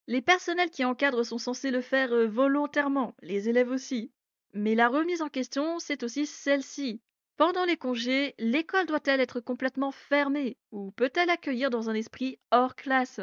Les 0.08 0.24
personnels 0.24 0.72
qui 0.72 0.84
encadrent 0.84 1.24
sont 1.24 1.38
censés 1.38 1.70
le 1.70 1.82
faire 1.82 2.14
euh, 2.14 2.26
volontairement, 2.26 3.16
les 3.22 3.48
élèves 3.48 3.70
aussi. 3.70 4.12
Mais 4.58 4.74
la 4.74 4.88
remise 4.88 5.22
en 5.22 5.28
question, 5.28 5.80
c'est 5.80 6.02
aussi 6.04 6.26
celle-ci. 6.26 7.02
Pendant 7.36 7.66
les 7.66 7.76
congés, 7.76 8.34
l'école 8.40 8.86
doit-elle 8.86 9.20
être 9.20 9.42
complètement 9.42 9.92
fermée 9.92 10.58
ou 10.72 10.92
peut-elle 10.92 11.30
accueillir 11.30 11.70
dans 11.70 11.90
un 11.90 11.94
esprit 11.94 12.40
hors 12.52 12.74
classe? 12.76 13.20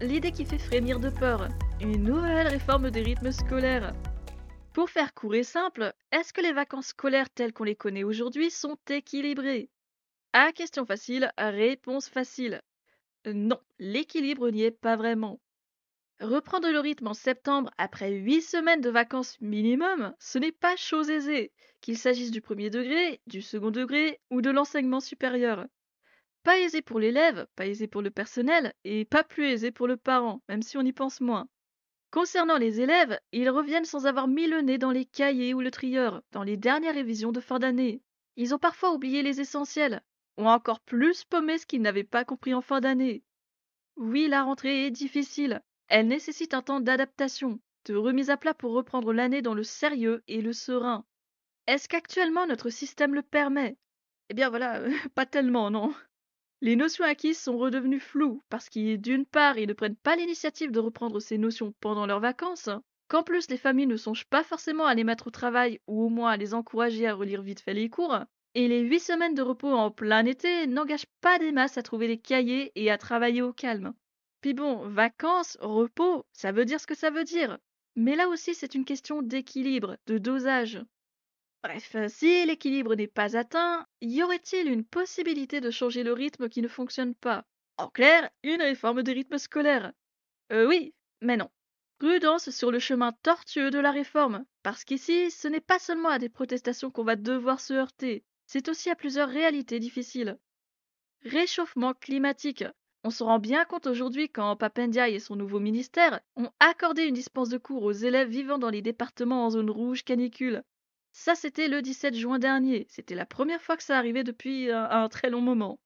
L'idée 0.00 0.30
qui 0.30 0.44
fait 0.44 0.58
frémir 0.58 1.00
de 1.00 1.10
peur, 1.10 1.48
une 1.80 2.04
nouvelle 2.04 2.46
réforme 2.46 2.92
des 2.92 3.02
rythmes 3.02 3.32
scolaires. 3.32 3.92
Pour 4.74 4.90
faire 4.90 5.12
court 5.12 5.34
et 5.34 5.42
simple, 5.42 5.92
est-ce 6.12 6.32
que 6.32 6.40
les 6.40 6.52
vacances 6.52 6.88
scolaires 6.88 7.30
telles 7.30 7.52
qu'on 7.52 7.64
les 7.64 7.74
connaît 7.74 8.04
aujourd'hui 8.04 8.52
sont 8.52 8.78
équilibrées? 8.88 9.70
À 10.32 10.52
question 10.52 10.86
facile, 10.86 11.32
réponse 11.36 12.08
facile. 12.08 12.62
Non, 13.26 13.58
l'équilibre 13.80 14.50
n'y 14.50 14.62
est 14.62 14.70
pas 14.70 14.94
vraiment. 14.94 15.40
Reprendre 16.20 16.70
le 16.70 16.78
rythme 16.78 17.08
en 17.08 17.14
septembre 17.14 17.70
après 17.76 18.12
8 18.12 18.40
semaines 18.40 18.80
de 18.80 18.90
vacances 18.90 19.36
minimum, 19.40 20.14
ce 20.20 20.38
n'est 20.38 20.52
pas 20.52 20.76
chose 20.76 21.10
aisée, 21.10 21.52
qu'il 21.80 21.98
s'agisse 21.98 22.30
du 22.30 22.40
premier 22.40 22.70
degré, 22.70 23.20
du 23.26 23.42
second 23.42 23.70
degré 23.70 24.20
ou 24.30 24.40
de 24.40 24.50
l'enseignement 24.50 25.00
supérieur. 25.00 25.66
Pas 26.44 26.58
aisé 26.60 26.82
pour 26.82 27.00
l'élève, 27.00 27.46
pas 27.56 27.66
aisé 27.66 27.88
pour 27.88 28.00
le 28.00 28.10
personnel 28.10 28.74
et 28.84 29.04
pas 29.04 29.24
plus 29.24 29.46
aisé 29.46 29.72
pour 29.72 29.88
le 29.88 29.96
parent, 29.96 30.40
même 30.48 30.62
si 30.62 30.76
on 30.76 30.82
y 30.82 30.92
pense 30.92 31.20
moins. 31.20 31.48
Concernant 32.10 32.58
les 32.58 32.80
élèves, 32.80 33.18
ils 33.32 33.50
reviennent 33.50 33.84
sans 33.84 34.06
avoir 34.06 34.28
mis 34.28 34.46
le 34.46 34.60
nez 34.60 34.78
dans 34.78 34.92
les 34.92 35.06
cahiers 35.06 35.52
ou 35.52 35.60
le 35.60 35.72
trieur, 35.72 36.22
dans 36.30 36.44
les 36.44 36.56
dernières 36.56 36.94
révisions 36.94 37.32
de 37.32 37.40
fin 37.40 37.58
d'année. 37.58 38.02
Ils 38.36 38.54
ont 38.54 38.58
parfois 38.58 38.92
oublié 38.92 39.24
les 39.24 39.40
essentiels, 39.40 40.00
ou 40.38 40.46
encore 40.46 40.80
plus 40.80 41.24
paumé 41.24 41.58
ce 41.58 41.66
qu'ils 41.66 41.82
n'avaient 41.82 42.04
pas 42.04 42.24
compris 42.24 42.54
en 42.54 42.60
fin 42.60 42.80
d'année. 42.80 43.24
Oui, 43.96 44.28
la 44.28 44.44
rentrée 44.44 44.86
est 44.86 44.90
difficile. 44.92 45.60
Elle 45.88 46.08
nécessite 46.08 46.54
un 46.54 46.62
temps 46.62 46.80
d'adaptation, 46.80 47.60
de 47.86 47.94
remise 47.94 48.30
à 48.30 48.36
plat 48.36 48.54
pour 48.54 48.72
reprendre 48.72 49.12
l'année 49.12 49.42
dans 49.42 49.54
le 49.54 49.62
sérieux 49.62 50.22
et 50.28 50.40
le 50.40 50.52
serein. 50.52 51.04
Est-ce 51.66 51.88
qu'actuellement 51.88 52.46
notre 52.46 52.70
système 52.70 53.14
le 53.14 53.22
permet? 53.22 53.76
Eh 54.30 54.34
bien 54.34 54.50
voilà, 54.50 54.82
pas 55.14 55.26
tellement, 55.26 55.70
non. 55.70 55.94
Les 56.60 56.76
notions 56.76 57.04
acquises 57.04 57.38
sont 57.38 57.58
redevenues 57.58 58.00
floues 58.00 58.40
parce 58.48 58.68
qu'ils, 58.68 59.00
d'une 59.00 59.26
part, 59.26 59.58
ils 59.58 59.68
ne 59.68 59.74
prennent 59.74 59.96
pas 59.96 60.16
l'initiative 60.16 60.70
de 60.70 60.80
reprendre 60.80 61.20
ces 61.20 61.36
notions 61.36 61.74
pendant 61.80 62.06
leurs 62.06 62.20
vacances, 62.20 62.70
qu'en 63.08 63.22
plus 63.22 63.50
les 63.50 63.58
familles 63.58 63.86
ne 63.86 63.96
songent 63.96 64.24
pas 64.24 64.42
forcément 64.42 64.86
à 64.86 64.94
les 64.94 65.04
mettre 65.04 65.26
au 65.26 65.30
travail 65.30 65.80
ou 65.86 66.04
au 66.04 66.08
moins 66.08 66.30
à 66.30 66.36
les 66.36 66.54
encourager 66.54 67.06
à 67.06 67.14
relire 67.14 67.42
vite 67.42 67.60
fait 67.60 67.74
les 67.74 67.90
cours, 67.90 68.18
et 68.54 68.68
les 68.68 68.80
huit 68.80 69.00
semaines 69.00 69.34
de 69.34 69.42
repos 69.42 69.72
en 69.72 69.90
plein 69.90 70.24
été 70.24 70.66
n'engagent 70.66 71.06
pas 71.20 71.38
des 71.38 71.52
masses 71.52 71.76
à 71.76 71.82
trouver 71.82 72.08
les 72.08 72.18
cahiers 72.18 72.72
et 72.74 72.90
à 72.90 72.98
travailler 72.98 73.42
au 73.42 73.52
calme. 73.52 73.92
Puis 74.44 74.52
bon, 74.52 74.86
vacances, 74.90 75.56
repos, 75.62 76.26
ça 76.34 76.52
veut 76.52 76.66
dire 76.66 76.78
ce 76.78 76.86
que 76.86 76.94
ça 76.94 77.08
veut 77.08 77.24
dire. 77.24 77.56
Mais 77.96 78.14
là 78.14 78.28
aussi 78.28 78.54
c'est 78.54 78.74
une 78.74 78.84
question 78.84 79.22
d'équilibre, 79.22 79.96
de 80.04 80.18
dosage. 80.18 80.84
Bref, 81.62 81.94
euh, 81.94 82.08
si 82.10 82.44
l'équilibre 82.44 82.94
n'est 82.94 83.06
pas 83.06 83.38
atteint, 83.38 83.86
y 84.02 84.22
aurait-il 84.22 84.70
une 84.70 84.84
possibilité 84.84 85.62
de 85.62 85.70
changer 85.70 86.02
le 86.02 86.12
rythme 86.12 86.50
qui 86.50 86.60
ne 86.60 86.68
fonctionne 86.68 87.14
pas? 87.14 87.46
En 87.78 87.88
clair, 87.88 88.28
une 88.42 88.60
réforme 88.60 89.02
des 89.02 89.14
rythmes 89.14 89.38
scolaires. 89.38 89.94
Euh 90.52 90.68
oui, 90.68 90.92
mais 91.22 91.38
non. 91.38 91.48
Prudence 91.96 92.50
sur 92.50 92.70
le 92.70 92.80
chemin 92.80 93.12
tortueux 93.22 93.70
de 93.70 93.78
la 93.78 93.92
réforme, 93.92 94.44
parce 94.62 94.84
qu'ici, 94.84 95.30
ce 95.30 95.48
n'est 95.48 95.62
pas 95.62 95.78
seulement 95.78 96.10
à 96.10 96.18
des 96.18 96.28
protestations 96.28 96.90
qu'on 96.90 97.04
va 97.04 97.16
devoir 97.16 97.60
se 97.60 97.72
heurter, 97.72 98.24
c'est 98.44 98.68
aussi 98.68 98.90
à 98.90 98.94
plusieurs 98.94 99.30
réalités 99.30 99.80
difficiles. 99.80 100.38
Réchauffement 101.22 101.94
climatique. 101.94 102.64
On 103.04 103.10
se 103.10 103.22
rend 103.22 103.38
bien 103.38 103.64
compte 103.66 103.86
aujourd'hui 103.86 104.28
quand 104.28 104.56
Papendiaï 104.56 105.14
et 105.14 105.20
son 105.20 105.36
nouveau 105.36 105.60
ministère 105.60 106.20
ont 106.34 106.50
accordé 106.58 107.04
une 107.04 107.14
dispense 107.14 107.50
de 107.50 107.58
cours 107.58 107.84
aux 107.84 107.92
élèves 107.92 108.28
vivant 108.30 108.58
dans 108.58 108.70
les 108.70 108.82
départements 108.82 109.44
en 109.46 109.50
zone 109.50 109.70
rouge 109.70 110.02
canicule. 110.02 110.64
Ça, 111.12 111.36
c'était 111.36 111.68
le 111.68 111.82
17 111.82 112.14
juin 112.16 112.40
dernier. 112.40 112.86
C'était 112.88 113.14
la 113.14 113.26
première 113.26 113.62
fois 113.62 113.76
que 113.76 113.84
ça 113.84 113.96
arrivait 113.96 114.24
depuis 114.24 114.72
un, 114.72 114.90
un 114.90 115.08
très 115.08 115.30
long 115.30 115.40
moment. 115.40 115.78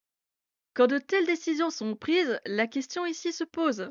Quand 0.74 0.87
de 0.87 0.98
telles 0.98 1.26
décisions 1.26 1.70
sont 1.70 1.94
prises, 1.96 2.40
la 2.46 2.66
question 2.66 3.04
ici 3.04 3.33
se 3.33 3.44
pose. 3.44 3.90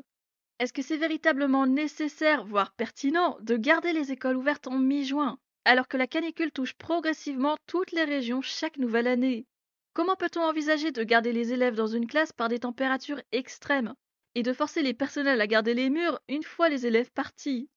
Est-ce 0.58 0.72
que 0.72 0.82
c'est 0.82 0.96
véritablement 0.96 1.66
nécessaire, 1.66 2.44
voire 2.44 2.72
pertinent, 2.72 3.36
de 3.42 3.56
garder 3.56 3.92
les 3.92 4.10
écoles 4.10 4.38
ouvertes 4.38 4.66
en 4.66 4.78
mi-juin, 4.78 5.38
alors 5.64 5.86
que 5.86 5.98
la 5.98 6.06
canicule 6.06 6.50
touche 6.50 6.74
progressivement 6.74 7.56
toutes 7.66 7.92
les 7.92 8.04
régions 8.04 8.42
chaque 8.42 8.78
nouvelle 8.78 9.06
année? 9.06 9.46
Comment 9.92 10.16
peut-on 10.16 10.42
envisager 10.42 10.92
de 10.92 11.02
garder 11.02 11.32
les 11.32 11.52
élèves 11.52 11.74
dans 11.74 11.86
une 11.86 12.06
classe 12.06 12.32
par 12.32 12.48
des 12.48 12.60
températures 12.60 13.20
extrêmes 13.32 13.94
et 14.34 14.42
de 14.42 14.52
forcer 14.52 14.82
les 14.82 14.94
personnels 14.94 15.40
à 15.40 15.46
garder 15.46 15.74
les 15.74 15.90
murs 15.90 16.20
une 16.28 16.42
fois 16.42 16.68
les 16.68 16.86
élèves 16.86 17.10
partis? 17.10 17.68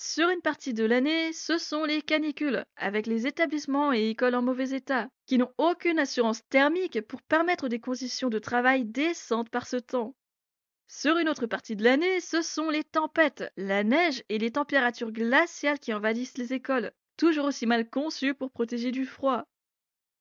Sur 0.00 0.28
une 0.28 0.42
partie 0.42 0.74
de 0.74 0.84
l'année, 0.84 1.32
ce 1.32 1.58
sont 1.58 1.84
les 1.84 2.02
canicules, 2.02 2.64
avec 2.76 3.08
les 3.08 3.26
établissements 3.26 3.92
et 3.92 4.10
écoles 4.10 4.36
en 4.36 4.42
mauvais 4.42 4.70
état, 4.70 5.08
qui 5.26 5.38
n'ont 5.38 5.52
aucune 5.58 5.98
assurance 5.98 6.46
thermique 6.48 7.00
pour 7.02 7.20
permettre 7.20 7.68
des 7.68 7.80
conditions 7.80 8.28
de 8.28 8.38
travail 8.38 8.84
décentes 8.84 9.50
par 9.50 9.66
ce 9.66 9.76
temps. 9.76 10.14
Sur 10.86 11.18
une 11.18 11.28
autre 11.28 11.46
partie 11.46 11.74
de 11.74 11.82
l'année, 11.82 12.20
ce 12.20 12.42
sont 12.42 12.70
les 12.70 12.84
tempêtes, 12.84 13.52
la 13.56 13.82
neige 13.82 14.22
et 14.28 14.38
les 14.38 14.52
températures 14.52 15.10
glaciales 15.10 15.80
qui 15.80 15.92
envahissent 15.92 16.38
les 16.38 16.52
écoles, 16.52 16.92
toujours 17.16 17.46
aussi 17.46 17.66
mal 17.66 17.90
conçues 17.90 18.34
pour 18.34 18.52
protéger 18.52 18.92
du 18.92 19.04
froid. 19.04 19.48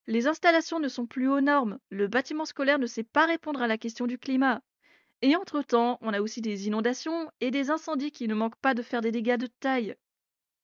Les 0.07 0.27
installations 0.27 0.79
ne 0.79 0.87
sont 0.87 1.05
plus 1.05 1.27
aux 1.29 1.41
normes, 1.41 1.79
le 1.89 2.07
bâtiment 2.07 2.45
scolaire 2.45 2.79
ne 2.79 2.85
sait 2.85 3.03
pas 3.03 3.25
répondre 3.25 3.61
à 3.61 3.67
la 3.67 3.77
question 3.77 4.07
du 4.07 4.17
climat, 4.17 4.61
et 5.21 5.35
entre-temps, 5.35 5.97
on 6.01 6.13
a 6.13 6.21
aussi 6.21 6.41
des 6.41 6.67
inondations 6.67 7.29
et 7.41 7.51
des 7.51 7.71
incendies 7.71 8.11
qui 8.11 8.27
ne 8.27 8.35
manquent 8.35 8.61
pas 8.61 8.73
de 8.73 8.81
faire 8.81 9.01
des 9.01 9.11
dégâts 9.11 9.37
de 9.37 9.47
taille. 9.47 9.95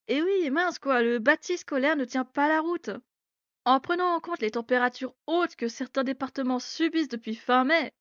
Et 0.08 0.22
oui, 0.22 0.50
mince 0.50 0.80
quoi, 0.80 1.02
le 1.02 1.20
bâti 1.20 1.58
scolaire 1.58 1.96
ne 1.96 2.06
tient 2.06 2.26
pas 2.26 2.48
la 2.48 2.62
route. 2.62 2.90
En 3.66 3.80
prenant 3.80 4.14
en 4.16 4.20
compte 4.20 4.42
les 4.42 4.52
températures 4.52 5.16
hautes 5.28 5.56
que 5.56 5.68
certains 5.68 6.04
départements 6.04 6.60
subissent 6.60 7.08
depuis 7.08 7.36
fin 7.36 7.64
mai, 7.64 7.94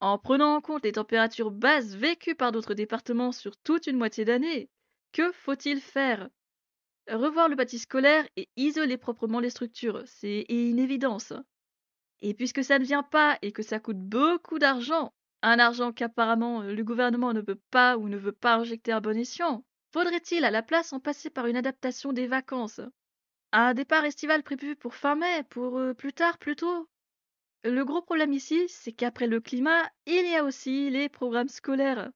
en 0.00 0.18
prenant 0.18 0.54
en 0.54 0.60
compte 0.60 0.84
les 0.84 0.92
températures 0.92 1.50
basses 1.50 1.94
vécues 1.94 2.36
par 2.36 2.52
d'autres 2.52 2.74
départements 2.74 3.32
sur 3.32 3.56
toute 3.56 3.86
une 3.86 3.96
moitié 3.96 4.24
d'année, 4.24 4.70
que 5.12 5.32
faut-il 5.32 5.80
faire? 5.80 6.28
Revoir 7.10 7.48
le 7.48 7.56
bâti 7.56 7.78
scolaire 7.78 8.26
et 8.36 8.48
isoler 8.56 8.96
proprement 8.96 9.40
les 9.40 9.50
structures, 9.50 10.02
c'est 10.06 10.46
une 10.48 10.78
évidence. 10.78 11.32
Et 12.20 12.34
puisque 12.34 12.62
ça 12.64 12.78
ne 12.78 12.84
vient 12.84 13.02
pas 13.02 13.38
et 13.42 13.52
que 13.52 13.62
ça 13.62 13.80
coûte 13.80 13.98
beaucoup 13.98 14.58
d'argent, 14.58 15.12
un 15.42 15.58
argent 15.58 15.92
qu'apparemment 15.92 16.62
euh, 16.62 16.74
le 16.74 16.84
gouvernement 16.84 17.32
ne 17.32 17.40
veut 17.40 17.60
pas 17.70 17.96
ou 17.96 18.08
ne 18.08 18.16
veut 18.16 18.32
pas 18.32 18.56
injecter 18.56 18.92
à 18.92 19.00
bon 19.00 19.16
escient, 19.18 19.64
faudrait-il 19.92 20.44
à 20.44 20.50
la 20.50 20.62
place 20.62 20.92
en 20.92 21.00
passer 21.00 21.30
par 21.30 21.46
une 21.46 21.56
adaptation 21.56 22.12
des 22.12 22.26
vacances? 22.26 22.80
Un 23.52 23.74
départ 23.74 24.04
estival 24.04 24.42
prévu 24.42 24.76
pour 24.76 24.94
fin 24.94 25.16
mai, 25.16 25.44
pour 25.50 25.78
euh, 25.78 25.94
plus 25.94 26.12
tard 26.12 26.38
plutôt 26.38 26.88
Le 27.64 27.84
gros 27.84 28.02
problème 28.02 28.32
ici, 28.32 28.68
c'est 28.68 28.92
qu'après 28.92 29.26
le 29.28 29.40
climat, 29.40 29.90
il 30.06 30.26
y 30.28 30.36
a 30.36 30.44
aussi 30.44 30.90
les 30.90 31.08
programmes 31.08 31.48
scolaires. 31.48 32.10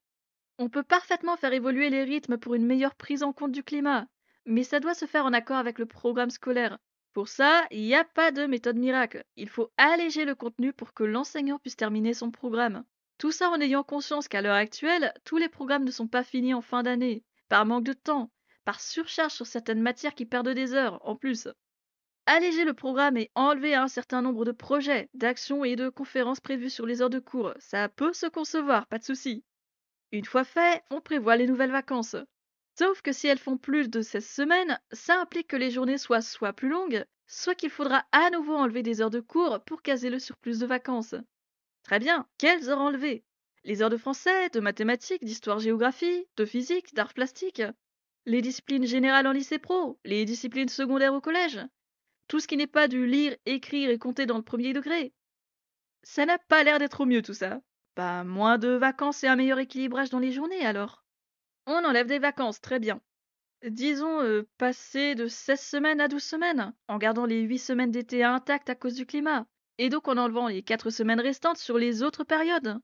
On 0.58 0.68
peut 0.68 0.82
parfaitement 0.82 1.36
faire 1.36 1.52
évoluer 1.52 1.90
les 1.90 2.04
rythmes 2.04 2.38
pour 2.38 2.54
une 2.54 2.66
meilleure 2.66 2.94
prise 2.96 3.22
en 3.22 3.32
compte 3.32 3.52
du 3.52 3.62
climat, 3.62 4.06
mais 4.46 4.64
ça 4.64 4.80
doit 4.80 4.94
se 4.94 5.06
faire 5.06 5.24
en 5.24 5.32
accord 5.32 5.56
avec 5.56 5.78
le 5.78 5.86
programme 5.86 6.30
scolaire. 6.30 6.78
Pour 7.12 7.28
ça, 7.28 7.66
il 7.70 7.82
n'y 7.82 7.94
a 7.94 8.04
pas 8.04 8.32
de 8.32 8.46
méthode 8.46 8.76
miracle. 8.76 9.24
Il 9.36 9.48
faut 9.48 9.70
alléger 9.76 10.24
le 10.24 10.34
contenu 10.34 10.72
pour 10.72 10.94
que 10.94 11.04
l'enseignant 11.04 11.58
puisse 11.58 11.76
terminer 11.76 12.14
son 12.14 12.30
programme. 12.30 12.84
Tout 13.18 13.32
ça 13.32 13.50
en 13.50 13.60
ayant 13.60 13.84
conscience 13.84 14.28
qu'à 14.28 14.40
l'heure 14.40 14.54
actuelle, 14.54 15.12
tous 15.24 15.36
les 15.36 15.48
programmes 15.48 15.84
ne 15.84 15.90
sont 15.90 16.08
pas 16.08 16.24
finis 16.24 16.54
en 16.54 16.62
fin 16.62 16.82
d'année, 16.82 17.22
par 17.48 17.66
manque 17.66 17.84
de 17.84 17.92
temps, 17.92 18.30
par 18.64 18.80
surcharge 18.80 19.32
sur 19.32 19.46
certaines 19.46 19.82
matières 19.82 20.14
qui 20.14 20.24
perdent 20.24 20.48
des 20.48 20.72
heures, 20.72 21.06
en 21.06 21.16
plus. 21.16 21.48
Alléger 22.26 22.64
le 22.64 22.74
programme 22.74 23.16
et 23.16 23.30
enlever 23.34 23.74
un 23.74 23.88
certain 23.88 24.22
nombre 24.22 24.44
de 24.44 24.52
projets, 24.52 25.10
d'actions 25.12 25.64
et 25.64 25.76
de 25.76 25.88
conférences 25.88 26.40
prévues 26.40 26.70
sur 26.70 26.86
les 26.86 27.02
heures 27.02 27.10
de 27.10 27.18
cours, 27.18 27.52
ça 27.58 27.88
peut 27.88 28.12
se 28.12 28.26
concevoir, 28.26 28.86
pas 28.86 28.98
de 28.98 29.04
souci. 29.04 29.44
Une 30.12 30.24
fois 30.24 30.44
fait, 30.44 30.82
on 30.90 31.00
prévoit 31.00 31.36
les 31.36 31.46
nouvelles 31.46 31.72
vacances. 31.72 32.16
Sauf 32.78 33.02
que 33.02 33.12
si 33.12 33.26
elles 33.26 33.38
font 33.38 33.58
plus 33.58 33.90
de 33.90 34.00
16 34.00 34.26
semaines, 34.26 34.80
ça 34.92 35.20
implique 35.20 35.48
que 35.48 35.56
les 35.56 35.70
journées 35.70 35.98
soient 35.98 36.22
soit 36.22 36.54
plus 36.54 36.70
longues, 36.70 37.04
soit 37.26 37.54
qu'il 37.54 37.70
faudra 37.70 38.06
à 38.12 38.30
nouveau 38.30 38.54
enlever 38.54 38.82
des 38.82 39.02
heures 39.02 39.10
de 39.10 39.20
cours 39.20 39.60
pour 39.64 39.82
caser 39.82 40.08
le 40.08 40.18
surplus 40.18 40.58
de 40.58 40.66
vacances. 40.66 41.14
Très 41.82 41.98
bien, 41.98 42.26
quelles 42.38 42.70
heures 42.70 42.80
enlever? 42.80 43.24
Les 43.64 43.82
heures 43.82 43.90
de 43.90 43.96
français, 43.96 44.48
de 44.50 44.60
mathématiques, 44.60 45.24
d'histoire-géographie, 45.24 46.26
de 46.36 46.44
physique, 46.44 46.94
d'art 46.94 47.12
plastique? 47.12 47.62
Les 48.24 48.40
disciplines 48.40 48.86
générales 48.86 49.26
en 49.26 49.32
lycée 49.32 49.58
pro? 49.58 50.00
Les 50.04 50.24
disciplines 50.24 50.68
secondaires 50.68 51.14
au 51.14 51.20
collège? 51.20 51.60
Tout 52.26 52.40
ce 52.40 52.48
qui 52.48 52.56
n'est 52.56 52.66
pas 52.66 52.88
du 52.88 53.06
lire, 53.06 53.36
écrire 53.44 53.90
et 53.90 53.98
compter 53.98 54.24
dans 54.24 54.38
le 54.38 54.42
premier 54.42 54.72
degré? 54.72 55.12
Ça 56.02 56.24
n'a 56.24 56.38
pas 56.38 56.64
l'air 56.64 56.78
d'être 56.78 57.02
au 57.02 57.06
mieux 57.06 57.22
tout 57.22 57.34
ça. 57.34 57.60
Pas 57.94 58.24
moins 58.24 58.56
de 58.56 58.68
vacances 58.68 59.22
et 59.22 59.28
un 59.28 59.36
meilleur 59.36 59.58
équilibrage 59.58 60.10
dans 60.10 60.18
les 60.18 60.32
journées 60.32 60.64
alors 60.64 61.01
on 61.66 61.84
enlève 61.84 62.06
des 62.06 62.18
vacances, 62.18 62.60
très 62.60 62.78
bien. 62.78 63.00
Disons 63.64 64.20
euh, 64.22 64.48
passer 64.58 65.14
de 65.14 65.28
16 65.28 65.60
semaines 65.60 66.00
à 66.00 66.08
12 66.08 66.22
semaines, 66.22 66.74
en 66.88 66.98
gardant 66.98 67.26
les 67.26 67.42
8 67.42 67.58
semaines 67.58 67.90
d'été 67.90 68.24
intactes 68.24 68.70
à 68.70 68.74
cause 68.74 68.94
du 68.94 69.06
climat, 69.06 69.46
et 69.78 69.88
donc 69.88 70.08
en 70.08 70.16
enlevant 70.16 70.48
les 70.48 70.62
4 70.62 70.90
semaines 70.90 71.20
restantes 71.20 71.58
sur 71.58 71.78
les 71.78 72.02
autres 72.02 72.24
périodes. 72.24 72.78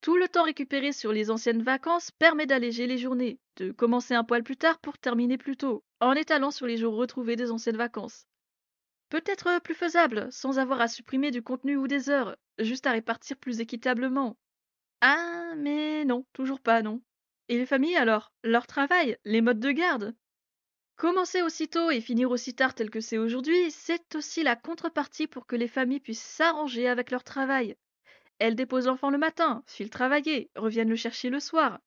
Tout 0.00 0.16
le 0.16 0.28
temps 0.28 0.44
récupéré 0.44 0.92
sur 0.92 1.12
les 1.12 1.30
anciennes 1.30 1.62
vacances 1.62 2.10
permet 2.12 2.46
d'alléger 2.46 2.86
les 2.86 2.98
journées, 2.98 3.38
de 3.56 3.72
commencer 3.72 4.14
un 4.14 4.24
poil 4.24 4.42
plus 4.42 4.56
tard 4.56 4.78
pour 4.78 4.98
terminer 4.98 5.36
plus 5.36 5.56
tôt, 5.56 5.84
en 6.00 6.12
étalant 6.12 6.50
sur 6.50 6.66
les 6.66 6.76
jours 6.76 6.94
retrouvés 6.94 7.36
des 7.36 7.50
anciennes 7.50 7.76
vacances. 7.76 8.26
Peut-être 9.08 9.60
plus 9.62 9.74
faisable, 9.74 10.28
sans 10.30 10.58
avoir 10.58 10.80
à 10.80 10.88
supprimer 10.88 11.30
du 11.30 11.42
contenu 11.42 11.76
ou 11.76 11.86
des 11.88 12.10
heures, 12.10 12.36
juste 12.58 12.86
à 12.86 12.92
répartir 12.92 13.36
plus 13.36 13.60
équitablement. 13.60 14.36
Ah, 15.00 15.54
mais 15.56 16.04
non, 16.04 16.24
toujours 16.32 16.60
pas, 16.60 16.82
non. 16.82 17.02
Et 17.48 17.58
les 17.58 17.66
familles 17.66 17.96
alors 17.96 18.32
Leur 18.42 18.66
travail 18.66 19.16
Les 19.24 19.40
modes 19.40 19.60
de 19.60 19.70
garde? 19.70 20.16
Commencer 20.96 21.42
aussitôt 21.42 21.90
et 21.90 22.00
finir 22.00 22.30
aussi 22.30 22.54
tard 22.54 22.74
tel 22.74 22.90
que 22.90 23.00
c'est 23.00 23.18
aujourd'hui, 23.18 23.70
c'est 23.70 24.14
aussi 24.14 24.42
la 24.42 24.56
contrepartie 24.56 25.26
pour 25.26 25.46
que 25.46 25.54
les 25.56 25.68
familles 25.68 26.00
puissent 26.00 26.22
s'arranger 26.22 26.88
avec 26.88 27.10
leur 27.10 27.22
travail. 27.22 27.76
Elles 28.38 28.56
déposent 28.56 28.86
l'enfant 28.86 29.10
le 29.10 29.18
matin, 29.18 29.62
filent 29.66 29.90
travailler, 29.90 30.50
reviennent 30.56 30.88
le 30.88 30.96
chercher 30.96 31.30
le 31.30 31.40
soir. 31.40 31.80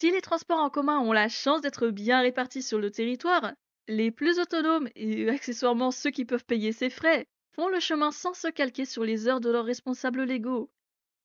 Si 0.00 0.10
les 0.10 0.20
transports 0.20 0.60
en 0.60 0.70
commun 0.70 0.98
ont 0.98 1.12
la 1.12 1.28
chance 1.28 1.60
d'être 1.60 1.88
bien 1.88 2.20
répartis 2.20 2.62
sur 2.62 2.78
le 2.78 2.90
territoire, 2.90 3.52
les 3.86 4.10
plus 4.10 4.38
autonomes 4.38 4.88
et 4.94 5.28
accessoirement 5.30 5.90
ceux 5.90 6.10
qui 6.10 6.24
peuvent 6.24 6.44
payer 6.44 6.72
ces 6.72 6.90
frais 6.90 7.26
font 7.54 7.68
le 7.68 7.80
chemin 7.80 8.12
sans 8.12 8.34
se 8.34 8.48
calquer 8.48 8.84
sur 8.84 9.04
les 9.04 9.28
heures 9.28 9.40
de 9.40 9.50
leurs 9.50 9.64
responsables 9.64 10.24
légaux. 10.24 10.70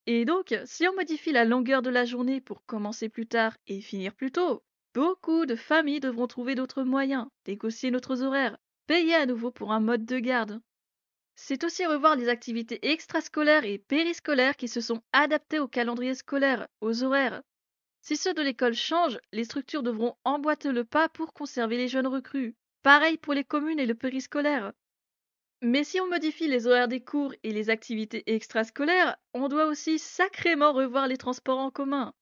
Et 0.06 0.26
donc, 0.26 0.56
si 0.66 0.88
on 0.88 0.95
modifie 0.95 1.32
la 1.32 1.45
longueur 1.45 1.82
de 1.82 1.89
la 1.89 2.06
journée 2.06 2.41
pour 2.41 2.66
commencer 2.66 3.10
plus 3.10 3.28
tard 3.28 3.58
et 3.68 3.82
finir 3.82 4.14
plus 4.14 4.32
tôt, 4.32 4.64
beaucoup 4.93 5.45
de 5.45 5.56
familles 5.56 5.99
devront 5.99 6.28
trouver 6.28 6.56
d'autres 6.56 6.84
moyens, 6.84 7.28
négocier 7.47 7.91
d'autres 7.91 8.22
horaires, 8.22 8.58
payer 8.88 9.16
à 9.16 9.26
nouveau 9.26 9.51
pour 9.51 9.72
un 9.74 9.80
mode 9.80 10.06
de 10.06 10.20
garde. 10.20 10.62
C'est 11.36 11.64
aussi 11.64 11.86
revoir 11.86 12.16
les 12.16 12.30
activités 12.30 12.80
extrascolaires 12.91 13.66
et 13.66 13.80
périscolaires 13.80 14.56
qui 14.56 14.68
se 14.68 14.82
sont 14.82 15.01
adaptées 15.14 15.60
au 15.60 15.68
calendrier 15.68 16.16
scolaire, 16.16 16.68
aux 16.82 17.04
horaires. 17.04 17.41
Si 18.01 18.18
ceux 18.18 18.34
de 18.34 18.41
l'école 18.41 18.76
changent, 18.76 19.20
les 19.32 19.45
structures 19.45 19.84
devront 19.84 20.16
emboîter 20.26 20.72
le 20.72 20.84
pas 20.84 21.10
pour 21.10 21.34
conserver 21.34 21.78
les 21.78 21.88
jeunes 21.88 22.08
recrues. 22.08 22.56
Pareil 22.84 23.18
pour 23.18 23.34
les 23.34 23.45
communes 23.45 23.80
et 23.80 23.86
le 23.86 23.95
périscolaire. 23.95 24.74
Mais 25.66 25.86
si 25.86 26.01
on 26.01 26.09
modifie 26.09 26.49
les 26.49 26.68
horaires 26.68 26.89
des 26.89 26.99
cours 26.99 27.34
et 27.41 27.53
les 27.53 27.70
activités 27.70 28.24
extrascolaires, 28.28 29.16
on 29.34 29.47
doit 29.47 29.68
aussi 29.68 29.97
sacrément 29.97 30.74
revoir 30.74 31.07
les 31.07 31.16
transports 31.16 31.59
en 31.59 31.72
commun. 31.72 32.14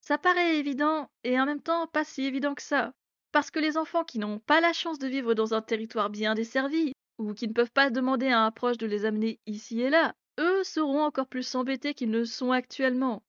Ça 0.00 0.18
paraît 0.18 0.58
évident 0.58 1.08
et 1.22 1.38
en 1.38 1.46
même 1.46 1.62
temps 1.62 1.86
pas 1.86 2.02
si 2.02 2.24
évident 2.24 2.52
que 2.56 2.62
ça. 2.62 2.92
Parce 3.30 3.52
que 3.52 3.60
les 3.60 3.76
enfants 3.76 4.02
qui 4.02 4.18
n'ont 4.18 4.40
pas 4.40 4.60
la 4.60 4.72
chance 4.72 4.98
de 4.98 5.06
vivre 5.06 5.34
dans 5.34 5.54
un 5.54 5.62
territoire 5.62 6.10
bien 6.10 6.34
desservi, 6.34 6.92
ou 7.18 7.32
qui 7.32 7.46
ne 7.46 7.52
peuvent 7.52 7.70
pas 7.70 7.90
demander 7.90 8.26
à 8.26 8.40
un 8.40 8.50
proche 8.50 8.78
de 8.78 8.88
les 8.88 9.04
amener 9.04 9.38
ici 9.46 9.80
et 9.82 9.90
là, 9.90 10.16
eux 10.40 10.64
seront 10.64 11.04
encore 11.04 11.28
plus 11.28 11.54
embêtés 11.54 11.94
qu'ils 11.94 12.10
ne 12.10 12.24
sont 12.24 12.50
actuellement. 12.50 13.22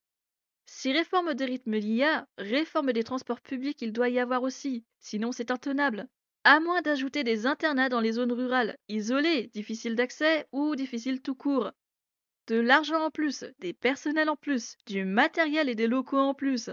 Si 0.66 0.92
réforme 0.92 1.36
des 1.36 1.46
rythmes 1.46 1.76
il 1.76 1.94
y 1.94 2.04
a, 2.04 2.26
réforme 2.40 2.94
des 2.94 3.04
transports 3.04 3.42
publics 3.42 3.84
il 3.84 3.94
doit 3.94 4.10
y 4.10 4.18
avoir 4.18 4.42
aussi, 4.42 4.86
sinon 5.00 5.32
c'est 5.32 5.52
intenable 5.52 6.08
à 6.44 6.60
moins 6.60 6.82
d'ajouter 6.82 7.24
des 7.24 7.46
internats 7.46 7.90
dans 7.90 8.00
les 8.00 8.14
zones 8.14 8.32
rurales, 8.32 8.78
isolées, 8.90 9.48
difficiles 9.54 9.96
d'accès 9.96 10.48
ou 10.52 10.76
difficiles 10.76 11.22
tout 11.22 11.36
court. 11.36 11.72
De 12.48 12.60
l'argent 12.60 13.04
en 13.04 13.12
plus, 13.12 13.46
des 13.60 13.74
personnels 13.74 14.30
en 14.30 14.36
plus, 14.36 14.76
du 14.88 15.06
matériel 15.06 15.70
et 15.70 15.76
des 15.76 15.88
locaux 15.88 16.18
en 16.18 16.34
plus. 16.34 16.70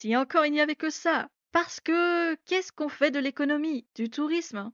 Si 0.00 0.16
encore 0.16 0.46
il 0.46 0.52
n'y 0.52 0.60
avait 0.60 0.74
que 0.74 0.90
ça, 0.90 1.28
parce 1.52 1.80
que 1.80 2.34
qu'est-ce 2.44 2.72
qu'on 2.72 2.88
fait 2.88 3.10
de 3.10 3.18
l'économie, 3.18 3.86
du 3.94 4.10
tourisme? 4.10 4.70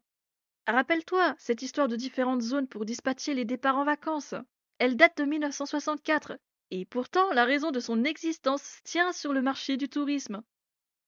Rappelle-toi 0.67 1.35
cette 1.39 1.63
histoire 1.63 1.89
de 1.89 1.97
différentes 1.97 2.43
zones 2.43 2.69
pour 2.69 2.87
dispatcher 2.87 3.35
les 3.35 3.45
départs 3.45 3.77
en 3.77 3.85
vacances. 3.85 4.35
Elle 4.79 4.97
date 4.97 5.19
de 5.19 5.25
1964, 5.25 6.39
et 6.71 6.87
pourtant 6.87 7.31
la 7.33 7.45
raison 7.45 7.71
de 7.71 7.81
son 7.81 8.05
existence 8.05 8.81
tient 8.85 9.13
sur 9.13 9.33
le 9.33 9.43
marché 9.43 9.77
du 9.77 9.89
tourisme. 9.89 10.43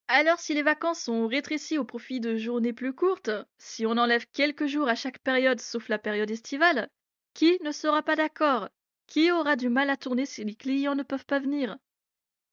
Alors 0.09 0.39
si 0.39 0.53
les 0.53 0.63
vacances 0.63 0.99
sont 0.99 1.27
rétrécies 1.27 1.77
au 1.77 1.85
profit 1.85 2.19
de 2.19 2.35
journées 2.35 2.73
plus 2.73 2.93
courtes, 2.93 3.31
si 3.57 3.85
on 3.85 3.91
enlève 3.91 4.25
quelques 4.33 4.65
jours 4.65 4.89
à 4.89 4.95
chaque 4.95 5.19
période 5.19 5.61
sauf 5.61 5.87
la 5.87 5.97
période 5.97 6.29
estivale, 6.29 6.89
qui 7.33 7.57
ne 7.63 7.71
sera 7.71 8.03
pas 8.03 8.17
d'accord? 8.17 8.67
Qui 9.05 9.31
aura 9.31 9.55
du 9.55 9.69
mal 9.69 9.89
à 9.89 9.95
tourner 9.95 10.25
si 10.25 10.43
les 10.43 10.55
clients 10.55 10.95
ne 10.95 11.03
peuvent 11.03 11.25
pas 11.25 11.39
venir? 11.39 11.77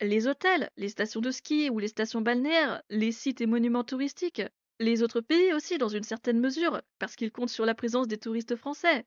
Les 0.01 0.29
hôtels, 0.29 0.71
les 0.77 0.89
stations 0.89 1.21
de 1.21 1.31
ski 1.33 1.71
ou 1.71 1.81
les 1.81 1.89
stations 1.89 2.21
balnéaires, 2.21 2.83
les 2.91 3.13
sites 3.13 3.41
et 3.41 3.47
monuments 3.47 3.85
touristiques, 3.85 4.43
les 4.81 5.03
autres 5.03 5.21
pays 5.21 5.53
aussi 5.53 5.77
dans 5.79 5.89
une 5.89 6.05
certaine 6.05 6.41
mesure, 6.41 6.83
parce 7.01 7.17
qu'ils 7.17 7.33
comptent 7.33 7.51
sur 7.51 7.67
la 7.67 7.75
présence 7.75 8.09
des 8.09 8.19
touristes 8.19 8.57
français. 8.57 9.07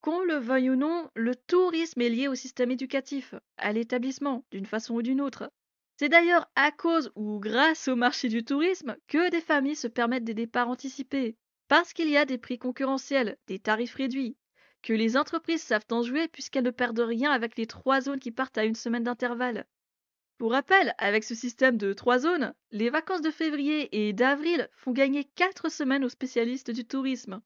Qu'on 0.00 0.20
le 0.22 0.36
veuille 0.36 0.70
ou 0.70 0.76
non, 0.76 1.10
le 1.16 1.34
tourisme 1.36 2.00
est 2.02 2.08
lié 2.10 2.28
au 2.28 2.34
système 2.36 2.70
éducatif, 2.70 3.34
à 3.56 3.72
l'établissement, 3.72 4.44
d'une 4.52 4.66
façon 4.66 4.94
ou 4.94 5.02
d'une 5.02 5.20
autre. 5.20 5.50
C'est 5.98 6.08
d'ailleurs 6.08 6.50
à 6.56 6.72
cause 6.72 7.12
ou 7.14 7.38
grâce 7.38 7.88
au 7.88 7.96
marché 7.96 8.28
du 8.28 8.44
tourisme 8.44 8.96
que 9.08 9.30
des 9.30 9.40
familles 9.40 9.76
se 9.76 9.88
permettent 9.88 10.24
des 10.24 10.34
départs 10.34 10.68
anticipés, 10.68 11.36
parce 11.68 11.92
qu'il 11.92 12.08
y 12.08 12.16
a 12.16 12.24
des 12.24 12.38
prix 12.38 12.58
concurrentiels, 12.58 13.36
des 13.46 13.58
tarifs 13.58 13.94
réduits, 13.94 14.36
que 14.82 14.92
les 14.92 15.16
entreprises 15.16 15.62
savent 15.62 15.86
en 15.90 16.02
jouer 16.02 16.28
puisqu'elles 16.28 16.64
ne 16.64 16.70
perdent 16.70 16.98
rien 17.00 17.30
avec 17.30 17.56
les 17.56 17.66
trois 17.66 18.00
zones 18.00 18.20
qui 18.20 18.32
partent 18.32 18.58
à 18.58 18.64
une 18.64 18.74
semaine 18.74 19.04
d'intervalle. 19.04 19.66
Pour 20.38 20.52
rappel, 20.52 20.92
avec 20.98 21.22
ce 21.22 21.36
système 21.36 21.76
de 21.76 21.92
trois 21.92 22.18
zones, 22.18 22.52
les 22.72 22.90
vacances 22.90 23.20
de 23.20 23.30
février 23.30 24.08
et 24.08 24.12
d'avril 24.12 24.68
font 24.72 24.90
gagner 24.90 25.24
quatre 25.24 25.70
semaines 25.70 26.04
aux 26.04 26.08
spécialistes 26.08 26.72
du 26.72 26.84
tourisme. 26.84 27.40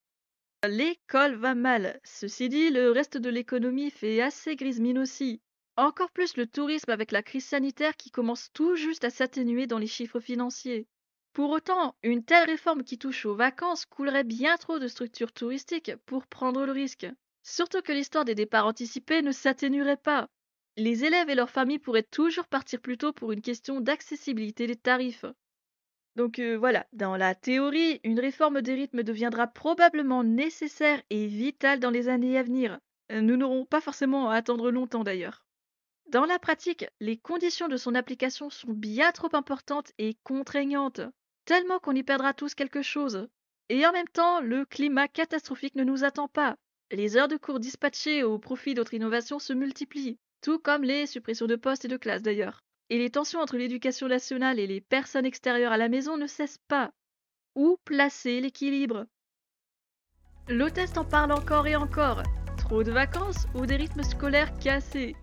L'école 0.66 1.34
va 1.34 1.54
mal. 1.54 2.00
Ceci 2.04 2.48
dit, 2.48 2.70
le 2.70 2.90
reste 2.90 3.18
de 3.18 3.28
l'économie 3.28 3.90
fait 3.90 4.22
assez 4.22 4.56
grise 4.56 4.80
mine 4.80 4.98
aussi. 4.98 5.42
Encore 5.78 6.10
plus 6.10 6.36
le 6.36 6.46
tourisme 6.46 6.90
avec 6.90 7.12
la 7.12 7.22
crise 7.22 7.44
sanitaire 7.46 7.96
qui 7.96 8.10
commence 8.10 8.50
tout 8.52 8.76
juste 8.76 9.04
à 9.04 9.10
s'atténuer 9.10 9.66
dans 9.66 9.78
les 9.78 9.86
chiffres 9.86 10.20
financiers. 10.20 10.86
Pour 11.34 11.50
autant, 11.50 11.96
une 12.02 12.24
telle 12.24 12.48
réforme 12.48 12.82
qui 12.82 12.98
touche 12.98 13.26
aux 13.26 13.34
vacances 13.34 13.84
coulerait 13.86 14.24
bien 14.24 14.56
trop 14.56 14.78
de 14.78 14.88
structures 14.88 15.32
touristiques 15.32 15.94
pour 16.06 16.26
prendre 16.26 16.64
le 16.66 16.72
risque. 16.72 17.06
Surtout 17.42 17.82
que 17.82 17.92
l'histoire 17.92 18.24
des 18.24 18.34
départs 18.34 18.66
anticipés 18.66 19.22
ne 19.22 19.32
s'atténuerait 19.32 19.98
pas. 19.98 20.28
Les 20.78 21.04
élèves 21.04 21.30
et 21.30 21.34
leurs 21.34 21.50
familles 21.50 21.78
pourraient 21.78 22.02
toujours 22.02 22.48
partir 22.48 22.80
plus 22.80 22.98
tôt 22.98 23.12
pour 23.12 23.32
une 23.32 23.42
question 23.42 23.80
d'accessibilité 23.80 24.66
des 24.66 24.76
tarifs. 24.76 25.26
Donc 26.16 26.38
euh, 26.38 26.56
voilà, 26.56 26.86
dans 26.92 27.16
la 27.16 27.34
théorie, 27.34 28.00
une 28.02 28.20
réforme 28.20 28.62
des 28.62 28.74
rythmes 28.74 29.02
deviendra 29.02 29.46
probablement 29.46 30.24
nécessaire 30.24 31.02
et 31.10 31.26
vitale 31.26 31.80
dans 31.80 31.90
les 31.90 32.08
années 32.08 32.38
à 32.38 32.42
venir. 32.42 32.78
Euh, 33.12 33.20
Nous 33.20 33.36
n'aurons 33.36 33.66
pas 33.66 33.80
forcément 33.82 34.30
à 34.30 34.36
attendre 34.36 34.70
longtemps 34.70 35.04
d'ailleurs. 35.04 35.45
Dans 36.08 36.24
la 36.24 36.38
pratique, 36.38 36.86
les 37.00 37.16
conditions 37.16 37.66
de 37.66 37.76
son 37.76 37.96
application 37.96 38.48
sont 38.48 38.72
bien 38.72 39.10
trop 39.10 39.28
importantes 39.32 39.90
et 39.98 40.16
contraignantes, 40.22 41.00
tellement 41.46 41.80
qu'on 41.80 41.96
y 41.96 42.04
perdra 42.04 42.32
tous 42.32 42.54
quelque 42.54 42.80
chose. 42.80 43.26
Et 43.70 43.84
en 43.84 43.92
même 43.92 44.08
temps, 44.08 44.40
le 44.40 44.64
climat 44.64 45.08
catastrophique 45.08 45.74
ne 45.74 45.82
nous 45.82 46.04
attend 46.04 46.28
pas. 46.28 46.56
Les 46.92 47.16
heures 47.16 47.26
de 47.26 47.36
cours 47.36 47.58
dispatchées 47.58 48.22
au 48.22 48.38
profit 48.38 48.74
d'autres 48.74 48.94
innovations 48.94 49.40
se 49.40 49.52
multiplient, 49.52 50.16
tout 50.42 50.60
comme 50.60 50.84
les 50.84 51.06
suppressions 51.06 51.48
de 51.48 51.56
postes 51.56 51.84
et 51.84 51.88
de 51.88 51.96
classes 51.96 52.22
d'ailleurs. 52.22 52.60
Et 52.88 52.98
les 52.98 53.10
tensions 53.10 53.40
entre 53.40 53.56
l'éducation 53.56 54.06
nationale 54.06 54.60
et 54.60 54.68
les 54.68 54.80
personnes 54.80 55.26
extérieures 55.26 55.72
à 55.72 55.76
la 55.76 55.88
maison 55.88 56.16
ne 56.16 56.28
cessent 56.28 56.60
pas. 56.68 56.92
Où 57.56 57.78
placer 57.84 58.40
l'équilibre? 58.40 59.06
L'hôtesse 60.46 60.96
en 60.96 61.04
parle 61.04 61.32
encore 61.32 61.66
et 61.66 61.74
encore. 61.74 62.22
Trop 62.56 62.84
de 62.84 62.92
vacances 62.92 63.46
ou 63.56 63.66
des 63.66 63.74
rythmes 63.74 64.04
scolaires 64.04 64.56
cassés? 64.60 65.16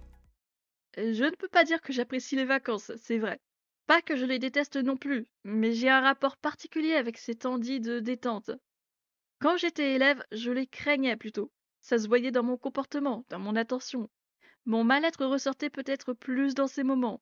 Je 0.97 1.23
ne 1.23 1.35
peux 1.35 1.47
pas 1.47 1.63
dire 1.63 1.81
que 1.81 1.93
j'apprécie 1.93 2.35
les 2.35 2.45
vacances, 2.45 2.91
c'est 2.97 3.17
vrai. 3.17 3.39
Pas 3.87 4.01
que 4.01 4.15
je 4.15 4.25
les 4.25 4.39
déteste 4.39 4.77
non 4.77 4.95
plus, 4.95 5.25
mais 5.43 5.73
j'ai 5.73 5.89
un 5.89 6.01
rapport 6.01 6.37
particulier 6.37 6.93
avec 6.93 7.17
ces 7.17 7.35
temps 7.35 7.57
dits 7.57 7.81
de 7.81 7.99
détente. 7.99 8.51
Quand 9.39 9.57
j'étais 9.57 9.95
élève, 9.95 10.23
je 10.31 10.51
les 10.51 10.67
craignais 10.67 11.17
plutôt. 11.17 11.51
Ça 11.81 11.97
se 11.97 12.07
voyait 12.07 12.31
dans 12.31 12.43
mon 12.43 12.57
comportement, 12.57 13.25
dans 13.29 13.39
mon 13.39 13.55
attention. 13.55 14.09
Mon 14.65 14.83
mal-être 14.83 15.25
ressortait 15.25 15.69
peut-être 15.69 16.13
plus 16.13 16.53
dans 16.53 16.67
ces 16.67 16.83
moments. 16.83 17.21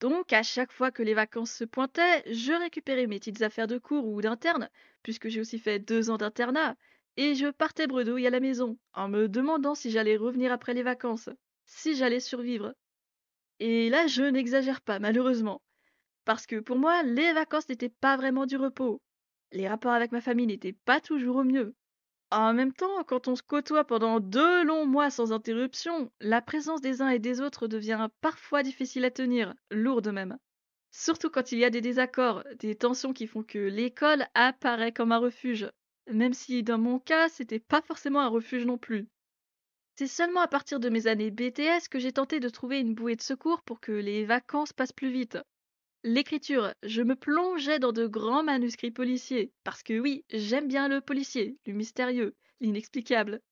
Donc, 0.00 0.32
à 0.32 0.42
chaque 0.42 0.72
fois 0.72 0.90
que 0.90 1.02
les 1.02 1.12
vacances 1.12 1.52
se 1.52 1.64
pointaient, 1.64 2.22
je 2.32 2.52
récupérais 2.52 3.06
mes 3.06 3.18
petites 3.18 3.42
affaires 3.42 3.66
de 3.66 3.76
cours 3.76 4.06
ou 4.06 4.22
d'interne, 4.22 4.70
puisque 5.02 5.28
j'ai 5.28 5.40
aussi 5.40 5.58
fait 5.58 5.78
deux 5.78 6.08
ans 6.08 6.16
d'internat, 6.16 6.76
et 7.18 7.34
je 7.34 7.48
partais 7.48 7.86
bredouille 7.86 8.26
à 8.26 8.30
la 8.30 8.40
maison, 8.40 8.78
en 8.94 9.08
me 9.08 9.28
demandant 9.28 9.74
si 9.74 9.90
j'allais 9.90 10.16
revenir 10.16 10.52
après 10.52 10.72
les 10.72 10.82
vacances, 10.82 11.28
si 11.66 11.94
j'allais 11.94 12.20
survivre. 12.20 12.72
Et 13.60 13.90
là, 13.90 14.06
je 14.06 14.22
n'exagère 14.22 14.80
pas, 14.80 14.98
malheureusement. 14.98 15.62
Parce 16.24 16.46
que 16.46 16.60
pour 16.60 16.76
moi, 16.76 17.02
les 17.02 17.32
vacances 17.32 17.68
n'étaient 17.68 17.90
pas 17.90 18.16
vraiment 18.16 18.46
du 18.46 18.56
repos. 18.56 19.02
Les 19.52 19.68
rapports 19.68 19.92
avec 19.92 20.12
ma 20.12 20.20
famille 20.20 20.46
n'étaient 20.46 20.76
pas 20.84 21.00
toujours 21.00 21.36
au 21.36 21.44
mieux. 21.44 21.74
En 22.30 22.54
même 22.54 22.72
temps, 22.72 23.02
quand 23.04 23.28
on 23.28 23.36
se 23.36 23.42
côtoie 23.42 23.84
pendant 23.84 24.20
deux 24.20 24.64
longs 24.64 24.86
mois 24.86 25.10
sans 25.10 25.32
interruption, 25.32 26.10
la 26.20 26.40
présence 26.40 26.80
des 26.80 27.02
uns 27.02 27.08
et 27.08 27.18
des 27.18 27.40
autres 27.40 27.66
devient 27.66 28.08
parfois 28.20 28.62
difficile 28.62 29.04
à 29.04 29.10
tenir, 29.10 29.54
lourde 29.70 30.08
même. 30.08 30.38
Surtout 30.92 31.28
quand 31.28 31.52
il 31.52 31.58
y 31.58 31.64
a 31.64 31.70
des 31.70 31.80
désaccords, 31.80 32.44
des 32.58 32.76
tensions 32.76 33.12
qui 33.12 33.26
font 33.26 33.42
que 33.42 33.58
l'école 33.58 34.26
apparaît 34.34 34.92
comme 34.92 35.12
un 35.12 35.18
refuge, 35.18 35.68
même 36.08 36.32
si 36.32 36.62
dans 36.62 36.78
mon 36.78 36.98
cas, 36.98 37.28
c'était 37.28 37.58
pas 37.60 37.82
forcément 37.82 38.20
un 38.20 38.28
refuge 38.28 38.64
non 38.64 38.78
plus. 38.78 39.08
C'est 40.00 40.06
seulement 40.06 40.40
à 40.40 40.48
partir 40.48 40.80
de 40.80 40.88
mes 40.88 41.08
années 41.08 41.30
BTS 41.30 41.90
que 41.90 41.98
j'ai 41.98 42.12
tenté 42.12 42.40
de 42.40 42.48
trouver 42.48 42.80
une 42.80 42.94
bouée 42.94 43.16
de 43.16 43.20
secours 43.20 43.60
pour 43.60 43.80
que 43.80 43.92
les 43.92 44.24
vacances 44.24 44.72
passent 44.72 44.94
plus 44.94 45.10
vite. 45.10 45.36
L'écriture, 46.04 46.72
je 46.82 47.02
me 47.02 47.14
plongeais 47.14 47.78
dans 47.78 47.92
de 47.92 48.06
grands 48.06 48.42
manuscrits 48.42 48.92
policiers, 48.92 49.52
parce 49.62 49.82
que 49.82 50.00
oui, 50.00 50.24
j'aime 50.30 50.68
bien 50.68 50.88
le 50.88 51.02
policier, 51.02 51.58
le 51.66 51.74
mystérieux, 51.74 52.34
l'inexplicable. 52.60 53.42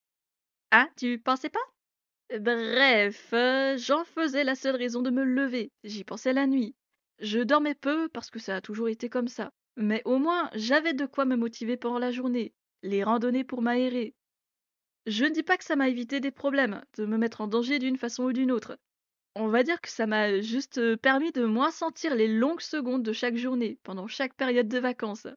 Ah, 0.70 0.88
tu 0.96 1.18
pensais 1.18 1.50
pas? 1.50 2.38
Bref, 2.40 3.28
euh, 3.34 3.76
j'en 3.76 4.04
faisais 4.04 4.42
la 4.42 4.54
seule 4.54 4.76
raison 4.76 5.02
de 5.02 5.10
me 5.10 5.24
lever, 5.24 5.70
j'y 5.84 6.02
pensais 6.02 6.32
la 6.32 6.46
nuit. 6.46 6.74
Je 7.18 7.40
dormais 7.40 7.74
peu 7.74 8.08
parce 8.08 8.30
que 8.30 8.38
ça 8.38 8.56
a 8.56 8.62
toujours 8.62 8.88
été 8.88 9.10
comme 9.10 9.28
ça, 9.28 9.52
mais 9.76 10.00
au 10.06 10.16
moins 10.16 10.48
j'avais 10.54 10.94
de 10.94 11.04
quoi 11.04 11.26
me 11.26 11.36
motiver 11.36 11.76
pendant 11.76 11.98
la 11.98 12.10
journée, 12.10 12.54
les 12.82 13.04
randonnées 13.04 13.44
pour 13.44 13.60
m'aérer. 13.60 14.14
Je 15.08 15.24
ne 15.24 15.30
dis 15.30 15.42
pas 15.42 15.56
que 15.56 15.64
ça 15.64 15.74
m'a 15.74 15.88
évité 15.88 16.20
des 16.20 16.30
problèmes, 16.30 16.84
de 16.98 17.06
me 17.06 17.16
mettre 17.16 17.40
en 17.40 17.48
danger 17.48 17.78
d'une 17.78 17.96
façon 17.96 18.24
ou 18.24 18.32
d'une 18.32 18.52
autre, 18.52 18.78
on 19.34 19.48
va 19.48 19.62
dire 19.62 19.80
que 19.80 19.88
ça 19.88 20.06
m'a 20.06 20.40
juste 20.40 20.96
permis 20.96 21.32
de 21.32 21.44
moins 21.44 21.70
sentir 21.70 22.14
les 22.14 22.28
longues 22.28 22.60
secondes 22.60 23.02
de 23.04 23.12
chaque 23.12 23.36
journée, 23.36 23.78
pendant 23.84 24.06
chaque 24.06 24.34
période 24.34 24.68
de 24.68 24.78
vacances. 24.78 25.28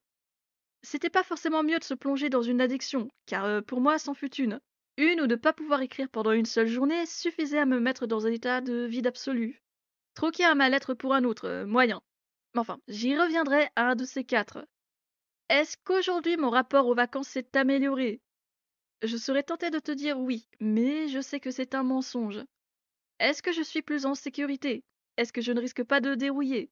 C'était 0.82 1.12
pas 1.12 1.24
forcément 1.24 1.64
mieux 1.64 1.78
de 1.78 1.84
se 1.84 1.94
plonger 1.94 2.30
dans 2.30 2.42
une 2.42 2.62
addiction, 2.62 3.10
car 3.28 3.64
pour 3.64 3.80
moi 3.80 4.00
c'en 4.00 4.14
fut 4.14 4.36
une. 4.36 4.60
Une 4.98 5.22
ou 5.22 5.28
de 5.28 5.36
pas 5.36 5.54
pouvoir 5.54 5.82
écrire 5.82 6.10
pendant 6.10 6.32
une 6.32 6.46
seule 6.46 6.68
journée 6.68 7.06
suffisait 7.06 7.60
à 7.60 7.66
me 7.66 7.80
mettre 7.80 8.08
dans 8.08 8.26
un 8.26 8.32
état 8.32 8.60
de 8.60 8.86
vide 8.86 9.08
absolu. 9.08 9.62
Troquer 10.16 10.46
un 10.46 10.56
mal-être 10.56 10.96
pour 10.96 11.14
un 11.14 11.24
autre, 11.24 11.64
moyen. 11.66 12.02
Enfin, 12.58 12.80
j'y 12.88 13.16
reviendrai 13.16 13.70
à 13.76 13.92
un 13.92 13.96
de 13.96 14.04
ces 14.04 14.24
quatre. 14.24 14.66
Est-ce 15.48 15.78
qu'aujourd'hui 15.84 16.38
mon 16.38 16.50
rapport 16.50 16.88
aux 16.88 16.96
vacances 16.96 17.30
s'est 17.30 17.56
amélioré? 17.56 18.20
Je 19.04 19.18
serais 19.18 19.42
tentée 19.42 19.72
de 19.72 19.80
te 19.80 19.92
dire 19.92 20.20
oui, 20.20 20.48
mais 20.60 21.08
je 21.08 21.22
sais 21.22 21.40
que 21.40 21.50
c'est 21.50 21.74
un 21.74 21.82
mensonge. 21.82 22.40
Est-ce 23.20 23.42
que 23.42 23.52
je 23.52 23.64
suis 23.64 23.82
plus 23.82 24.06
en 24.06 24.14
sécurité? 24.14 24.84
Est-ce 25.18 25.34
que 25.34 25.42
je 25.42 25.52
ne 25.52 25.60
risque 25.60 25.84
pas 25.84 26.02
de 26.02 26.14
dérouiller? 26.14 26.70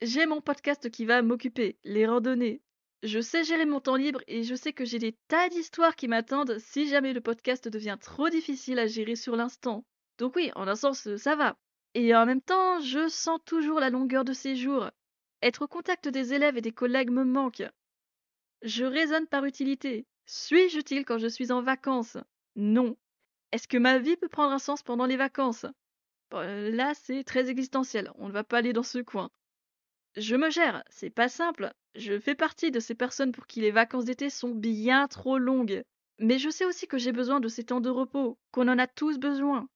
J'ai 0.00 0.24
mon 0.24 0.40
podcast 0.40 0.90
qui 0.90 1.04
va 1.04 1.20
m'occuper, 1.20 1.76
les 1.84 2.06
randonnées. 2.06 2.62
Je 3.02 3.20
sais 3.20 3.44
gérer 3.44 3.66
mon 3.66 3.80
temps 3.80 3.96
libre 3.96 4.20
et 4.28 4.44
je 4.44 4.54
sais 4.54 4.72
que 4.72 4.86
j'ai 4.86 4.98
des 4.98 5.14
tas 5.28 5.50
d'histoires 5.50 5.94
qui 5.94 6.08
m'attendent 6.08 6.58
si 6.58 6.88
jamais 6.88 7.12
le 7.12 7.20
podcast 7.20 7.68
devient 7.68 7.98
trop 8.00 8.30
difficile 8.30 8.78
à 8.78 8.86
gérer 8.86 9.16
sur 9.16 9.36
l'instant. 9.36 9.84
Donc 10.18 10.36
oui, 10.36 10.50
en 10.54 10.66
un 10.68 10.76
sens, 10.76 11.16
ça 11.16 11.36
va. 11.36 11.56
Et 11.94 12.14
en 12.14 12.24
même 12.24 12.40
temps, 12.40 12.80
je 12.80 13.08
sens 13.08 13.40
toujours 13.44 13.78
la 13.78 13.90
longueur 13.90 14.24
de 14.24 14.32
ces 14.32 14.56
jours. 14.56 14.90
Être 15.42 15.62
au 15.62 15.68
contact 15.68 16.08
des 16.08 16.32
élèves 16.32 16.56
et 16.56 16.62
des 16.62 16.72
collègues 16.72 17.10
me 17.10 17.24
manque. 17.24 17.62
Je 18.62 18.84
raisonne 18.84 19.26
par 19.26 19.44
utilité. 19.44 20.06
Suis-je 20.26 20.78
utile 20.78 21.04
quand 21.04 21.18
je 21.18 21.28
suis 21.28 21.52
en 21.52 21.62
vacances? 21.62 22.16
Non. 22.56 22.96
Est-ce 23.52 23.68
que 23.68 23.76
ma 23.76 23.98
vie 23.98 24.16
peut 24.16 24.28
prendre 24.28 24.52
un 24.52 24.58
sens 24.58 24.82
pendant 24.82 25.06
les 25.06 25.16
vacances? 25.16 25.66
Là, 26.32 26.94
c'est 26.94 27.24
très 27.24 27.50
existentiel. 27.50 28.10
On 28.16 28.28
ne 28.28 28.32
va 28.32 28.44
pas 28.44 28.58
aller 28.58 28.72
dans 28.72 28.82
ce 28.82 28.98
coin. 28.98 29.30
Je 30.16 30.36
me 30.36 30.50
gère, 30.50 30.82
c'est 30.88 31.10
pas 31.10 31.28
simple. 31.28 31.72
Je 31.94 32.18
fais 32.18 32.34
partie 32.34 32.70
de 32.70 32.80
ces 32.80 32.94
personnes 32.94 33.32
pour 33.32 33.46
qui 33.46 33.60
les 33.60 33.70
vacances 33.70 34.04
d'été 34.04 34.30
sont 34.30 34.54
bien 34.54 35.08
trop 35.08 35.38
longues. 35.38 35.82
Mais 36.18 36.38
je 36.38 36.50
sais 36.50 36.64
aussi 36.64 36.86
que 36.86 36.98
j'ai 36.98 37.12
besoin 37.12 37.40
de 37.40 37.48
ces 37.48 37.64
temps 37.64 37.80
de 37.80 37.90
repos, 37.90 38.38
qu'on 38.50 38.68
en 38.68 38.78
a 38.78 38.86
tous 38.86 39.18
besoin. 39.18 39.68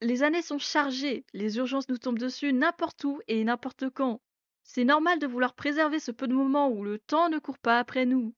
Les 0.00 0.22
années 0.22 0.42
sont 0.42 0.58
chargées, 0.58 1.24
les 1.32 1.56
urgences 1.58 1.88
nous 1.88 1.98
tombent 1.98 2.18
dessus 2.18 2.52
n'importe 2.52 3.04
où 3.04 3.20
et 3.28 3.44
n'importe 3.44 3.88
quand. 3.90 4.20
C'est 4.64 4.84
normal 4.84 5.18
de 5.18 5.26
vouloir 5.26 5.54
préserver 5.54 6.00
ce 6.00 6.10
peu 6.10 6.26
de 6.28 6.34
moments 6.34 6.68
où 6.68 6.84
le 6.84 6.98
temps 6.98 7.28
ne 7.28 7.38
court 7.38 7.58
pas 7.58 7.78
après 7.78 8.04
nous. 8.04 8.34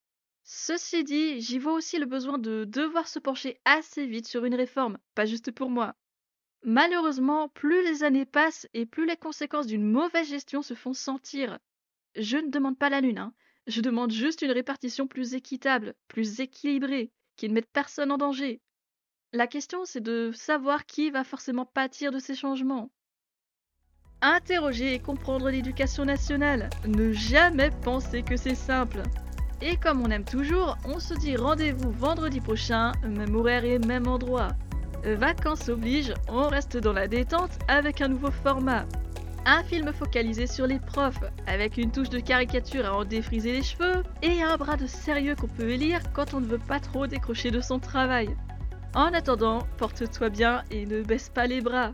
Ceci 0.47 1.05
dit, 1.05 1.41
j'y 1.41 1.59
vois 1.59 1.73
aussi 1.73 1.99
le 1.99 2.05
besoin 2.05 2.37
de 2.37 2.65
devoir 2.65 3.09
se 3.09 3.19
pencher 3.19 3.59
assez 3.65 4.07
vite 4.07 4.29
sur 4.29 4.45
une 4.45 4.55
réforme, 4.55 4.99
pas 5.15 5.25
juste 5.25 5.51
pour 5.51 5.71
moi. 5.71 5.97
Malheureusement, 6.63 7.49
plus 7.49 7.83
les 7.83 8.05
années 8.05 8.27
passent 8.27 8.69
et 8.75 8.85
plus 8.85 9.07
les 9.07 9.17
conséquences 9.17 9.67
d'une 9.67 9.91
mauvaise 9.91 10.29
gestion 10.29 10.61
se 10.61 10.75
font 10.75 10.93
sentir. 10.93 11.59
Je 12.15 12.37
ne 12.37 12.51
demande 12.51 12.79
pas 12.79 12.91
la 12.91 13.01
lune, 13.01 13.19
hein. 13.19 13.33
je 13.67 13.81
demande 13.81 14.13
juste 14.13 14.43
une 14.43 14.51
répartition 14.51 15.07
plus 15.07 15.33
équitable, 15.33 15.95
plus 16.09 16.41
équilibrée, 16.41 17.11
qui 17.37 17.49
ne 17.49 17.55
mette 17.55 17.71
personne 17.73 18.13
en 18.13 18.19
danger. 18.19 18.61
La 19.33 19.47
question, 19.47 19.87
c'est 19.87 20.03
de 20.03 20.31
savoir 20.35 20.85
qui 20.85 21.11
va 21.11 21.25
forcément 21.25 21.65
pâtir 21.65 22.13
de 22.13 22.19
ces 22.19 22.35
changements. 22.35 22.91
Interroger 24.21 24.93
et 24.95 24.99
comprendre 24.99 25.51
l'éducation 25.51 26.05
nationale. 26.05 26.69
Ne 26.87 27.13
jamais 27.13 27.71
penser 27.83 28.23
que 28.23 28.37
c'est 28.37 28.55
simple. 28.55 29.03
Et 29.67 29.77
comme 29.77 30.03
on 30.03 30.11
aime 30.11 30.25
toujours, 30.25 30.77
on 30.85 31.01
se 31.01 31.15
dit 31.15 31.37
rendez-vous 31.37 31.91
vendredi 31.91 32.39
prochain, 32.39 32.93
même 33.03 33.35
horaire 33.35 33.65
et 33.65 33.79
même 33.79 34.07
endroit. 34.07 34.49
Vacances 35.05 35.71
oblige, 35.71 36.13
on 36.29 36.49
reste 36.49 36.77
dans 36.77 36.93
la 36.93 37.09
détente 37.09 37.59
avec 37.67 38.03
un 38.03 38.09
nouveau 38.09 38.31
format. 38.31 38.85
Un 39.47 39.63
film 39.63 39.91
focalisé 39.95 40.47
sur 40.47 40.67
les 40.67 40.79
profs, 40.79 41.25
avec 41.47 41.79
une 41.79 41.91
touche 41.91 42.11
de 42.11 42.21
caricature 42.21 42.85
à 42.85 42.95
en 42.95 43.05
défriser 43.07 43.53
les 43.53 43.63
cheveux, 43.63 44.03
et 44.21 44.43
un 44.43 44.59
bras 44.59 44.77
de 44.77 44.87
sérieux 44.87 45.35
qu'on 45.35 45.49
peut 45.49 45.71
élire 45.71 46.01
quand 46.13 46.35
on 46.35 46.41
ne 46.41 46.47
veut 46.47 46.59
pas 46.59 46.81
trop 46.81 47.07
décrocher 47.07 47.51
de 47.51 47.63
son 47.63 47.79
travail. 47.79 48.37
En 48.95 49.15
attendant, 49.15 49.67
porte-toi 49.79 50.29
bien 50.29 50.63
et 50.71 50.85
ne 50.85 51.03
baisse 51.03 51.31
pas 51.31 51.47
les 51.47 51.63
bras. 51.63 51.93